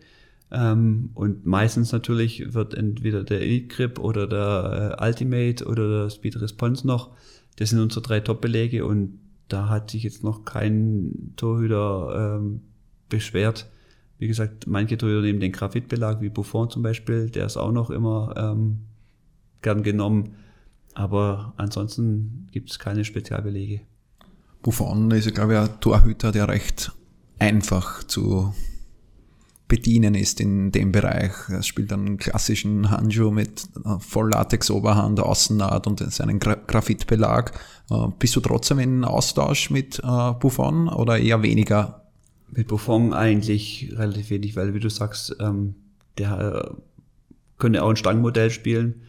ähm, 0.51 1.11
und 1.13 1.45
meistens 1.45 1.93
natürlich 1.93 2.53
wird 2.53 2.73
entweder 2.73 3.23
der 3.23 3.39
Elite 3.41 3.73
Grip 3.73 3.99
oder 3.99 4.27
der 4.27 4.97
äh, 4.99 5.07
Ultimate 5.07 5.65
oder 5.65 6.01
der 6.01 6.09
Speed 6.09 6.41
Response 6.41 6.85
noch 6.85 7.11
das 7.61 7.69
sind 7.69 7.79
unsere 7.79 8.01
drei 8.01 8.21
Top-Belege 8.21 8.83
und 8.85 9.19
da 9.47 9.69
hat 9.69 9.91
sich 9.91 10.01
jetzt 10.01 10.23
noch 10.23 10.45
kein 10.45 11.33
Torhüter 11.35 12.39
ähm, 12.39 12.61
beschwert. 13.07 13.69
Wie 14.17 14.27
gesagt, 14.27 14.65
manche 14.65 14.97
Torhüter 14.97 15.21
nehmen 15.21 15.39
den 15.39 15.51
Graphitbelag, 15.51 16.21
wie 16.21 16.29
Buffon 16.29 16.71
zum 16.71 16.81
Beispiel, 16.81 17.29
der 17.29 17.45
ist 17.45 17.57
auch 17.57 17.71
noch 17.71 17.91
immer 17.91 18.33
ähm, 18.35 18.79
gern 19.61 19.83
genommen. 19.83 20.37
Aber 20.95 21.53
ansonsten 21.57 22.47
gibt 22.51 22.71
es 22.71 22.79
keine 22.79 23.05
Spezialbelege. 23.05 23.81
Buffon 24.63 25.11
ist, 25.11 25.31
glaube 25.35 25.53
ich, 25.53 25.59
ein 25.59 25.79
Torhüter, 25.81 26.31
der 26.31 26.47
recht 26.47 26.93
einfach 27.37 28.03
zu 28.03 28.55
bedienen 29.71 30.15
ist 30.15 30.41
in 30.41 30.73
dem 30.73 30.91
Bereich. 30.91 31.31
Er 31.47 31.63
spielt 31.63 31.93
einen 31.93 32.17
klassischen 32.17 32.91
Handschuh 32.91 33.31
mit 33.31 33.63
äh, 33.85 33.99
Volllatex-Oberhand, 33.99 35.21
Außennaht 35.21 35.87
und 35.87 35.99
seinen 36.11 36.39
Gra 36.39 36.55
Graphitbelag. 36.55 37.53
Äh, 37.89 38.07
bist 38.19 38.35
du 38.35 38.41
trotzdem 38.41 38.79
in 38.79 39.05
Austausch 39.05 39.69
mit 39.69 39.99
äh, 39.99 40.31
Buffon 40.33 40.89
oder 40.89 41.17
eher 41.17 41.41
weniger? 41.41 42.03
Mit 42.51 42.67
Buffon 42.67 43.13
eigentlich 43.13 43.93
relativ 43.95 44.29
wenig, 44.29 44.57
weil 44.57 44.73
wie 44.73 44.81
du 44.81 44.89
sagst, 44.89 45.37
ähm, 45.39 45.75
der 46.17 46.75
könnte 47.57 47.81
auch 47.81 47.91
ein 47.91 47.95
Stangenmodell 47.95 48.51
spielen. 48.51 49.03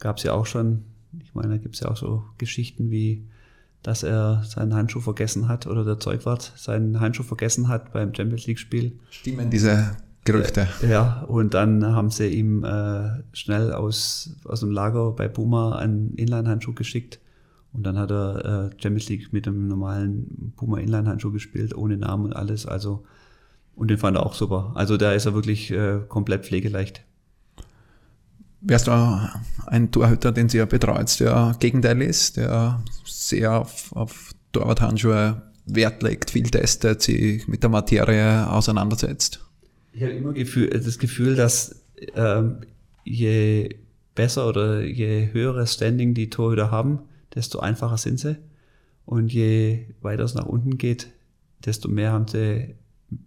Gab 0.00 0.16
es 0.16 0.24
ja 0.24 0.32
auch 0.32 0.46
schon. 0.46 0.82
Ich 1.22 1.32
meine, 1.32 1.50
da 1.50 1.56
gibt 1.58 1.76
es 1.76 1.80
ja 1.80 1.88
auch 1.88 1.96
so 1.96 2.24
Geschichten 2.38 2.90
wie 2.90 3.28
dass 3.82 4.02
er 4.02 4.42
seinen 4.44 4.74
Handschuh 4.74 5.00
vergessen 5.00 5.48
hat 5.48 5.66
oder 5.66 5.84
der 5.84 5.98
Zeugwart 5.98 6.52
seinen 6.56 7.00
Handschuh 7.00 7.22
vergessen 7.22 7.68
hat 7.68 7.92
beim 7.92 8.14
Champions 8.14 8.46
League 8.46 8.58
Spiel. 8.58 8.98
Stimmen 9.10 9.50
diese 9.50 9.96
Gerüchte? 10.24 10.68
Ja, 10.88 11.22
und 11.22 11.54
dann 11.54 11.84
haben 11.84 12.10
sie 12.10 12.28
ihm 12.28 12.62
äh, 12.62 13.22
schnell 13.32 13.72
aus, 13.72 14.36
aus 14.44 14.60
dem 14.60 14.70
Lager 14.70 15.12
bei 15.12 15.26
Puma 15.26 15.76
einen 15.76 16.14
Inline-Handschuh 16.14 16.74
geschickt 16.74 17.18
und 17.72 17.84
dann 17.84 17.98
hat 17.98 18.12
er 18.12 18.70
äh, 18.72 18.80
Champions 18.80 19.08
League 19.08 19.32
mit 19.32 19.48
einem 19.48 19.66
normalen 19.66 20.52
Puma 20.56 20.78
Inline-Handschuh 20.78 21.32
gespielt, 21.32 21.76
ohne 21.76 21.96
Namen 21.96 22.26
und 22.26 22.36
alles. 22.36 22.66
Also 22.66 23.04
und 23.74 23.88
den 23.88 23.98
fand 23.98 24.16
er 24.16 24.26
auch 24.26 24.34
super. 24.34 24.72
Also 24.74 24.96
da 24.96 25.12
ist 25.12 25.26
er 25.26 25.34
wirklich 25.34 25.70
äh, 25.70 26.00
komplett 26.08 26.44
pflegeleicht. 26.44 27.04
Wärst 28.64 28.86
du 28.86 29.30
ein 29.66 29.90
Torhüter, 29.90 30.32
den 30.32 30.48
sie 30.48 30.58
ja 30.58 30.66
betreut, 30.66 31.18
der 31.18 31.56
Gegenteil 31.58 32.00
ist, 32.02 32.36
der 32.36 32.82
sehr 33.04 33.60
auf, 33.60 33.94
auf 33.94 34.32
Torwarthandschuhe 34.52 35.42
Wert 35.66 36.02
legt, 36.02 36.30
viel 36.30 36.48
testet, 36.48 37.02
sich 37.02 37.46
mit 37.48 37.62
der 37.62 37.70
Materie 37.70 38.48
auseinandersetzt? 38.48 39.44
Ich 39.92 40.02
habe 40.02 40.12
immer 40.12 40.32
Gefühl, 40.32 40.70
das 40.70 40.98
Gefühl, 40.98 41.36
dass 41.36 41.82
ähm, 42.14 42.58
je 43.04 43.76
besser 44.14 44.48
oder 44.48 44.82
je 44.82 45.32
höheres 45.32 45.74
Standing 45.74 46.14
die 46.14 46.30
Torhüter 46.30 46.70
haben, 46.70 47.00
desto 47.34 47.60
einfacher 47.60 47.98
sind 47.98 48.18
sie. 48.18 48.36
Und 49.04 49.32
je 49.32 49.86
weiter 50.00 50.24
es 50.24 50.34
nach 50.34 50.46
unten 50.46 50.78
geht, 50.78 51.08
desto 51.64 51.88
mehr 51.88 52.12
haben 52.12 52.28
sie 52.28 52.74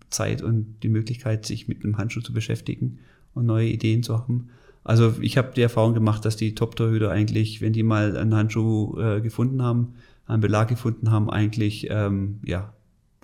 Zeit 0.09 0.41
und 0.41 0.77
die 0.83 0.89
Möglichkeit, 0.89 1.45
sich 1.45 1.67
mit 1.67 1.83
einem 1.83 1.97
Handschuh 1.97 2.21
zu 2.21 2.33
beschäftigen 2.33 2.99
und 3.33 3.45
neue 3.45 3.67
Ideen 3.67 4.03
zu 4.03 4.17
haben. 4.17 4.49
Also 4.85 5.15
ich 5.19 5.37
habe 5.37 5.51
die 5.55 5.63
Erfahrung 5.63 5.95
gemacht, 5.95 6.23
dass 6.25 6.37
die 6.37 6.53
Top-Torhüter 6.53 7.09
eigentlich, 7.09 7.59
wenn 7.59 7.73
die 7.73 7.81
mal 7.81 8.15
einen 8.15 8.35
Handschuh 8.35 8.97
äh, 8.99 9.19
gefunden 9.19 9.63
haben, 9.63 9.95
einen 10.27 10.41
Belag 10.41 10.67
gefunden 10.67 11.09
haben, 11.09 11.29
eigentlich 11.29 11.87
ähm, 11.89 12.39
ja 12.45 12.71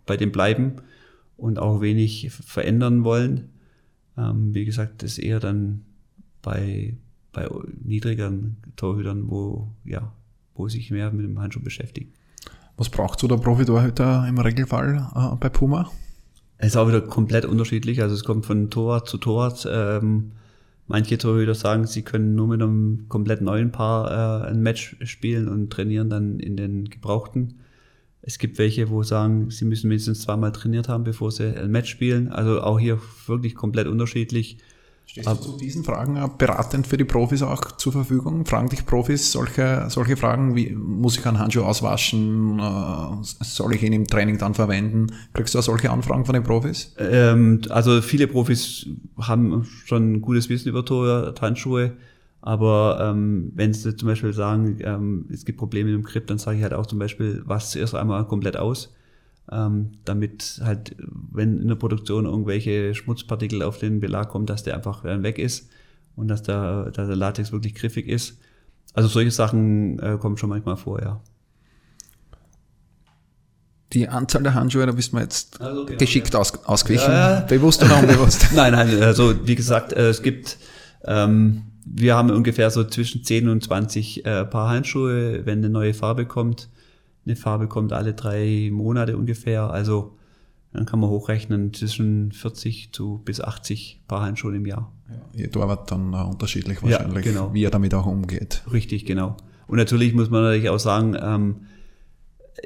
bei 0.08 0.18
dem 0.18 0.32
bleiben 0.32 0.78
und 1.38 1.60
auch 1.60 1.80
wenig 1.80 2.32
verändern 2.32 3.04
wollen. 3.04 3.50
Ähm, 4.18 4.56
wie 4.56 4.66
gesagt, 4.66 5.04
das 5.04 5.14
ist 5.14 5.20
eher 5.20 5.40
dann 5.40 5.86
bei, 6.42 6.98
bei 7.32 7.48
niedrigeren 7.84 8.58
Torhütern, 8.76 9.30
wo, 9.30 9.72
ja, 9.86 10.12
wo 10.56 10.68
sich 10.68 10.90
mehr 10.90 11.12
mit 11.12 11.26
dem 11.26 11.40
Handschuh 11.40 11.62
beschäftigen. 11.62 12.12
Was 12.76 12.90
braucht 12.90 13.20
so 13.20 13.28
der 13.28 13.38
Profi-Torhüter 13.38 14.26
im 14.28 14.40
Regelfall 14.40 15.08
äh, 15.16 15.36
bei 15.36 15.50
Puma? 15.50 15.92
Es 16.58 16.70
ist 16.70 16.78
auch 16.78 16.88
wieder 16.88 17.02
komplett 17.02 17.46
unterschiedlich. 17.46 18.02
Also 18.02 18.16
es 18.16 18.24
kommt 18.24 18.48
von 18.48 18.72
Torwart 18.72 19.08
zu 19.08 19.20
Torwart. 19.20 19.68
Ähm, 19.72 20.32
Manche 20.92 21.18
Torhüter 21.18 21.56
sagen, 21.56 21.88
sie 21.88 22.02
können 22.02 22.36
nur 22.36 22.48
mit 22.48 22.62
einem 22.62 23.06
komplett 23.08 23.42
neuen 23.42 23.72
Paar 23.72 24.44
äh, 24.44 24.50
ein 24.50 24.62
Match 24.62 24.98
spielen 25.04 25.48
und 25.48 25.72
trainieren 25.72 26.10
dann 26.10 26.40
in 26.40 26.58
den 26.58 26.90
Gebrauchten. 26.90 27.62
Es 28.22 28.38
gibt 28.38 28.60
welche, 28.60 28.90
wo 28.90 29.02
sagen, 29.02 29.50
sie 29.50 29.64
müssen 29.66 29.88
mindestens 29.88 30.22
zweimal 30.22 30.52
trainiert 30.52 30.90
haben, 30.90 31.06
bevor 31.06 31.32
sie 31.32 31.56
ein 31.56 31.72
Match 31.72 31.90
spielen. 31.90 32.28
Also 32.28 32.62
auch 32.62 32.78
hier 32.78 33.00
wirklich 33.26 33.56
komplett 33.56 33.88
unterschiedlich. 33.88 34.58
Stehst 35.12 35.28
du 35.28 35.36
zu 35.36 35.58
diesen 35.58 35.84
Fragen 35.84 36.18
beratend 36.38 36.88
für 36.88 36.96
die 36.96 37.04
Profis 37.04 37.42
auch 37.42 37.74
zur 37.76 37.92
Verfügung? 37.92 38.46
Fragen 38.46 38.70
dich 38.70 38.86
Profis 38.86 39.34
solche, 39.34 39.88
solche 39.90 40.16
Fragen 40.16 40.56
wie, 40.56 40.70
muss 40.70 41.18
ich 41.18 41.26
einen 41.26 41.38
Handschuh 41.38 41.64
auswaschen? 41.64 42.60
Äh, 42.60 43.44
soll 43.44 43.76
ich 43.76 43.84
ihn 43.84 43.92
im 43.92 44.08
Training 44.08 44.38
dann 44.38 44.54
verwenden? 44.54 45.08
Kriegst 45.34 45.54
du 45.54 45.60
auch 45.60 45.64
solche 45.64 45.92
Anfragen 45.92 46.24
von 46.24 46.32
den 46.32 46.44
Profis? 46.44 46.96
Ähm, 46.98 47.60
also 47.68 48.02
viele 48.02 48.26
Profis 48.26 48.88
haben 49.20 49.66
schon 49.84 50.14
ein 50.14 50.22
gutes 50.22 50.48
Wissen 50.48 50.70
über 50.70 50.86
Handschuhe. 51.42 51.92
Aber 52.40 52.98
ähm, 53.02 53.52
wenn 53.54 53.74
sie 53.74 53.94
zum 53.94 54.08
Beispiel 54.08 54.32
sagen, 54.32 54.78
ähm, 54.80 55.26
es 55.30 55.44
gibt 55.44 55.60
Probleme 55.60 55.90
mit 55.92 56.06
dem 56.06 56.06
Grip, 56.06 56.26
dann 56.28 56.38
sage 56.38 56.56
ich 56.56 56.64
halt 56.64 56.74
auch 56.74 56.86
zum 56.86 57.00
Beispiel, 57.00 57.44
was 57.46 57.72
zuerst 57.72 57.96
einmal 57.96 58.26
komplett 58.28 58.56
aus 58.56 58.94
ähm, 59.52 59.94
damit 60.06 60.62
halt, 60.64 60.96
wenn 61.00 61.60
in 61.60 61.68
der 61.68 61.76
Produktion 61.76 62.26
irgendwelche 62.26 62.96
Schmutzpartikel 62.96 63.62
auf 63.64 63.80
den 63.80 64.00
Belag 64.00 64.30
kommen, 64.30 64.46
dass 64.46 64.64
der 64.64 64.76
einfach 64.76 65.04
weg 65.04 65.38
ist 65.38 65.70
und 66.16 66.28
dass 66.28 66.44
der, 66.44 66.92
dass 66.92 67.08
der 67.08 67.16
Latex 67.16 67.52
wirklich 67.52 67.76
griffig 67.76 68.08
ist. 68.08 68.38
Also 68.94 69.08
solche 69.08 69.32
Sachen 69.32 70.00
äh, 70.00 70.18
kommen 70.20 70.38
schon 70.38 70.50
manchmal 70.50 70.78
vor, 70.78 71.02
ja. 71.02 71.22
Die 73.94 74.08
Anzahl 74.08 74.44
der 74.44 74.54
Handschuhe, 74.54 74.86
da 74.86 74.94
bist 74.94 75.12
du 75.12 75.18
jetzt 75.18 75.60
also, 75.60 75.86
genau, 75.86 75.98
geschickt 75.98 76.34
ja. 76.34 76.40
aus, 76.40 76.64
ausgewichen. 76.66 77.12
Ja, 77.12 77.42
Bewusst 77.42 77.84
oder 77.84 78.00
unbewusst? 78.00 78.50
nein, 78.56 78.72
nein, 78.72 79.02
also 79.04 79.36
wie 79.46 79.56
gesagt, 79.56 79.92
äh, 79.92 80.10
es 80.10 80.22
gibt 80.22 80.58
ähm, 81.04 81.72
wir 81.86 82.16
haben 82.16 82.30
ungefähr 82.30 82.70
so 82.70 82.84
zwischen 82.84 83.24
10 83.24 83.50
und 83.50 83.64
20 83.64 84.26
äh, 84.26 84.46
Paar 84.46 84.70
Handschuhe, 84.70 85.46
wenn 85.46 85.60
eine 85.60 85.70
neue 85.70 85.94
Farbe 85.94 86.26
kommt. 86.26 86.70
Eine 87.26 87.36
Farbe 87.36 87.68
kommt 87.68 87.94
alle 87.94 88.14
drei 88.14 88.70
Monate 88.72 89.18
ungefähr. 89.18 89.70
Also 89.70 90.18
dann 90.74 90.86
kann 90.86 91.00
man 91.00 91.10
hochrechnen 91.10 91.74
zwischen 91.74 92.32
40 92.32 92.94
zu 92.94 93.22
bis 93.26 93.42
80 93.42 94.04
Paar 94.08 94.22
Handschuhe 94.22 94.56
im 94.56 94.66
Jahr. 94.66 94.92
Ja, 95.10 95.16
jeder 95.34 95.62
Arbeit 95.62 95.92
dann 95.92 96.14
unterschiedlich 96.14 96.82
wahrscheinlich, 96.82 97.26
ja, 97.26 97.32
genau. 97.32 97.54
wie 97.54 97.64
er 97.64 97.72
damit 97.72 97.94
auch 97.94 98.06
umgeht. 98.06 98.64
Richtig, 98.72 99.06
genau. 99.06 99.36
Und 99.68 99.78
natürlich 99.78 100.14
muss 100.14 100.30
man 100.30 100.44
natürlich 100.44 100.70
auch 100.70 100.80
sagen, 100.80 101.16
ähm, 101.22 101.62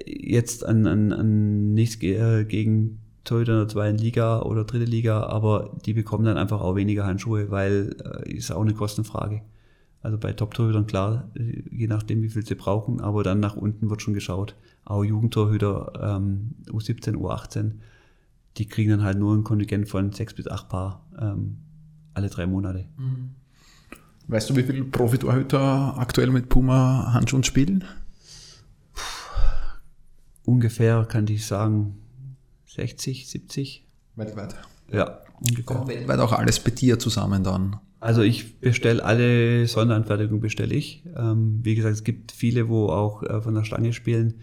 jetzt 0.06 0.66
an, 0.66 0.88
an, 0.88 1.12
an 1.12 1.74
nichts 1.74 2.02
äh, 2.04 2.46
gegen 2.46 3.00
Torhüter 3.24 3.54
in 3.54 3.60
der 3.60 3.68
zweiten 3.68 3.98
Liga 3.98 4.42
oder 4.42 4.64
dritte 4.64 4.86
Liga, 4.86 5.24
aber 5.24 5.76
die 5.86 5.94
bekommen 5.94 6.26
dann 6.26 6.38
einfach 6.38 6.62
auch 6.62 6.76
weniger 6.76 7.06
Handschuhe, 7.06 7.50
weil 7.50 7.96
äh, 8.04 8.32
ist 8.32 8.52
auch 8.52 8.62
eine 8.62 8.74
Kostenfrage. 8.74 9.42
Also 10.06 10.20
bei 10.20 10.34
Top-Torhütern 10.34 10.86
klar, 10.86 11.32
äh, 11.36 11.64
je 11.72 11.88
nachdem 11.88 12.22
wie 12.22 12.30
viel 12.30 12.46
sie 12.46 12.54
brauchen, 12.54 13.02
aber 13.02 13.24
dann 13.24 13.40
nach 13.40 13.56
unten 13.56 13.90
wird 13.90 14.04
schon 14.04 14.14
geschaut. 14.14 14.56
Auch 14.86 15.04
Jugendtorhüter 15.04 15.94
ähm, 16.00 16.54
U17, 16.68 17.16
U18, 17.16 17.72
die 18.58 18.68
kriegen 18.68 18.92
dann 18.92 19.02
halt 19.02 19.18
nur 19.18 19.36
ein 19.36 19.44
Kontingent 19.44 19.90
von 19.90 20.12
sechs 20.12 20.36
bis 20.36 20.48
acht 20.48 20.70
Paar 20.70 21.08
ähm, 21.20 21.58
alle 22.14 22.30
drei 22.30 22.46
Monate. 22.46 22.86
Mhm. 22.98 23.32
Weißt 24.28 24.48
du, 24.48 24.56
wie 24.56 24.62
viele 24.62 24.84
Profitorhüter 24.84 25.98
aktuell 25.98 26.30
mit 26.30 26.50
Puma 26.50 27.12
Handschuhen 27.12 27.44
spielen? 27.44 27.84
Puh, 28.94 30.52
ungefähr 30.52 31.04
kann 31.06 31.26
ich 31.28 31.48
sagen 31.48 31.98
60, 32.68 33.28
70. 33.28 33.88
Weltweit? 34.16 34.54
Ja, 34.92 35.22
ungefähr. 35.40 35.88
Weltweit 35.88 36.20
auch 36.20 36.34
alles 36.34 36.60
bei 36.60 36.70
dir 36.70 37.00
zusammen 37.00 37.44
dann? 37.44 37.80
Also 38.06 38.22
ich 38.22 38.60
bestelle 38.60 39.04
alle 39.04 39.66
Sonderanfertigungen 39.66 40.40
bestelle 40.40 40.76
ich. 40.76 41.04
Ähm, 41.18 41.62
wie 41.64 41.74
gesagt, 41.74 41.96
es 41.96 42.04
gibt 42.04 42.32
viele, 42.32 42.70
wo 42.70 42.90
auch 42.90 43.24
äh, 43.24 43.42
von 43.42 43.56
der 43.56 43.64
Stange 43.64 43.94
spielen. 43.94 44.36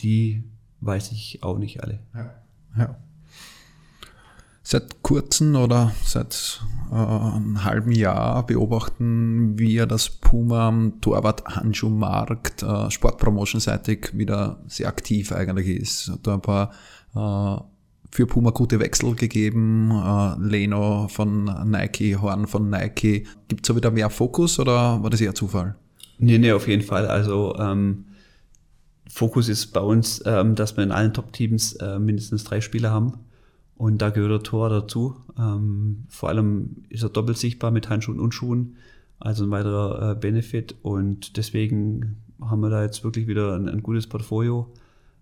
Die 0.00 0.42
weiß 0.80 1.12
ich 1.12 1.44
auch 1.44 1.56
nicht 1.58 1.84
alle. 1.84 2.00
Ja. 2.12 2.34
ja. 2.76 2.96
Seit 4.64 5.04
kurzem 5.04 5.54
oder 5.54 5.92
seit 6.02 6.60
äh, 6.90 6.96
einem 6.96 7.62
halben 7.62 7.92
Jahr 7.92 8.44
beobachten 8.44 9.56
wir, 9.56 9.86
dass 9.86 10.10
Puma 10.10 10.66
am 10.66 11.00
Torwart-Handschuhmarkt 11.00 12.64
äh, 12.64 12.90
sportpromotion-seitig 12.90 14.18
wieder 14.18 14.64
sehr 14.66 14.88
aktiv 14.88 15.30
eigentlich 15.30 15.68
ist. 15.68 16.12
Da 16.24 16.34
ein 16.34 16.42
paar 16.42 16.72
äh, 17.14 17.77
für 18.10 18.26
Puma 18.26 18.50
gute 18.50 18.80
Wechsel 18.80 19.14
gegeben. 19.14 19.90
Äh, 19.90 20.34
Leno 20.40 21.08
von 21.08 21.44
Nike, 21.70 22.16
Horn 22.16 22.46
von 22.46 22.70
Nike. 22.70 23.26
Gibt 23.48 23.64
es 23.64 23.68
da 23.68 23.76
wieder 23.76 23.90
mehr 23.90 24.10
Fokus 24.10 24.58
oder 24.58 25.02
war 25.02 25.10
das 25.10 25.20
eher 25.20 25.34
Zufall? 25.34 25.76
Nee, 26.18 26.38
nee, 26.38 26.52
auf 26.52 26.66
jeden 26.66 26.82
Fall. 26.82 27.06
Also 27.06 27.54
ähm, 27.58 28.06
Fokus 29.08 29.48
ist 29.48 29.68
bei 29.68 29.80
uns, 29.80 30.22
ähm, 30.26 30.54
dass 30.54 30.76
wir 30.76 30.84
in 30.84 30.92
allen 30.92 31.14
Top-Teams 31.14 31.74
äh, 31.76 31.98
mindestens 31.98 32.44
drei 32.44 32.60
Spieler 32.60 32.90
haben 32.90 33.14
und 33.78 34.02
da 34.02 34.10
gehört 34.10 34.32
der 34.32 34.42
Tor 34.42 34.68
dazu. 34.68 35.16
Ähm, 35.38 36.04
vor 36.08 36.28
allem 36.28 36.82
ist 36.88 37.04
er 37.04 37.10
doppelt 37.10 37.38
sichtbar 37.38 37.70
mit 37.70 37.88
Handschuhen 37.88 38.18
und 38.18 38.34
Schuhen, 38.34 38.76
also 39.20 39.44
ein 39.44 39.50
weiterer 39.52 40.10
äh, 40.10 40.14
Benefit. 40.16 40.74
Und 40.82 41.36
deswegen 41.36 42.16
haben 42.40 42.60
wir 42.60 42.70
da 42.70 42.82
jetzt 42.82 43.04
wirklich 43.04 43.28
wieder 43.28 43.54
ein, 43.54 43.68
ein 43.68 43.84
gutes 43.84 44.08
Portfolio, 44.08 44.66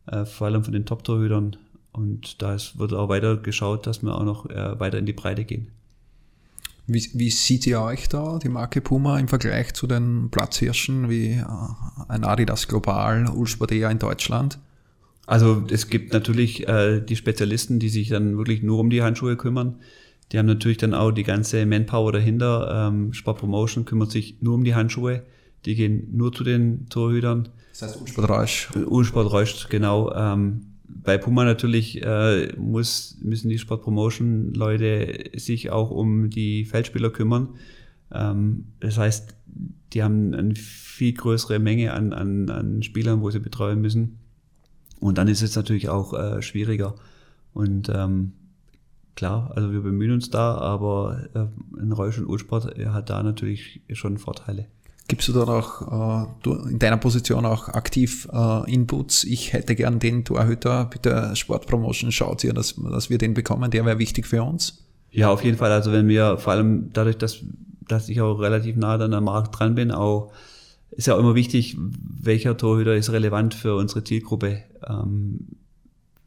äh, 0.06 0.24
vor 0.24 0.46
allem 0.46 0.64
von 0.64 0.72
den 0.72 0.86
Top-Torhütern. 0.86 1.56
Und 1.96 2.42
da 2.42 2.54
ist, 2.54 2.78
wird 2.78 2.92
auch 2.92 3.08
weiter 3.08 3.36
geschaut, 3.38 3.86
dass 3.86 4.02
wir 4.02 4.14
auch 4.14 4.24
noch 4.24 4.50
äh, 4.50 4.78
weiter 4.78 4.98
in 4.98 5.06
die 5.06 5.12
Breite 5.12 5.44
gehen. 5.44 5.68
Wie, 6.86 7.04
wie 7.14 7.30
sieht 7.30 7.66
ihr 7.66 7.80
euch 7.80 8.08
da, 8.08 8.38
die 8.38 8.48
Marke 8.48 8.80
Puma, 8.80 9.18
im 9.18 9.26
Vergleich 9.26 9.74
zu 9.74 9.86
den 9.86 10.28
Platzhirschen 10.30 11.08
wie 11.08 11.32
äh, 11.32 11.44
ein 12.08 12.24
Adidas 12.24 12.68
Global, 12.68 13.28
Ulsport 13.28 13.72
in 13.72 13.98
Deutschland? 13.98 14.58
Also 15.26 15.64
es 15.70 15.88
gibt 15.88 16.12
natürlich 16.12 16.68
äh, 16.68 17.00
die 17.00 17.16
Spezialisten, 17.16 17.80
die 17.80 17.88
sich 17.88 18.10
dann 18.10 18.38
wirklich 18.38 18.62
nur 18.62 18.78
um 18.78 18.90
die 18.90 19.02
Handschuhe 19.02 19.36
kümmern. 19.36 19.80
Die 20.30 20.38
haben 20.38 20.46
natürlich 20.46 20.76
dann 20.76 20.94
auch 20.94 21.10
die 21.10 21.24
ganze 21.24 21.66
Manpower 21.66 22.12
dahinter. 22.12 22.88
Ähm, 22.88 23.12
Sport 23.12 23.38
Promotion 23.38 23.84
kümmert 23.84 24.12
sich 24.12 24.40
nur 24.40 24.54
um 24.54 24.62
die 24.62 24.74
Handschuhe. 24.74 25.22
Die 25.64 25.74
gehen 25.74 26.08
nur 26.12 26.32
zu 26.32 26.44
den 26.44 26.88
Torhütern. 26.88 27.48
Das 27.72 27.82
heißt 27.82 28.00
Unsport 28.00 28.28
Reusch. 28.28 28.70
Unsport 28.86 29.32
Reusch, 29.32 29.68
genau. 29.68 30.12
Ähm, 30.14 30.75
bei 30.88 31.18
Puma 31.18 31.44
natürlich 31.44 32.02
äh, 32.02 32.52
muss, 32.56 33.18
müssen 33.22 33.48
die 33.48 33.58
Sport 33.58 33.82
Promotion 33.82 34.52
Leute 34.54 35.30
sich 35.34 35.70
auch 35.70 35.90
um 35.90 36.30
die 36.30 36.64
Feldspieler 36.64 37.10
kümmern. 37.10 37.50
Ähm, 38.12 38.66
das 38.80 38.98
heißt, 38.98 39.34
die 39.92 40.02
haben 40.02 40.34
eine 40.34 40.54
viel 40.54 41.12
größere 41.12 41.58
Menge 41.58 41.92
an, 41.92 42.12
an, 42.12 42.50
an 42.50 42.82
Spielern, 42.82 43.20
wo 43.20 43.30
sie 43.30 43.40
betreuen 43.40 43.80
müssen. 43.80 44.18
Und 45.00 45.18
dann 45.18 45.28
ist 45.28 45.42
es 45.42 45.56
natürlich 45.56 45.88
auch 45.88 46.14
äh, 46.14 46.42
schwieriger. 46.42 46.94
Und 47.52 47.88
ähm, 47.88 48.32
klar, 49.14 49.52
also 49.54 49.72
wir 49.72 49.80
bemühen 49.80 50.12
uns 50.12 50.30
da, 50.30 50.56
aber 50.56 51.28
äh, 51.34 51.80
ein 51.80 51.92
Reusch 51.92 52.18
und 52.18 52.26
Ulsport 52.26 52.78
hat 52.78 53.10
da 53.10 53.22
natürlich 53.22 53.80
schon 53.92 54.18
Vorteile. 54.18 54.66
Gibst 55.08 55.28
du 55.28 55.32
dann 55.32 55.48
auch 55.48 56.26
äh, 56.44 56.70
in 56.70 56.78
deiner 56.78 56.96
Position 56.96 57.46
auch 57.46 57.68
aktiv 57.68 58.28
äh, 58.32 58.72
Inputs? 58.72 59.22
Ich 59.22 59.52
hätte 59.52 59.76
gern 59.76 60.00
den 60.00 60.24
Torhüter, 60.24 60.86
bitte 60.86 61.34
Sportpromotion, 61.36 62.10
schaut 62.10 62.42
ihr, 62.42 62.52
dass, 62.52 62.74
dass 62.76 63.08
wir 63.08 63.18
den 63.18 63.34
bekommen, 63.34 63.70
der 63.70 63.84
wäre 63.84 63.98
wichtig 63.98 64.26
für 64.26 64.42
uns? 64.42 64.84
Ja, 65.12 65.30
auf 65.30 65.44
jeden 65.44 65.56
Fall. 65.56 65.70
Also 65.70 65.92
wenn 65.92 66.08
wir, 66.08 66.38
vor 66.38 66.52
allem 66.52 66.90
dadurch, 66.92 67.18
dass, 67.18 67.38
dass 67.86 68.08
ich 68.08 68.20
auch 68.20 68.40
relativ 68.40 68.76
nah 68.76 68.94
an 68.94 69.12
der 69.12 69.20
Markt 69.20 69.58
dran 69.58 69.76
bin, 69.76 69.92
auch 69.92 70.32
ist 70.90 71.06
ja 71.06 71.14
auch 71.14 71.18
immer 71.18 71.34
wichtig, 71.34 71.76
welcher 71.78 72.56
Torhüter 72.56 72.94
ist 72.94 73.12
relevant 73.12 73.54
für 73.54 73.76
unsere 73.76 74.02
Zielgruppe. 74.02 74.62
Ähm, 74.86 75.46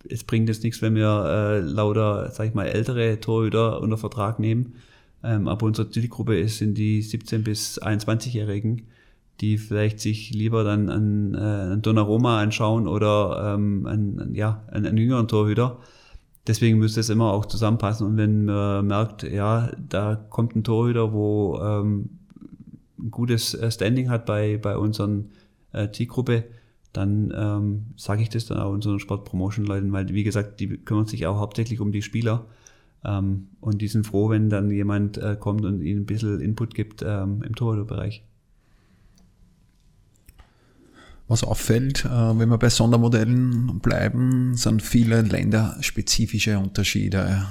es 0.07 0.23
bringt 0.23 0.47
jetzt 0.47 0.63
nichts, 0.63 0.82
wenn 0.82 0.95
wir 0.95 1.25
äh, 1.25 1.59
lauter, 1.59 2.32
sag 2.32 2.47
ich 2.47 2.53
mal, 2.53 2.67
ältere 2.67 3.19
Torhüter 3.19 3.82
unter 3.82 3.97
Vertrag 3.97 4.39
nehmen. 4.39 4.75
Ähm, 5.24 5.47
aber 5.47 5.65
unsere 5.65 5.89
Zielgruppe 5.89 6.47
sind 6.47 6.78
die 6.78 7.03
17- 7.03 7.39
bis 7.43 7.82
21-Jährigen, 7.82 8.88
die 9.41 9.57
vielleicht 9.57 9.99
sich 9.99 10.32
lieber 10.32 10.63
dann 10.63 10.89
an, 10.89 11.34
äh, 11.34 11.38
an 11.38 11.82
Donnarumma 11.82 12.41
anschauen 12.41 12.88
oder 12.88 13.55
ähm, 13.55 13.86
an, 13.86 14.34
ja, 14.34 14.63
an 14.72 14.86
einen 14.86 14.97
jüngeren 14.97 15.28
Torhüter. 15.28 15.80
Deswegen 16.47 16.80
müsste 16.80 17.01
es 17.01 17.09
immer 17.09 17.32
auch 17.32 17.45
zusammenpassen. 17.45 18.07
Und 18.07 18.17
wenn 18.17 18.45
man 18.45 18.88
merkt, 18.88 19.24
ja, 19.24 19.72
da 19.78 20.15
kommt 20.15 20.55
ein 20.55 20.63
Torhüter, 20.63 21.13
wo 21.13 21.59
ähm, 21.61 22.09
ein 22.97 23.11
gutes 23.11 23.53
äh, 23.53 23.70
Standing 23.72 24.09
hat 24.09 24.26
bei, 24.26 24.57
bei 24.57 24.78
unseren 24.78 25.32
äh, 25.74 25.91
Zielgruppe, 25.91 26.45
dann 26.93 27.32
ähm, 27.36 27.86
sage 27.95 28.24
ich 28.24 28.30
das 28.30 28.45
dann 28.45 28.57
auch 28.57 28.72
unseren 28.72 28.99
Sport-Promotion-Leuten, 28.99 29.91
weil 29.91 30.09
wie 30.09 30.24
gesagt, 30.24 30.59
die 30.59 30.70
kümmern 30.78 31.05
sich 31.05 31.28
auch 31.28 31.38
hauptsächlich 31.38 31.80
um 31.80 31.91
die 31.91 32.01
Spieler. 32.01 32.47
Ähm, 33.05 33.47
und 33.61 33.81
die 33.81 33.87
sind 33.87 34.05
froh, 34.05 34.29
wenn 34.29 34.49
dann 34.49 34.71
jemand 34.71 35.17
äh, 35.17 35.37
kommt 35.39 35.65
und 35.65 35.81
ihnen 35.81 36.01
ein 36.01 36.05
bisschen 36.05 36.41
Input 36.41 36.75
gibt 36.75 37.03
ähm, 37.05 37.43
im 37.43 37.55
Torhüterbereich. 37.55 38.23
Was 41.27 41.43
auffällt, 41.43 42.05
äh, 42.05 42.09
wenn 42.09 42.49
wir 42.49 42.57
bei 42.57 42.69
Sondermodellen 42.69 43.79
bleiben, 43.81 44.55
sind 44.55 44.81
viele 44.81 45.21
länderspezifische 45.21 46.57
Unterschiede. 46.57 47.45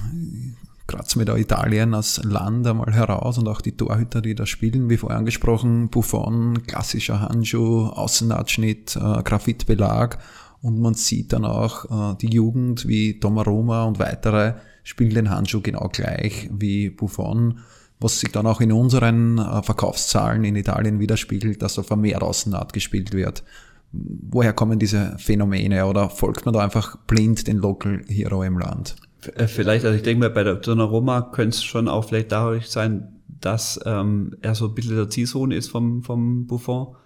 Kratzen 0.88 1.20
wir 1.20 1.26
da 1.26 1.36
Italien 1.36 1.94
als 1.94 2.22
Land 2.24 2.66
einmal 2.66 2.92
heraus 2.92 3.38
und 3.38 3.46
auch 3.46 3.60
die 3.60 3.76
Torhüter, 3.76 4.20
die 4.20 4.34
da 4.34 4.46
spielen, 4.46 4.90
wie 4.90 4.96
vorher 4.96 5.18
angesprochen, 5.18 5.90
Buffon, 5.90 6.66
klassischer 6.66 7.20
Handschuh, 7.20 7.86
Außenabschnitt, 7.86 8.96
äh, 8.96 9.22
Graphitbelag 9.22 10.18
und 10.62 10.80
man 10.80 10.94
sieht 10.94 11.32
dann 11.32 11.44
auch 11.44 12.12
äh, 12.12 12.16
die 12.20 12.30
Jugend 12.30 12.88
wie 12.88 13.20
Tomaroma 13.20 13.84
und 13.84 13.98
weitere 13.98 14.54
spielen 14.82 15.14
den 15.14 15.30
Handschuh 15.30 15.60
genau 15.60 15.88
gleich 15.92 16.48
wie 16.52 16.90
Buffon, 16.90 17.60
was 18.00 18.20
sich 18.20 18.32
dann 18.32 18.46
auch 18.46 18.60
in 18.60 18.72
unseren 18.72 19.38
äh, 19.38 19.62
Verkaufszahlen 19.62 20.44
in 20.44 20.56
Italien 20.56 20.98
widerspiegelt, 20.98 21.62
dass 21.62 21.78
auf 21.78 21.94
mehr 21.96 22.22
Außennaht 22.22 22.72
gespielt 22.72 23.12
wird. 23.12 23.44
Woher 23.92 24.52
kommen 24.52 24.78
diese 24.78 25.16
Phänomene 25.18 25.86
oder 25.86 26.10
folgt 26.10 26.44
man 26.44 26.52
da 26.52 26.60
einfach 26.60 26.96
blind 27.06 27.46
den 27.46 27.56
Local 27.56 28.02
Hero 28.08 28.42
im 28.42 28.58
Land? 28.58 28.96
Äh, 29.34 29.46
vielleicht, 29.46 29.84
also 29.84 29.96
ich 29.96 30.02
denke 30.02 30.20
mal, 30.20 30.30
bei 30.30 30.44
der 30.44 30.56
Donnarumma 30.56 31.22
könnte 31.22 31.56
es 31.56 31.64
schon 31.64 31.88
auch 31.88 32.04
vielleicht 32.06 32.32
dadurch 32.32 32.68
sein, 32.68 33.20
dass 33.40 33.80
ähm, 33.84 34.36
er 34.42 34.54
so 34.54 34.66
ein 34.66 34.74
bisschen 34.74 34.96
der 34.96 35.08
Zielsohn 35.08 35.52
ist 35.52 35.68
vom, 35.68 36.02
vom 36.02 36.46
Buffon 36.46 36.96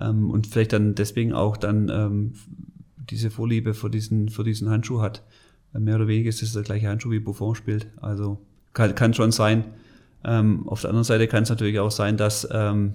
ähm, 0.00 0.30
und 0.30 0.46
vielleicht 0.46 0.72
dann 0.72 0.94
deswegen 0.94 1.32
auch 1.32 1.56
dann 1.56 1.88
ähm, 1.88 2.32
diese 3.10 3.30
Vorliebe 3.30 3.74
für 3.74 3.90
diesen, 3.90 4.28
für 4.28 4.44
diesen 4.44 4.70
Handschuh 4.70 5.00
hat. 5.00 5.24
Mehr 5.72 5.96
oder 5.96 6.08
weniger 6.08 6.28
ist 6.28 6.42
es 6.42 6.52
der 6.52 6.62
gleiche 6.62 6.88
Handschuh, 6.88 7.10
wie 7.10 7.20
Buffon 7.20 7.54
spielt. 7.54 7.88
Also 8.00 8.38
kann, 8.72 8.94
kann 8.94 9.14
schon 9.14 9.32
sein. 9.32 9.64
Ähm, 10.24 10.68
auf 10.68 10.80
der 10.80 10.90
anderen 10.90 11.04
Seite 11.04 11.28
kann 11.28 11.42
es 11.42 11.50
natürlich 11.50 11.78
auch 11.78 11.90
sein, 11.90 12.16
dass, 12.16 12.48
ähm, 12.50 12.94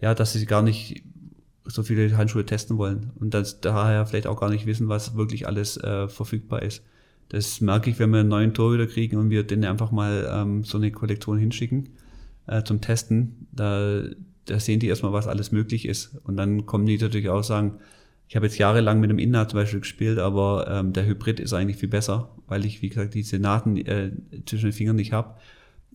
ja, 0.00 0.14
dass 0.14 0.32
sie 0.32 0.46
gar 0.46 0.62
nicht 0.62 1.04
so 1.64 1.82
viele 1.82 2.16
Handschuhe 2.16 2.44
testen 2.44 2.76
wollen 2.78 3.12
und 3.20 3.34
dass 3.34 3.60
daher 3.60 4.04
vielleicht 4.06 4.26
auch 4.26 4.40
gar 4.40 4.50
nicht 4.50 4.66
wissen, 4.66 4.88
was 4.88 5.16
wirklich 5.16 5.46
alles 5.46 5.76
äh, 5.76 6.08
verfügbar 6.08 6.62
ist. 6.62 6.82
Das 7.28 7.60
merke 7.60 7.88
ich, 7.90 7.98
wenn 7.98 8.10
wir 8.10 8.20
einen 8.20 8.28
neuen 8.28 8.52
Torhüter 8.54 8.86
kriegen 8.86 9.16
und 9.16 9.30
wir 9.30 9.44
den 9.44 9.64
einfach 9.64 9.92
mal 9.92 10.28
ähm, 10.30 10.64
so 10.64 10.78
eine 10.78 10.90
Kollektion 10.90 11.38
hinschicken. 11.38 11.88
äh, 12.46 12.62
zum 12.64 12.80
Testen. 12.80 13.46
Da, 13.52 14.02
da 14.46 14.60
sehen 14.60 14.80
die 14.80 14.88
erstmal, 14.88 15.12
was 15.12 15.26
alles 15.26 15.52
möglich 15.52 15.86
ist. 15.86 16.16
Und 16.24 16.36
dann 16.36 16.66
kommen 16.66 16.86
die 16.86 16.98
natürlich 16.98 17.28
auch 17.28 17.44
sagen, 17.44 17.78
ich 18.32 18.36
habe 18.36 18.46
jetzt 18.46 18.56
jahrelang 18.56 18.98
mit 18.98 19.10
einem 19.10 19.18
Innaht 19.18 19.50
zum 19.50 19.58
Beispiel 19.58 19.80
gespielt, 19.80 20.18
aber 20.18 20.66
ähm, 20.66 20.94
der 20.94 21.04
Hybrid 21.04 21.38
ist 21.38 21.52
eigentlich 21.52 21.76
viel 21.76 21.90
besser, 21.90 22.30
weil 22.46 22.64
ich, 22.64 22.80
wie 22.80 22.88
gesagt, 22.88 23.12
diese 23.12 23.38
Nahten 23.38 23.76
äh, 23.76 24.10
zwischen 24.46 24.70
den 24.70 24.72
Fingern 24.72 24.96
nicht 24.96 25.12
habe 25.12 25.34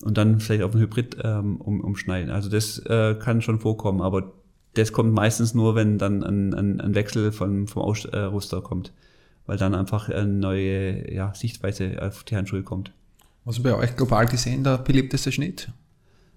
und 0.04 0.20
dann 0.20 0.40
vielleicht 0.40 0.62
auf 0.62 0.70
den 0.70 0.82
Hybrid 0.82 1.18
ähm, 1.24 1.56
um, 1.60 1.82
umschneiden. 1.82 2.30
Also 2.30 2.48
das 2.48 2.78
äh, 2.86 3.16
kann 3.16 3.42
schon 3.42 3.60
vorkommen, 3.60 4.04
aber 4.04 4.34
das 4.76 4.92
kommt 4.92 5.14
meistens 5.14 5.56
nur, 5.56 5.74
wenn 5.74 5.98
dann 5.98 6.24
ein, 6.24 6.54
ein, 6.54 6.80
ein 6.80 6.94
Wechsel 6.94 7.32
von, 7.32 7.66
vom 7.68 7.82
Ausrüster 7.82 8.62
kommt, 8.62 8.94
weil 9.48 9.58
dann 9.58 9.74
einfach 9.74 10.08
eine 10.08 10.28
neue 10.28 11.12
ja, 11.12 11.34
Sichtweise 11.34 11.98
auf 12.04 12.24
die 12.24 12.36
Handschuhe 12.36 12.62
kommt. 12.62 12.92
Was 13.46 13.64
bei 13.64 13.74
euch 13.74 13.96
global 13.96 14.28
gesehen 14.28 14.64
der 14.64 14.78
beliebteste 14.78 15.32
Schnitt? 15.32 15.70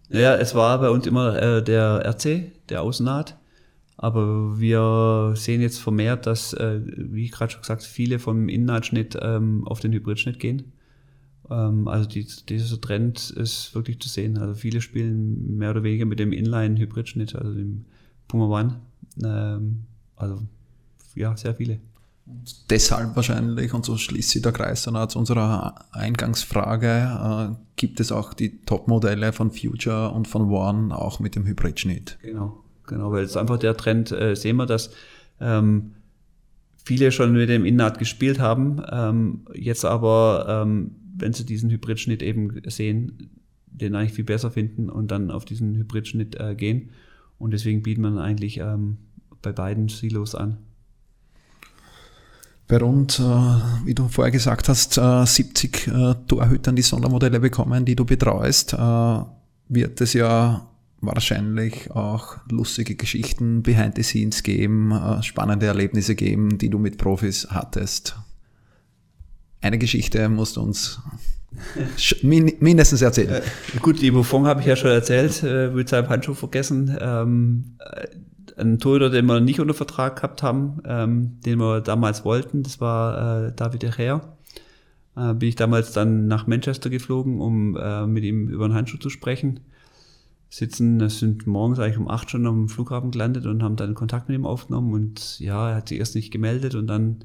Ja, 0.08 0.34
es 0.34 0.54
war 0.54 0.78
bei 0.80 0.88
uns 0.88 1.06
immer 1.06 1.36
äh, 1.42 1.62
der 1.62 2.06
RC, 2.06 2.52
der 2.70 2.80
Außennaht. 2.80 3.36
Aber 4.02 4.58
wir 4.58 5.34
sehen 5.36 5.60
jetzt 5.60 5.78
vermehrt, 5.78 6.26
dass, 6.26 6.54
äh, 6.54 6.80
wie 6.86 7.28
gerade 7.28 7.52
schon 7.52 7.60
gesagt, 7.60 7.82
viele 7.82 8.18
vom 8.18 8.48
Innennahtschnitt 8.48 9.18
ähm, 9.20 9.68
auf 9.68 9.80
den 9.80 9.92
Hybridschnitt 9.92 10.38
gehen. 10.38 10.72
Ähm, 11.50 11.86
also 11.86 12.08
die, 12.08 12.26
dieser 12.48 12.80
Trend 12.80 13.28
ist 13.28 13.74
wirklich 13.74 14.00
zu 14.00 14.08
sehen. 14.08 14.38
Also 14.38 14.54
viele 14.54 14.80
spielen 14.80 15.58
mehr 15.58 15.72
oder 15.72 15.82
weniger 15.82 16.06
mit 16.06 16.18
dem 16.18 16.32
Inline-Hybridschnitt, 16.32 17.34
also 17.34 17.52
dem 17.52 17.84
Puma 18.26 18.46
One. 18.46 18.80
Ähm, 19.22 19.84
also 20.16 20.44
ja, 21.14 21.36
sehr 21.36 21.54
viele. 21.56 21.80
Und 22.24 22.70
deshalb 22.70 23.14
wahrscheinlich, 23.16 23.74
und 23.74 23.84
so 23.84 23.98
schließt 23.98 24.30
sich 24.30 24.40
der 24.40 24.52
Kreis 24.52 24.82
dann 24.84 24.96
auch 24.96 25.08
zu 25.08 25.18
unserer 25.18 25.74
Eingangsfrage, 25.92 27.50
äh, 27.52 27.64
gibt 27.76 28.00
es 28.00 28.12
auch 28.12 28.32
die 28.32 28.62
Top-Modelle 28.62 29.34
von 29.34 29.50
Future 29.50 30.10
und 30.12 30.26
von 30.26 30.50
One 30.50 30.96
auch 30.96 31.20
mit 31.20 31.36
dem 31.36 31.44
Hybridschnitt. 31.44 32.18
Genau, 32.22 32.59
genau, 32.90 33.10
weil 33.12 33.24
es 33.24 33.38
einfach 33.38 33.58
der 33.58 33.76
Trend, 33.76 34.12
äh, 34.12 34.36
sehen 34.36 34.56
wir, 34.56 34.66
dass 34.66 34.90
ähm, 35.40 35.92
viele 36.84 37.12
schon 37.12 37.32
mit 37.32 37.48
dem 37.48 37.64
Innennaht 37.64 37.98
gespielt 37.98 38.38
haben, 38.38 38.82
ähm, 38.90 39.46
jetzt 39.54 39.84
aber, 39.86 40.46
ähm, 40.48 40.96
wenn 41.16 41.32
sie 41.32 41.46
diesen 41.46 41.70
Hybridschnitt 41.70 42.22
eben 42.22 42.60
sehen, 42.66 43.30
den 43.66 43.94
eigentlich 43.94 44.12
viel 44.12 44.24
besser 44.24 44.50
finden 44.50 44.90
und 44.90 45.10
dann 45.10 45.30
auf 45.30 45.44
diesen 45.44 45.74
Hybridschnitt 45.76 46.38
äh, 46.38 46.54
gehen. 46.54 46.90
Und 47.38 47.52
deswegen 47.52 47.82
bietet 47.82 48.02
man 48.02 48.18
eigentlich 48.18 48.58
ähm, 48.58 48.98
bei 49.40 49.52
beiden 49.52 49.88
Silos 49.88 50.34
an. 50.34 50.58
Bei 52.68 52.78
rund, 52.78 53.18
äh, 53.18 53.22
wie 53.84 53.94
du 53.94 54.08
vorher 54.08 54.30
gesagt 54.30 54.68
hast, 54.68 54.98
äh, 54.98 55.24
70 55.24 55.88
äh, 55.88 56.14
Torhütern 56.26 56.76
die 56.76 56.82
Sondermodelle 56.82 57.40
bekommen, 57.40 57.84
die 57.84 57.96
du 57.96 58.04
betreust, 58.04 58.74
äh, 58.74 59.20
wird 59.68 60.00
es 60.00 60.12
ja 60.12 60.69
wahrscheinlich 61.00 61.90
auch 61.90 62.36
lustige 62.50 62.94
Geschichten 62.94 63.62
behind 63.62 63.96
the 63.96 64.02
scenes 64.02 64.42
geben, 64.42 64.92
äh, 64.92 65.22
spannende 65.22 65.66
Erlebnisse 65.66 66.14
geben, 66.14 66.58
die 66.58 66.68
du 66.68 66.78
mit 66.78 66.98
Profis 66.98 67.48
hattest. 67.50 68.16
Eine 69.60 69.78
Geschichte 69.78 70.28
musst 70.28 70.56
du 70.56 70.62
uns 70.62 71.00
mindestens 72.22 73.02
erzählen. 73.02 73.42
Äh, 73.42 73.78
gut, 73.80 74.00
die 74.00 74.10
Buffon 74.10 74.46
habe 74.46 74.60
ich 74.60 74.66
ja 74.66 74.76
schon 74.76 74.90
erzählt, 74.90 75.42
äh, 75.42 75.68
mit 75.68 75.88
seinem 75.88 76.08
Handschuh 76.08 76.34
vergessen. 76.34 76.96
Ähm, 77.00 77.76
äh, 77.78 78.06
ein 78.58 78.78
Torhüter, 78.78 79.10
den 79.10 79.26
wir 79.26 79.40
nicht 79.40 79.60
unter 79.60 79.74
Vertrag 79.74 80.16
gehabt 80.16 80.42
haben, 80.42 80.82
ähm, 80.84 81.40
den 81.44 81.58
wir 81.58 81.80
damals 81.80 82.24
wollten, 82.24 82.62
das 82.62 82.80
war 82.80 83.46
äh, 83.46 83.52
David. 83.54 83.84
Äh, 83.84 84.20
bin 85.34 85.48
ich 85.48 85.56
damals 85.56 85.92
dann 85.92 86.26
nach 86.26 86.46
Manchester 86.46 86.90
geflogen, 86.90 87.40
um 87.40 87.76
äh, 87.76 88.06
mit 88.06 88.24
ihm 88.24 88.48
über 88.48 88.66
einen 88.66 88.74
Handschuh 88.74 88.98
zu 88.98 89.10
sprechen. 89.10 89.60
Sitzen, 90.50 91.08
sind 91.08 91.46
morgens 91.46 91.78
eigentlich 91.78 91.98
um 91.98 92.08
acht 92.08 92.30
schon 92.30 92.46
am 92.46 92.68
Flughafen 92.68 93.12
gelandet 93.12 93.46
und 93.46 93.62
haben 93.62 93.76
dann 93.76 93.94
Kontakt 93.94 94.28
mit 94.28 94.36
ihm 94.36 94.46
aufgenommen 94.46 94.92
und 94.92 95.38
ja, 95.40 95.70
er 95.70 95.76
hat 95.76 95.88
sich 95.88 95.98
erst 95.98 96.16
nicht 96.16 96.32
gemeldet 96.32 96.74
und 96.74 96.88
dann 96.88 97.24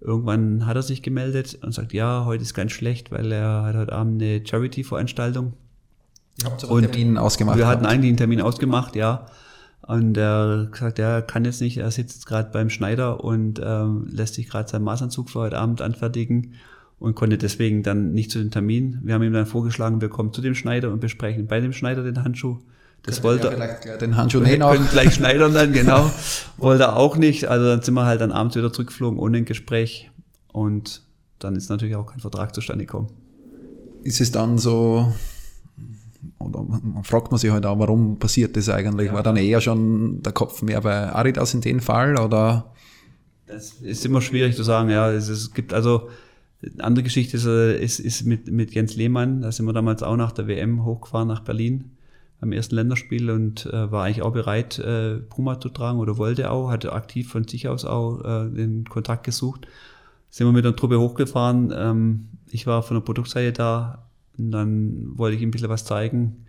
Irgendwann 0.00 0.66
hat 0.66 0.76
er 0.76 0.82
sich 0.82 1.02
gemeldet 1.02 1.58
und 1.62 1.72
sagt, 1.72 1.92
ja, 1.92 2.24
heute 2.26 2.42
ist 2.42 2.54
ganz 2.54 2.72
schlecht, 2.72 3.10
weil 3.10 3.32
er 3.32 3.62
hat 3.62 3.76
heute 3.76 3.92
Abend 3.92 4.22
eine 4.22 4.46
Charity-Veranstaltung. 4.46 5.54
Ihr 6.38 6.50
habt 6.50 6.70
einen 6.70 6.92
Termin 6.92 7.18
ausgemacht. 7.18 7.56
Wir 7.56 7.66
hatten 7.66 7.86
eigentlich 7.86 8.10
einen 8.10 8.18
Termin 8.18 8.42
ausgemacht, 8.42 8.94
ja. 8.94 9.26
Und 9.80 10.18
er 10.18 10.68
gesagt, 10.70 10.98
er 10.98 11.22
kann 11.22 11.44
jetzt 11.46 11.62
nicht, 11.62 11.78
er 11.78 11.90
sitzt 11.90 12.26
gerade 12.26 12.50
beim 12.50 12.68
Schneider 12.68 13.24
und 13.24 13.60
ähm, 13.64 14.06
lässt 14.10 14.34
sich 14.34 14.48
gerade 14.48 14.68
seinen 14.68 14.84
Maßanzug 14.84 15.30
für 15.30 15.40
heute 15.40 15.58
Abend 15.58 15.80
anfertigen 15.80 16.54
und 16.98 17.14
konnte 17.14 17.38
deswegen 17.38 17.82
dann 17.82 18.12
nicht 18.12 18.30
zu 18.30 18.38
dem 18.38 18.50
Termin. 18.50 19.00
Wir 19.02 19.14
haben 19.14 19.22
ihm 19.22 19.32
dann 19.32 19.46
vorgeschlagen, 19.46 20.00
wir 20.00 20.08
kommen 20.08 20.32
zu 20.32 20.40
dem 20.40 20.54
Schneider 20.54 20.92
und 20.92 21.00
besprechen 21.00 21.46
bei 21.46 21.60
dem 21.60 21.72
Schneider 21.72 22.02
den 22.02 22.22
Handschuh. 22.22 22.58
Das 23.02 23.22
wollte 23.22 23.48
er. 23.48 23.98
Den 23.98 24.16
Handschuh 24.16 24.44
wir 24.44 24.58
können 24.58 24.88
gleich 24.90 25.14
schneidern 25.14 25.54
dann, 25.54 25.72
genau. 25.74 26.10
wollte 26.56 26.84
er 26.84 26.96
auch 26.96 27.16
nicht. 27.16 27.46
Also 27.46 27.66
dann 27.66 27.82
sind 27.82 27.94
wir 27.94 28.04
halt 28.04 28.20
dann 28.20 28.32
abends 28.32 28.56
wieder 28.56 28.72
zurückgeflogen 28.72 29.18
ohne 29.18 29.38
ein 29.38 29.44
Gespräch. 29.44 30.10
Und 30.52 31.02
dann 31.38 31.54
ist 31.54 31.68
natürlich 31.68 31.96
auch 31.96 32.06
kein 32.06 32.20
Vertrag 32.20 32.54
zustande 32.54 32.86
gekommen. 32.86 33.08
Ist 34.02 34.20
es 34.20 34.32
dann 34.32 34.58
so, 34.58 35.12
oder 36.38 36.66
fragt 37.02 37.30
man 37.30 37.38
sich 37.38 37.50
halt 37.50 37.66
auch, 37.66 37.78
warum 37.78 38.18
passiert 38.18 38.56
das 38.56 38.68
eigentlich? 38.68 39.08
Ja. 39.08 39.14
War 39.14 39.22
dann 39.22 39.36
eher 39.36 39.60
schon 39.60 40.22
der 40.22 40.32
Kopf 40.32 40.62
mehr 40.62 40.80
bei 40.80 41.12
Aridas 41.12 41.54
in 41.54 41.60
dem 41.60 41.80
Fall 41.80 42.18
oder? 42.18 42.72
Das 43.46 43.74
ist 43.74 44.04
immer 44.04 44.20
schwierig 44.20 44.56
zu 44.56 44.62
sagen, 44.62 44.90
ja. 44.90 45.10
Es, 45.10 45.28
es 45.28 45.52
gibt 45.52 45.72
also, 45.72 46.08
andere 46.78 47.04
Geschichte 47.04 47.36
ist, 47.36 47.46
ist, 47.46 47.98
ist 48.00 48.24
mit, 48.24 48.50
mit 48.50 48.72
Jens 48.74 48.96
Lehmann, 48.96 49.42
da 49.42 49.52
sind 49.52 49.66
wir 49.66 49.72
damals 49.72 50.02
auch 50.02 50.16
nach 50.16 50.32
der 50.32 50.48
WM 50.48 50.84
hochgefahren 50.84 51.28
nach 51.28 51.40
Berlin 51.40 51.96
am 52.40 52.52
ersten 52.52 52.74
Länderspiel 52.74 53.30
und 53.30 53.66
äh, 53.66 53.90
war 53.90 54.04
eigentlich 54.04 54.22
auch 54.22 54.32
bereit, 54.32 54.78
äh, 54.78 55.16
Puma 55.16 55.58
zu 55.60 55.68
tragen 55.68 55.98
oder 55.98 56.18
wollte 56.18 56.50
auch, 56.50 56.70
hatte 56.70 56.92
aktiv 56.92 57.30
von 57.30 57.48
sich 57.48 57.68
aus 57.68 57.84
auch 57.84 58.20
äh, 58.24 58.50
den 58.50 58.84
Kontakt 58.84 59.24
gesucht. 59.24 59.66
Sind 60.28 60.46
wir 60.46 60.52
mit 60.52 60.64
der 60.64 60.76
Truppe 60.76 61.00
hochgefahren. 61.00 61.72
Ähm, 61.74 62.28
ich 62.50 62.66
war 62.66 62.82
von 62.82 62.96
der 62.96 63.02
Produktseite 63.02 63.52
da 63.52 64.06
und 64.36 64.50
dann 64.50 65.16
wollte 65.16 65.36
ich 65.36 65.42
ihm 65.42 65.48
ein 65.48 65.52
bisschen 65.52 65.70
was 65.70 65.84
zeigen. 65.84 66.44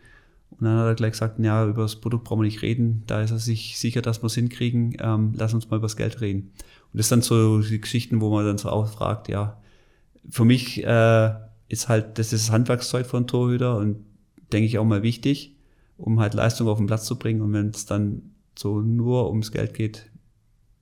Und 0.50 0.66
dann 0.66 0.78
hat 0.78 0.88
er 0.88 0.96
gleich 0.96 1.12
gesagt, 1.12 1.40
ja, 1.40 1.66
über 1.66 1.84
das 1.84 1.98
Produkt 1.98 2.26
brauchen 2.26 2.40
wir 2.40 2.46
nicht 2.46 2.62
reden. 2.62 3.04
Da 3.08 3.22
ist 3.22 3.32
er 3.32 3.40
sich 3.40 3.78
sicher, 3.78 4.02
dass 4.02 4.22
wir 4.22 4.28
es 4.28 4.36
hinkriegen. 4.36 4.98
Ähm, 5.00 5.34
lass 5.38 5.54
uns 5.54 5.70
mal 5.70 5.78
über 5.78 5.86
das 5.86 5.96
Geld 5.96 6.20
reden. 6.20 6.52
Und 6.92 6.98
das 6.98 7.10
sind 7.10 7.24
so 7.24 7.62
die 7.62 7.80
Geschichten, 7.80 8.22
wo 8.22 8.30
man 8.30 8.46
dann 8.46 8.58
so 8.58 8.70
auch 8.70 8.88
fragt, 8.88 9.30
ja, 9.30 9.58
für 10.30 10.46
mich 10.46 10.84
äh, 10.84 11.34
ist 11.70 11.90
halt, 11.90 12.18
das 12.20 12.34
ist 12.34 12.52
Handwerkszeug 12.52 13.06
von 13.06 13.28
Torhüter 13.28 13.78
und 13.78 13.98
denke 14.52 14.66
ich 14.66 14.78
auch 14.78 14.86
mal 14.86 15.04
wichtig 15.04 15.58
um 15.98 16.20
halt 16.20 16.34
Leistung 16.34 16.68
auf 16.68 16.78
den 16.78 16.88
Platz 16.88 17.06
zu 17.06 17.18
bringen. 17.18 17.42
Und 17.42 17.54
wenn 17.54 17.70
es 17.70 17.86
dann 17.86 18.22
so 18.58 18.82
nur 18.82 19.30
ums 19.30 19.52
Geld 19.52 19.74
geht, 19.74 20.10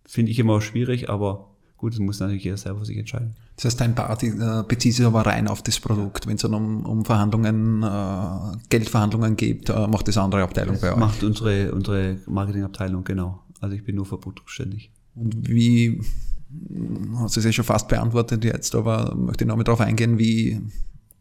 finde 0.06 0.32
ich 0.32 0.40
immer 0.40 0.62
schwierig, 0.62 1.10
aber 1.10 1.50
gut, 1.78 1.94
es 1.94 2.00
muss 2.00 2.20
natürlich 2.20 2.44
jeder 2.44 2.58
selber 2.58 2.86
sich 2.86 2.98
entscheiden. 2.98 3.36
Das 3.56 3.66
heißt, 3.66 3.82
dein 3.82 3.96
Part 3.96 4.24
äh, 4.24 4.64
bezieht 4.68 4.94
sich 4.94 5.06
aber 5.06 5.26
rein 5.26 5.48
auf 5.48 5.62
das 5.62 5.80
Produkt. 5.80 6.28
Wenn 6.28 6.36
es 6.36 6.42
dann 6.42 6.54
um, 6.54 6.86
um 6.86 7.06
Verhandlungen, 7.06 7.84
äh, 7.84 8.58
Geldverhandlungen 8.70 9.38
geht, 9.38 9.70
äh, 9.70 9.88
macht 9.88 10.08
das 10.08 10.18
andere 10.18 10.44
Abteilung 10.44 10.74
das 10.74 10.82
bei 10.82 10.94
euch. 10.94 11.00
Macht 11.00 11.24
unsere, 11.24 11.74
unsere 11.74 12.18
Marketingabteilung, 12.28 13.04
genau. 13.04 13.42
Also 13.62 13.76
ich 13.76 13.84
bin 13.84 13.96
nur 13.96 14.06
für 14.06 14.18
Produkt 14.18 14.50
zuständig. 14.50 14.92
Und 15.16 15.48
wie, 15.48 16.02
hast 17.18 17.36
du 17.36 17.40
es 17.40 17.46
ja 17.46 17.52
schon 17.52 17.66
fast 17.66 17.88
beantwortet 17.88 18.44
jetzt, 18.44 18.76
aber 18.76 19.16
möchte 19.16 19.44
ich 19.44 19.48
noch 19.48 19.56
mal 19.56 19.64
darauf 19.64 19.82
eingehen, 19.82 20.18
wie 20.18 20.62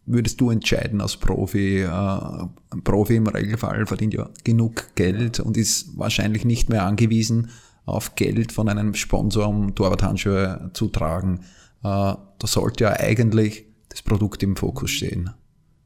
würdest 0.07 0.41
du 0.41 0.51
entscheiden 0.51 1.01
als 1.01 1.17
Profi? 1.17 1.83
Äh, 1.83 1.89
ein 1.89 2.83
Profi 2.85 3.17
im 3.17 3.27
Regelfall 3.27 3.87
verdient 3.87 4.15
ja 4.15 4.29
genug 4.45 4.95
Geld 4.95 5.41
und 5.41 5.57
ist 5.57 5.97
wahrscheinlich 5.97 6.45
nicht 6.45 6.69
mehr 6.69 6.85
angewiesen 6.85 7.51
auf 7.87 8.15
Geld 8.15 8.53
von 8.53 8.69
einem 8.69 8.95
Sponsor, 8.95 9.49
um 9.49 9.75
Torwarthandschuhe 9.75 10.71
zu 10.73 10.89
tragen. 10.89 11.41
Äh, 11.83 11.83
da 11.83 12.47
sollte 12.47 12.85
ja 12.85 12.93
eigentlich 12.93 13.67
das 13.89 14.03
Produkt 14.03 14.43
im 14.43 14.57
Fokus 14.57 14.91
stehen. 14.91 15.31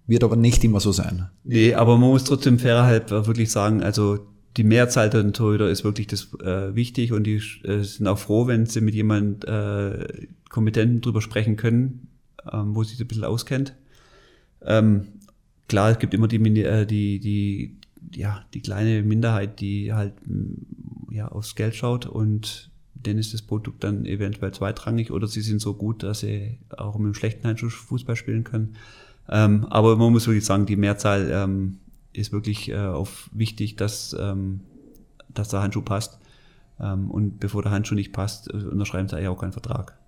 Wird 0.06 0.24
aber 0.24 0.36
nicht 0.36 0.64
immer 0.64 0.80
so 0.80 0.90
sein. 0.90 1.28
Nee, 1.44 1.74
aber 1.74 1.98
man 1.98 2.08
muss 2.10 2.24
trotzdem 2.24 2.58
fairhalb 2.58 3.10
wirklich 3.10 3.50
sagen, 3.50 3.82
also 3.82 4.26
die 4.58 4.64
Mehrzahl 4.64 5.08
der 5.08 5.32
Torhüter 5.32 5.70
ist 5.70 5.84
wirklich 5.84 6.08
das 6.08 6.34
äh, 6.42 6.74
wichtig 6.74 7.12
und 7.12 7.24
die 7.24 7.40
äh, 7.62 7.82
sind 7.82 8.08
auch 8.08 8.18
froh, 8.18 8.48
wenn 8.48 8.66
sie 8.66 8.80
mit 8.80 8.94
jemand 8.94 9.44
äh, 9.44 10.26
Kompetenten 10.48 11.00
drüber 11.00 11.22
sprechen 11.22 11.56
können, 11.56 12.08
ähm, 12.52 12.74
wo 12.74 12.82
sich 12.82 13.00
ein 13.00 13.06
bisschen 13.06 13.24
auskennt. 13.24 13.74
Ähm, 14.62 15.06
klar, 15.68 15.92
es 15.92 15.98
gibt 16.00 16.12
immer 16.12 16.26
die, 16.26 16.64
äh, 16.64 16.86
die, 16.86 17.20
die, 17.20 17.76
ja, 18.12 18.44
die 18.52 18.60
kleine 18.60 19.02
Minderheit, 19.04 19.60
die 19.60 19.92
halt 19.92 20.14
mm, 20.26 21.12
ja, 21.12 21.28
aufs 21.28 21.54
Geld 21.54 21.76
schaut 21.76 22.06
und 22.06 22.70
denen 22.94 23.20
ist 23.20 23.32
das 23.32 23.42
Produkt 23.42 23.84
dann 23.84 24.06
eventuell 24.06 24.52
zweitrangig 24.52 25.12
oder 25.12 25.28
sie 25.28 25.40
sind 25.40 25.60
so 25.60 25.74
gut, 25.74 26.02
dass 26.02 26.20
sie 26.20 26.58
auch 26.76 26.96
mit 26.96 27.04
einem 27.04 27.14
schlechten 27.14 27.46
Handschuh 27.46 27.68
Fußball 27.68 28.16
spielen 28.16 28.42
können. 28.42 28.74
Ähm, 29.28 29.66
aber 29.66 29.96
man 29.96 30.10
muss 30.10 30.26
wirklich 30.26 30.44
sagen, 30.44 30.66
die 30.66 30.74
Mehrzahl 30.74 31.30
ähm, 31.30 31.78
ist 32.18 32.32
wirklich 32.32 32.68
äh, 32.70 32.76
auf 32.76 33.30
wichtig, 33.32 33.76
dass, 33.76 34.16
ähm, 34.18 34.60
dass 35.28 35.48
der 35.48 35.62
Handschuh 35.62 35.82
passt. 35.82 36.18
Ähm, 36.80 37.10
und 37.10 37.40
bevor 37.40 37.62
der 37.62 37.72
Handschuh 37.72 37.94
nicht 37.94 38.12
passt, 38.12 38.52
äh, 38.52 38.56
unterschreiben 38.56 39.08
sie 39.08 39.16
eigentlich 39.16 39.28
auch 39.28 39.40
keinen 39.40 39.52
Vertrag. 39.52 39.98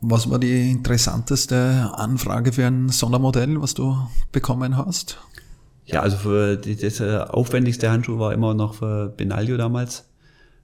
Was 0.00 0.30
war 0.30 0.38
die 0.38 0.70
interessanteste 0.70 1.90
Anfrage 1.94 2.52
für 2.52 2.66
ein 2.66 2.88
Sondermodell, 2.88 3.60
was 3.60 3.74
du 3.74 3.96
bekommen 4.30 4.76
hast? 4.76 5.18
Ja, 5.86 6.02
also 6.02 6.18
für 6.18 6.56
die, 6.56 6.76
das 6.76 7.00
äh, 7.00 7.16
aufwendigste 7.16 7.90
Handschuh 7.90 8.18
war 8.18 8.32
immer 8.32 8.54
noch 8.54 8.74
für 8.74 9.08
Benaglio 9.08 9.56
damals 9.56 10.08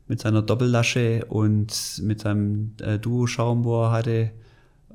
mit 0.07 0.21
seiner 0.21 0.43
Doppellasche 0.43 1.25
und 1.29 2.01
mit 2.03 2.21
seinem 2.21 2.75
äh, 2.81 2.99
Duo-Schaum, 2.99 3.65
wo 3.65 3.85
er 3.85 3.91
hatte, 3.91 4.31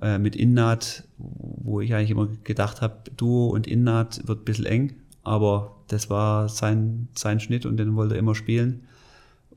äh, 0.01 0.17
mit 0.17 0.35
Innat, 0.35 1.03
wo 1.17 1.81
ich 1.81 1.93
eigentlich 1.93 2.11
immer 2.11 2.27
gedacht 2.43 2.81
habe, 2.81 2.95
Duo 3.15 3.49
und 3.49 3.67
Innat 3.67 4.27
wird 4.27 4.41
ein 4.41 4.45
bisschen 4.45 4.65
eng, 4.65 4.93
aber 5.23 5.75
das 5.87 6.09
war 6.09 6.49
sein, 6.49 7.07
sein 7.15 7.39
Schnitt 7.39 7.65
und 7.65 7.77
den 7.77 7.95
wollte 7.95 8.15
er 8.15 8.19
immer 8.19 8.35
spielen. 8.35 8.87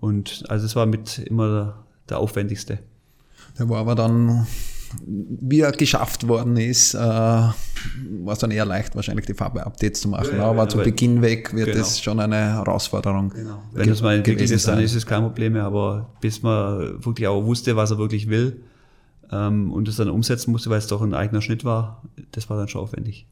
Und 0.01 0.45
also 0.49 0.66
es 0.66 0.74
war 0.74 0.86
mit 0.86 1.18
immer 1.18 1.49
der, 1.49 1.74
der 2.09 2.18
aufwendigste. 2.18 2.80
Der 3.59 3.68
war 3.68 3.78
aber 3.78 3.95
dann, 3.95 4.47
wie 5.07 5.61
er 5.61 5.72
geschafft 5.72 6.26
worden 6.26 6.57
ist, 6.57 6.95
äh, 6.95 6.99
war 6.99 7.55
es 8.26 8.38
dann 8.38 8.51
eher 8.51 8.64
leicht, 8.64 8.97
wahrscheinlich 8.97 9.26
die 9.26 9.34
Farbe-Updates 9.34 10.01
zu 10.01 10.09
machen. 10.09 10.38
Ja, 10.38 10.47
aber 10.47 10.68
zu 10.68 10.78
Beginn 10.78 11.22
weg 11.22 11.55
wird 11.55 11.68
es 11.68 11.95
genau. 11.95 12.03
schon 12.03 12.20
eine 12.20 12.36
Herausforderung. 12.36 13.28
Genau. 13.30 13.62
Wenn 13.72 13.90
es 13.90 14.03
mal 14.03 14.16
entwickelt 14.16 14.51
ist, 14.51 14.66
dann 14.66 14.80
ist 14.80 14.95
es 14.95 15.07
kein 15.07 15.22
Problem 15.22 15.53
mehr, 15.53 15.64
aber 15.64 16.11
bis 16.20 16.43
man 16.43 17.05
wirklich 17.05 17.28
auch 17.28 17.45
wusste, 17.45 17.76
was 17.76 17.90
er 17.90 17.99
wirklich 17.99 18.28
will 18.28 18.62
ähm, 19.33 19.72
und 19.72 19.89
es 19.89 19.97
dann 19.97 20.11
umsetzen 20.11 20.53
musste, 20.53 20.70
weil 20.70 20.78
es 20.78 20.87
doch 20.87 21.03
ein 21.03 21.14
eigener 21.14 21.43
Schnitt 21.43 21.64
war, 21.64 22.03
das 22.33 22.49
war 22.51 22.57
dann 22.57 22.68
schon 22.68 22.83
aufwendig. 22.83 23.26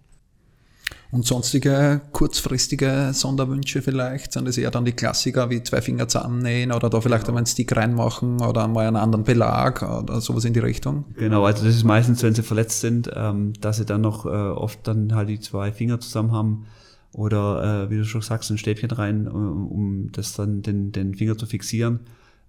Und 1.12 1.26
sonstige 1.26 2.02
kurzfristige 2.12 3.10
Sonderwünsche 3.12 3.82
vielleicht? 3.82 4.32
Sind 4.32 4.46
das 4.46 4.56
eher 4.58 4.70
dann 4.70 4.84
die 4.84 4.92
Klassiker 4.92 5.50
wie 5.50 5.60
zwei 5.62 5.82
Finger 5.82 6.06
zusammennähen 6.06 6.70
oder 6.70 6.88
da 6.88 7.00
vielleicht 7.00 7.24
genau. 7.24 7.30
einmal 7.30 7.40
einen 7.40 7.46
Stick 7.46 7.76
reinmachen 7.76 8.40
oder 8.40 8.68
mal 8.68 8.86
einen 8.86 8.96
anderen 8.96 9.24
Belag 9.24 9.82
oder 9.82 10.20
sowas 10.20 10.44
in 10.44 10.52
die 10.52 10.60
Richtung? 10.60 11.06
Genau, 11.16 11.44
also 11.44 11.64
das 11.64 11.74
ist 11.74 11.84
meistens, 11.84 12.22
wenn 12.22 12.34
sie 12.34 12.44
verletzt 12.44 12.80
sind, 12.80 13.10
ähm, 13.12 13.54
dass 13.60 13.78
sie 13.78 13.86
dann 13.86 14.02
noch 14.02 14.24
äh, 14.24 14.28
oft 14.28 14.86
dann 14.86 15.14
halt 15.14 15.28
die 15.28 15.40
zwei 15.40 15.72
Finger 15.72 15.98
zusammen 15.98 16.30
haben 16.30 16.66
oder 17.12 17.86
äh, 17.86 17.90
wie 17.90 17.96
du 17.96 18.04
schon 18.04 18.22
sagst, 18.22 18.50
ein 18.50 18.58
Stäbchen 18.58 18.92
rein, 18.92 19.26
um, 19.26 19.66
um 19.66 20.12
das 20.12 20.34
dann 20.34 20.62
den, 20.62 20.92
den 20.92 21.16
Finger 21.16 21.36
zu 21.36 21.46
fixieren. 21.46 22.00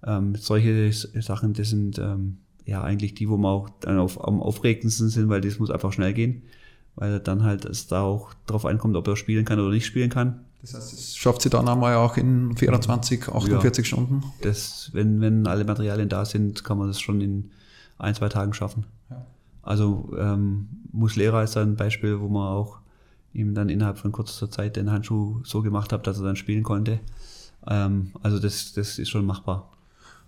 Ähm, 0.06 0.36
solche 0.36 0.92
Sachen, 0.92 1.54
das 1.54 1.70
sind 1.70 1.98
ähm, 1.98 2.38
ja 2.66 2.84
eigentlich 2.84 3.14
die, 3.14 3.30
wo 3.30 3.38
man 3.38 3.52
auch 3.52 3.70
dann 3.82 4.00
auf, 4.00 4.24
am 4.26 4.42
aufregendsten 4.42 5.10
sind, 5.10 5.30
weil 5.30 5.42
das 5.42 5.60
muss 5.60 5.72
einfach 5.72 5.94
schnell 5.94 6.14
gehen 6.14 6.44
weil 6.96 7.20
dann 7.20 7.44
halt 7.44 7.66
es 7.66 7.88
da 7.88 8.02
auch 8.02 8.34
darauf 8.46 8.66
ankommt, 8.66 8.96
ob 8.96 9.08
er 9.08 9.16
spielen 9.16 9.46
kann 9.46 9.60
oder 9.60 9.70
nicht 9.70 9.86
spielen 9.86 10.10
kann. 10.10 10.42
Das 10.62 10.74
heißt, 10.74 10.94
es 10.94 11.16
schafft 11.16 11.42
sie 11.42 11.50
dann 11.50 11.68
einmal 11.68 11.96
auch 11.96 12.18
in 12.18 12.56
24, 12.56 13.30
48 13.30 13.86
ja, 13.86 13.88
Stunden? 13.88 14.24
Das, 14.42 14.92
wenn, 14.94 15.20
wenn 15.22 15.48
alle 15.48 15.64
Materialien 15.64 16.10
da 16.10 16.26
sind, 16.26 16.64
kann 16.64 16.78
man 16.78 16.88
das 16.88 17.02
schon 17.02 17.20
in 17.22 17.52
ein, 17.98 18.14
zwei 18.14 18.30
Tagen 18.30 18.54
schaffen. 18.54 18.86
Ja. 19.10 19.26
Also 19.64 20.14
ähm, 20.18 20.68
Muslera 20.92 21.42
ist 21.44 21.58
ein 21.58 21.76
Beispiel, 21.76 22.20
wo 22.20 22.28
man 22.28 22.48
auch 22.48 22.80
ihm 23.34 23.56
dann 23.56 23.70
innerhalb 23.70 23.98
von 23.98 24.12
kurzer 24.12 24.52
Zeit 24.52 24.76
den 24.76 24.92
Handschuh 24.92 25.42
so 25.44 25.62
gemacht 25.62 25.94
hat, 25.94 26.06
dass 26.06 26.20
er 26.20 26.26
dann 26.26 26.36
spielen 26.36 26.64
konnte. 26.64 27.00
Ähm, 27.66 28.12
also 28.22 28.38
das, 28.38 28.74
das 28.74 29.00
ist 29.00 29.10
schon 29.10 29.26
machbar. 29.26 29.70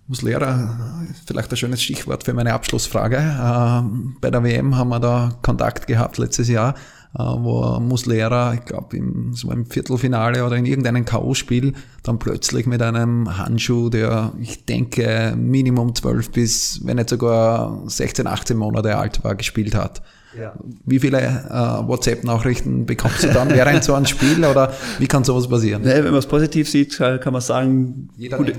Muslera, 0.06 1.06
vielleicht 1.26 1.50
ein 1.50 1.56
schönes 1.56 1.82
Stichwort 1.82 2.24
für 2.24 2.34
meine 2.34 2.52
Abschlussfrage. 2.52 3.16
Ähm, 3.16 4.16
bei 4.20 4.30
der 4.30 4.44
WM 4.44 4.76
haben 4.76 4.90
wir 4.90 5.00
da 5.00 5.32
Kontakt 5.40 5.86
gehabt 5.86 6.18
letztes 6.18 6.48
Jahr, 6.48 6.74
äh, 7.14 7.22
wo 7.22 7.80
Muslera, 7.80 8.52
ich 8.52 8.66
glaube, 8.66 8.98
im, 8.98 9.32
so 9.32 9.50
im 9.50 9.64
Viertelfinale 9.64 10.44
oder 10.44 10.56
in 10.56 10.66
irgendeinem 10.66 11.06
K.O.-Spiel 11.06 11.72
dann 12.02 12.18
plötzlich 12.18 12.66
mit 12.66 12.82
einem 12.82 13.38
Handschuh, 13.38 13.88
der, 13.88 14.34
ich 14.40 14.66
denke, 14.66 15.34
Minimum 15.38 15.94
12 15.94 16.32
bis, 16.32 16.80
wenn 16.84 16.96
nicht 16.96 17.08
sogar 17.08 17.82
16, 17.86 18.26
18 18.26 18.58
Monate 18.58 18.98
alt 18.98 19.24
war, 19.24 19.34
gespielt 19.36 19.74
hat. 19.74 20.02
Ja. 20.38 20.54
Wie 20.84 20.98
viele 20.98 21.18
äh, 21.18 21.88
WhatsApp-Nachrichten 21.88 22.86
bekommst 22.86 23.22
du 23.22 23.28
dann 23.28 23.50
während 23.50 23.84
so 23.84 23.94
einem 23.94 24.06
Spiel 24.06 24.44
oder 24.44 24.72
wie 24.98 25.06
kann 25.06 25.24
sowas 25.24 25.48
passieren? 25.48 25.82
Nee, 25.82 25.96
wenn 25.96 26.04
man 26.04 26.16
es 26.16 26.26
positiv 26.26 26.68
sieht, 26.68 26.96
kann 26.98 27.32
man 27.32 27.42
sagen, 27.42 28.08
Jeder 28.16 28.38
gute, 28.38 28.54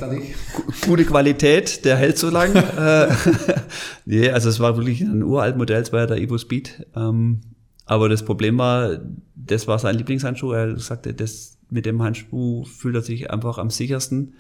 gute 0.86 1.06
Qualität, 1.06 1.84
der 1.86 1.98
hält 1.98 2.18
so 2.18 2.30
lang. 2.30 2.52
Äh, 2.76 3.08
nee, 4.06 4.30
also 4.30 4.50
es 4.50 4.60
war 4.60 4.76
wirklich 4.76 5.02
ein 5.02 5.24
uralt 5.24 5.56
Modell, 5.58 5.82
es 5.82 5.94
war 5.94 6.02
ja 6.02 6.06
der 6.08 6.18
Evo 6.18 6.38
Speed. 6.38 6.86
Ähm, 6.96 7.42
aber 7.86 8.10
das 8.10 8.24
Problem 8.24 8.58
war, 8.58 9.00
das 9.36 9.68
war 9.68 9.80
sein 9.80 9.96
Lieblingshandschuh. 9.96 10.52
Er 10.52 10.78
sagte, 10.78 11.14
das, 11.14 11.58
mit 11.70 11.86
dem 11.86 12.02
Handschuh 12.02 12.66
fühlt 12.66 12.96
er 12.96 13.02
sich 13.02 13.32
einfach 13.32 13.58
am 13.58 13.70
sichersten. 13.70 14.34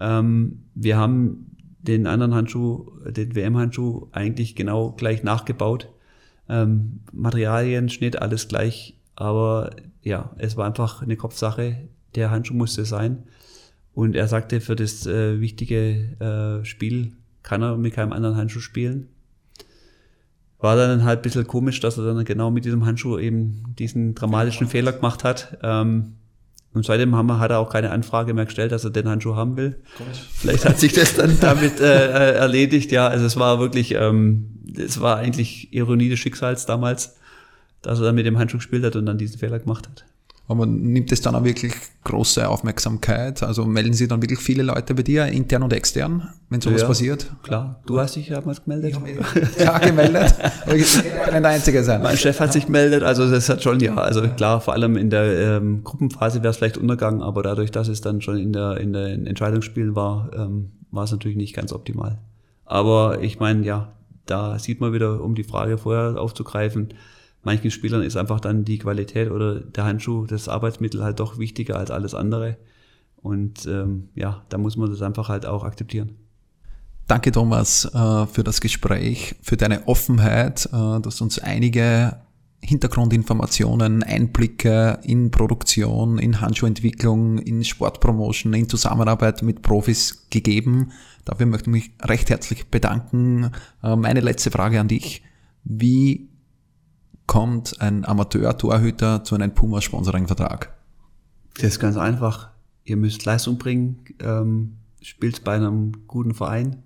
Ähm, 0.00 0.64
wir 0.74 0.96
haben 0.96 1.56
den 1.78 2.06
anderen 2.06 2.34
Handschuh, 2.34 2.90
den 3.06 3.34
WM-Handschuh, 3.34 4.08
eigentlich 4.12 4.56
genau 4.56 4.92
gleich 4.92 5.22
nachgebaut 5.22 5.88
ähm, 6.48 7.00
Materialien, 7.12 7.88
Schnitt, 7.88 8.20
alles 8.20 8.48
gleich. 8.48 8.98
Aber 9.14 9.70
ja, 10.02 10.30
es 10.38 10.56
war 10.56 10.66
einfach 10.66 11.02
eine 11.02 11.16
Kopfsache. 11.16 11.88
Der 12.14 12.30
Handschuh 12.30 12.54
musste 12.54 12.84
sein. 12.84 13.24
Und 13.94 14.14
er 14.14 14.28
sagte, 14.28 14.60
für 14.60 14.76
das 14.76 15.06
äh, 15.06 15.40
wichtige 15.40 16.60
äh, 16.60 16.64
Spiel 16.64 17.12
kann 17.42 17.62
er 17.62 17.76
mit 17.76 17.94
keinem 17.94 18.12
anderen 18.12 18.36
Handschuh 18.36 18.60
spielen. 18.60 19.08
War 20.58 20.76
dann 20.76 21.04
halt 21.04 21.20
ein 21.20 21.22
bisschen 21.22 21.46
komisch, 21.46 21.80
dass 21.80 21.98
er 21.98 22.04
dann 22.04 22.24
genau 22.24 22.50
mit 22.50 22.64
diesem 22.64 22.84
Handschuh 22.84 23.18
eben 23.18 23.74
diesen 23.78 24.14
dramatischen 24.14 24.66
Fehler 24.66 24.92
gemacht 24.92 25.24
hat. 25.24 25.58
Ähm, 25.62 26.16
und 26.76 26.84
seitdem 26.84 27.16
haben 27.16 27.26
wir, 27.26 27.38
hat 27.38 27.50
er 27.50 27.58
auch 27.58 27.70
keine 27.70 27.90
Anfrage 27.90 28.34
mehr 28.34 28.44
gestellt, 28.44 28.70
dass 28.70 28.84
er 28.84 28.90
den 28.90 29.08
Handschuh 29.08 29.34
haben 29.34 29.56
will. 29.56 29.80
Komisch. 29.96 30.18
Vielleicht 30.30 30.66
hat 30.66 30.78
sich 30.78 30.92
das 30.92 31.14
dann 31.14 31.40
damit 31.40 31.80
äh, 31.80 31.84
äh, 31.84 32.34
erledigt. 32.34 32.92
Ja, 32.92 33.08
also 33.08 33.24
es 33.24 33.38
war 33.38 33.58
wirklich, 33.60 33.94
ähm, 33.94 34.60
es 34.76 35.00
war 35.00 35.16
eigentlich 35.16 35.72
Ironie 35.72 36.10
des 36.10 36.18
Schicksals 36.18 36.66
damals, 36.66 37.16
dass 37.80 37.98
er 37.98 38.04
dann 38.04 38.14
mit 38.14 38.26
dem 38.26 38.36
Handschuh 38.36 38.58
gespielt 38.58 38.84
hat 38.84 38.94
und 38.94 39.06
dann 39.06 39.16
diesen 39.16 39.38
Fehler 39.38 39.58
gemacht 39.58 39.88
hat. 39.88 40.04
Aber 40.48 40.64
nimmt 40.64 41.10
es 41.10 41.20
dann 41.20 41.34
auch 41.34 41.42
wirklich 41.42 41.72
große 42.04 42.48
Aufmerksamkeit? 42.48 43.42
Also 43.42 43.64
melden 43.64 43.94
sich 43.94 44.06
dann 44.06 44.22
wirklich 44.22 44.38
viele 44.38 44.62
Leute 44.62 44.94
bei 44.94 45.02
dir, 45.02 45.26
intern 45.26 45.64
und 45.64 45.72
extern, 45.72 46.28
wenn 46.50 46.60
sowas 46.60 46.82
ja, 46.82 46.86
passiert? 46.86 47.32
Klar. 47.42 47.80
Du 47.86 47.98
hast 47.98 48.14
dich 48.14 48.28
ja 48.28 48.40
mal 48.40 48.54
gemeldet. 48.54 48.96
Ja, 49.58 49.78
gemeldet. 49.78 50.34
Aber 50.64 50.76
ich 50.76 51.02
kann 51.24 51.42
der 51.42 51.52
Einzige 51.52 51.82
sein. 51.82 52.00
Mein 52.00 52.16
Chef 52.16 52.38
hat 52.38 52.52
sich 52.52 52.66
gemeldet, 52.66 53.02
also 53.02 53.28
das 53.28 53.48
hat 53.48 53.62
schon, 53.62 53.80
ja, 53.80 53.96
also 53.96 54.22
klar, 54.28 54.60
vor 54.60 54.74
allem 54.74 54.96
in 54.96 55.10
der 55.10 55.56
ähm, 55.56 55.82
Gruppenphase 55.82 56.42
wäre 56.42 56.50
es 56.50 56.58
vielleicht 56.58 56.78
untergegangen, 56.78 57.22
aber 57.22 57.42
dadurch, 57.42 57.72
dass 57.72 57.88
es 57.88 58.00
dann 58.00 58.20
schon 58.20 58.38
in 58.38 58.52
der, 58.52 58.76
in 58.76 58.92
den 58.92 59.26
Entscheidungsspielen 59.26 59.96
war, 59.96 60.30
ähm, 60.32 60.70
war 60.92 61.04
es 61.04 61.10
natürlich 61.10 61.36
nicht 61.36 61.56
ganz 61.56 61.72
optimal. 61.72 62.18
Aber 62.64 63.20
ich 63.20 63.40
meine, 63.40 63.64
ja, 63.64 63.92
da 64.26 64.58
sieht 64.60 64.80
man 64.80 64.92
wieder, 64.92 65.20
um 65.20 65.34
die 65.34 65.44
Frage 65.44 65.78
vorher 65.78 66.20
aufzugreifen, 66.20 66.90
manchen 67.46 67.70
Spielern 67.70 68.02
ist 68.02 68.16
einfach 68.16 68.40
dann 68.40 68.64
die 68.64 68.78
Qualität 68.78 69.30
oder 69.30 69.60
der 69.60 69.84
Handschuh, 69.84 70.26
das 70.26 70.48
Arbeitsmittel 70.48 71.04
halt 71.04 71.20
doch 71.20 71.38
wichtiger 71.38 71.78
als 71.78 71.92
alles 71.92 72.12
andere. 72.12 72.56
Und 73.16 73.66
ähm, 73.66 74.08
ja, 74.14 74.42
da 74.48 74.58
muss 74.58 74.76
man 74.76 74.90
das 74.90 75.00
einfach 75.00 75.28
halt 75.28 75.46
auch 75.46 75.62
akzeptieren. 75.62 76.16
Danke 77.06 77.30
Thomas 77.30 77.84
äh, 77.84 78.26
für 78.26 78.42
das 78.42 78.60
Gespräch, 78.60 79.36
für 79.42 79.56
deine 79.56 79.86
Offenheit, 79.86 80.66
äh, 80.66 81.00
dass 81.00 81.20
uns 81.20 81.38
einige 81.38 82.16
Hintergrundinformationen, 82.62 84.02
Einblicke 84.02 84.98
in 85.04 85.30
Produktion, 85.30 86.18
in 86.18 86.40
Handschuhentwicklung, 86.40 87.38
in 87.38 87.62
Sportpromotion, 87.62 88.54
in 88.54 88.68
Zusammenarbeit 88.68 89.42
mit 89.42 89.62
Profis 89.62 90.26
gegeben. 90.30 90.90
Dafür 91.24 91.46
möchte 91.46 91.70
ich 91.70 91.72
mich 91.72 91.90
recht 92.02 92.28
herzlich 92.28 92.66
bedanken. 92.70 93.52
Äh, 93.84 93.94
meine 93.94 94.20
letzte 94.20 94.50
Frage 94.50 94.80
an 94.80 94.88
dich. 94.88 95.22
Wie 95.62 96.28
kommt 97.26 97.80
ein 97.80 98.04
Amateur-Torhüter 98.04 99.24
zu 99.24 99.34
einem 99.34 99.52
Puma-Sponsoring-Vertrag? 99.52 100.72
Das 101.54 101.64
ist 101.64 101.80
ganz 101.80 101.96
einfach. 101.96 102.50
Ihr 102.84 102.96
müsst 102.96 103.24
Leistung 103.24 103.58
bringen, 103.58 104.04
ähm, 104.20 104.76
spielt 105.02 105.44
bei 105.44 105.56
einem 105.56 106.06
guten 106.06 106.34
Verein 106.34 106.82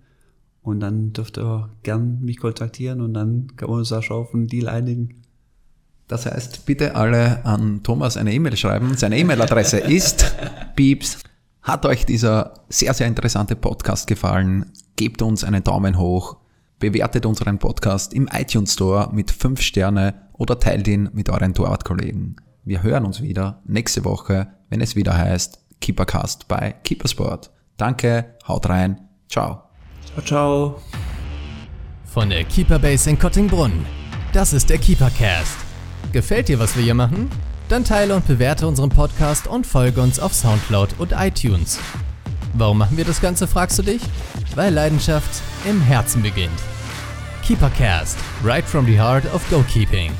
und 0.62 0.80
dann 0.80 1.12
dürft 1.12 1.38
ihr 1.38 1.70
gern 1.82 2.20
mich 2.22 2.38
kontaktieren 2.38 3.00
und 3.00 3.14
dann 3.14 3.48
kann 3.56 3.68
man 3.68 3.80
uns 3.80 3.92
auch 3.92 4.02
schon 4.02 4.16
auf 4.18 4.34
einen 4.34 4.46
Deal 4.46 4.68
einigen. 4.68 5.22
Das 6.08 6.26
heißt, 6.26 6.66
bitte 6.66 6.96
alle 6.96 7.44
an 7.44 7.82
Thomas 7.82 8.16
eine 8.16 8.32
E-Mail 8.32 8.56
schreiben. 8.56 8.96
Seine 8.96 9.18
E-Mail-Adresse 9.18 9.78
ist 9.78 10.34
Pieps. 10.74 11.18
Hat 11.62 11.86
euch 11.86 12.06
dieser 12.06 12.64
sehr, 12.68 12.94
sehr 12.94 13.06
interessante 13.06 13.54
Podcast 13.54 14.06
gefallen? 14.06 14.72
Gebt 14.96 15.22
uns 15.22 15.44
einen 15.44 15.62
Daumen 15.62 15.98
hoch, 15.98 16.38
bewertet 16.78 17.26
unseren 17.26 17.58
Podcast 17.58 18.12
im 18.14 18.28
iTunes 18.32 18.72
Store 18.72 19.10
mit 19.12 19.30
5 19.30 19.60
Sterne 19.60 20.29
oder 20.40 20.58
teilt 20.58 20.88
ihn 20.88 21.10
mit 21.12 21.28
euren 21.28 21.52
Torwartkollegen. 21.52 22.36
Wir 22.64 22.82
hören 22.82 23.04
uns 23.04 23.20
wieder 23.20 23.60
nächste 23.66 24.06
Woche, 24.06 24.48
wenn 24.70 24.80
es 24.80 24.96
wieder 24.96 25.16
heißt 25.16 25.58
Keepercast 25.82 26.48
bei 26.48 26.74
Keepersport. 26.82 27.50
Danke, 27.76 28.36
haut 28.48 28.68
rein, 28.68 29.08
ciao. 29.28 29.64
Ciao, 30.06 30.24
ciao. 30.24 30.82
Von 32.06 32.30
der 32.30 32.44
Keeperbase 32.44 33.10
in 33.10 33.18
Kottingbrunn. 33.18 33.84
Das 34.32 34.54
ist 34.54 34.70
der 34.70 34.78
Keepercast. 34.78 35.58
Gefällt 36.10 36.48
dir, 36.48 36.58
was 36.58 36.74
wir 36.74 36.84
hier 36.84 36.94
machen? 36.94 37.30
Dann 37.68 37.84
teile 37.84 38.16
und 38.16 38.26
bewerte 38.26 38.66
unseren 38.66 38.88
Podcast 38.88 39.46
und 39.46 39.66
folge 39.66 40.00
uns 40.00 40.18
auf 40.18 40.32
Soundcloud 40.32 40.98
und 40.98 41.12
iTunes. 41.12 41.78
Warum 42.54 42.78
machen 42.78 42.96
wir 42.96 43.04
das 43.04 43.20
Ganze, 43.20 43.46
fragst 43.46 43.78
du 43.78 43.82
dich? 43.82 44.02
Weil 44.54 44.72
Leidenschaft 44.72 45.42
im 45.68 45.82
Herzen 45.82 46.22
beginnt. 46.22 46.58
Keepercast, 47.46 48.18
right 48.42 48.64
from 48.64 48.86
the 48.86 48.98
heart 48.98 49.26
of 49.34 49.46
goalkeeping. 49.50 50.12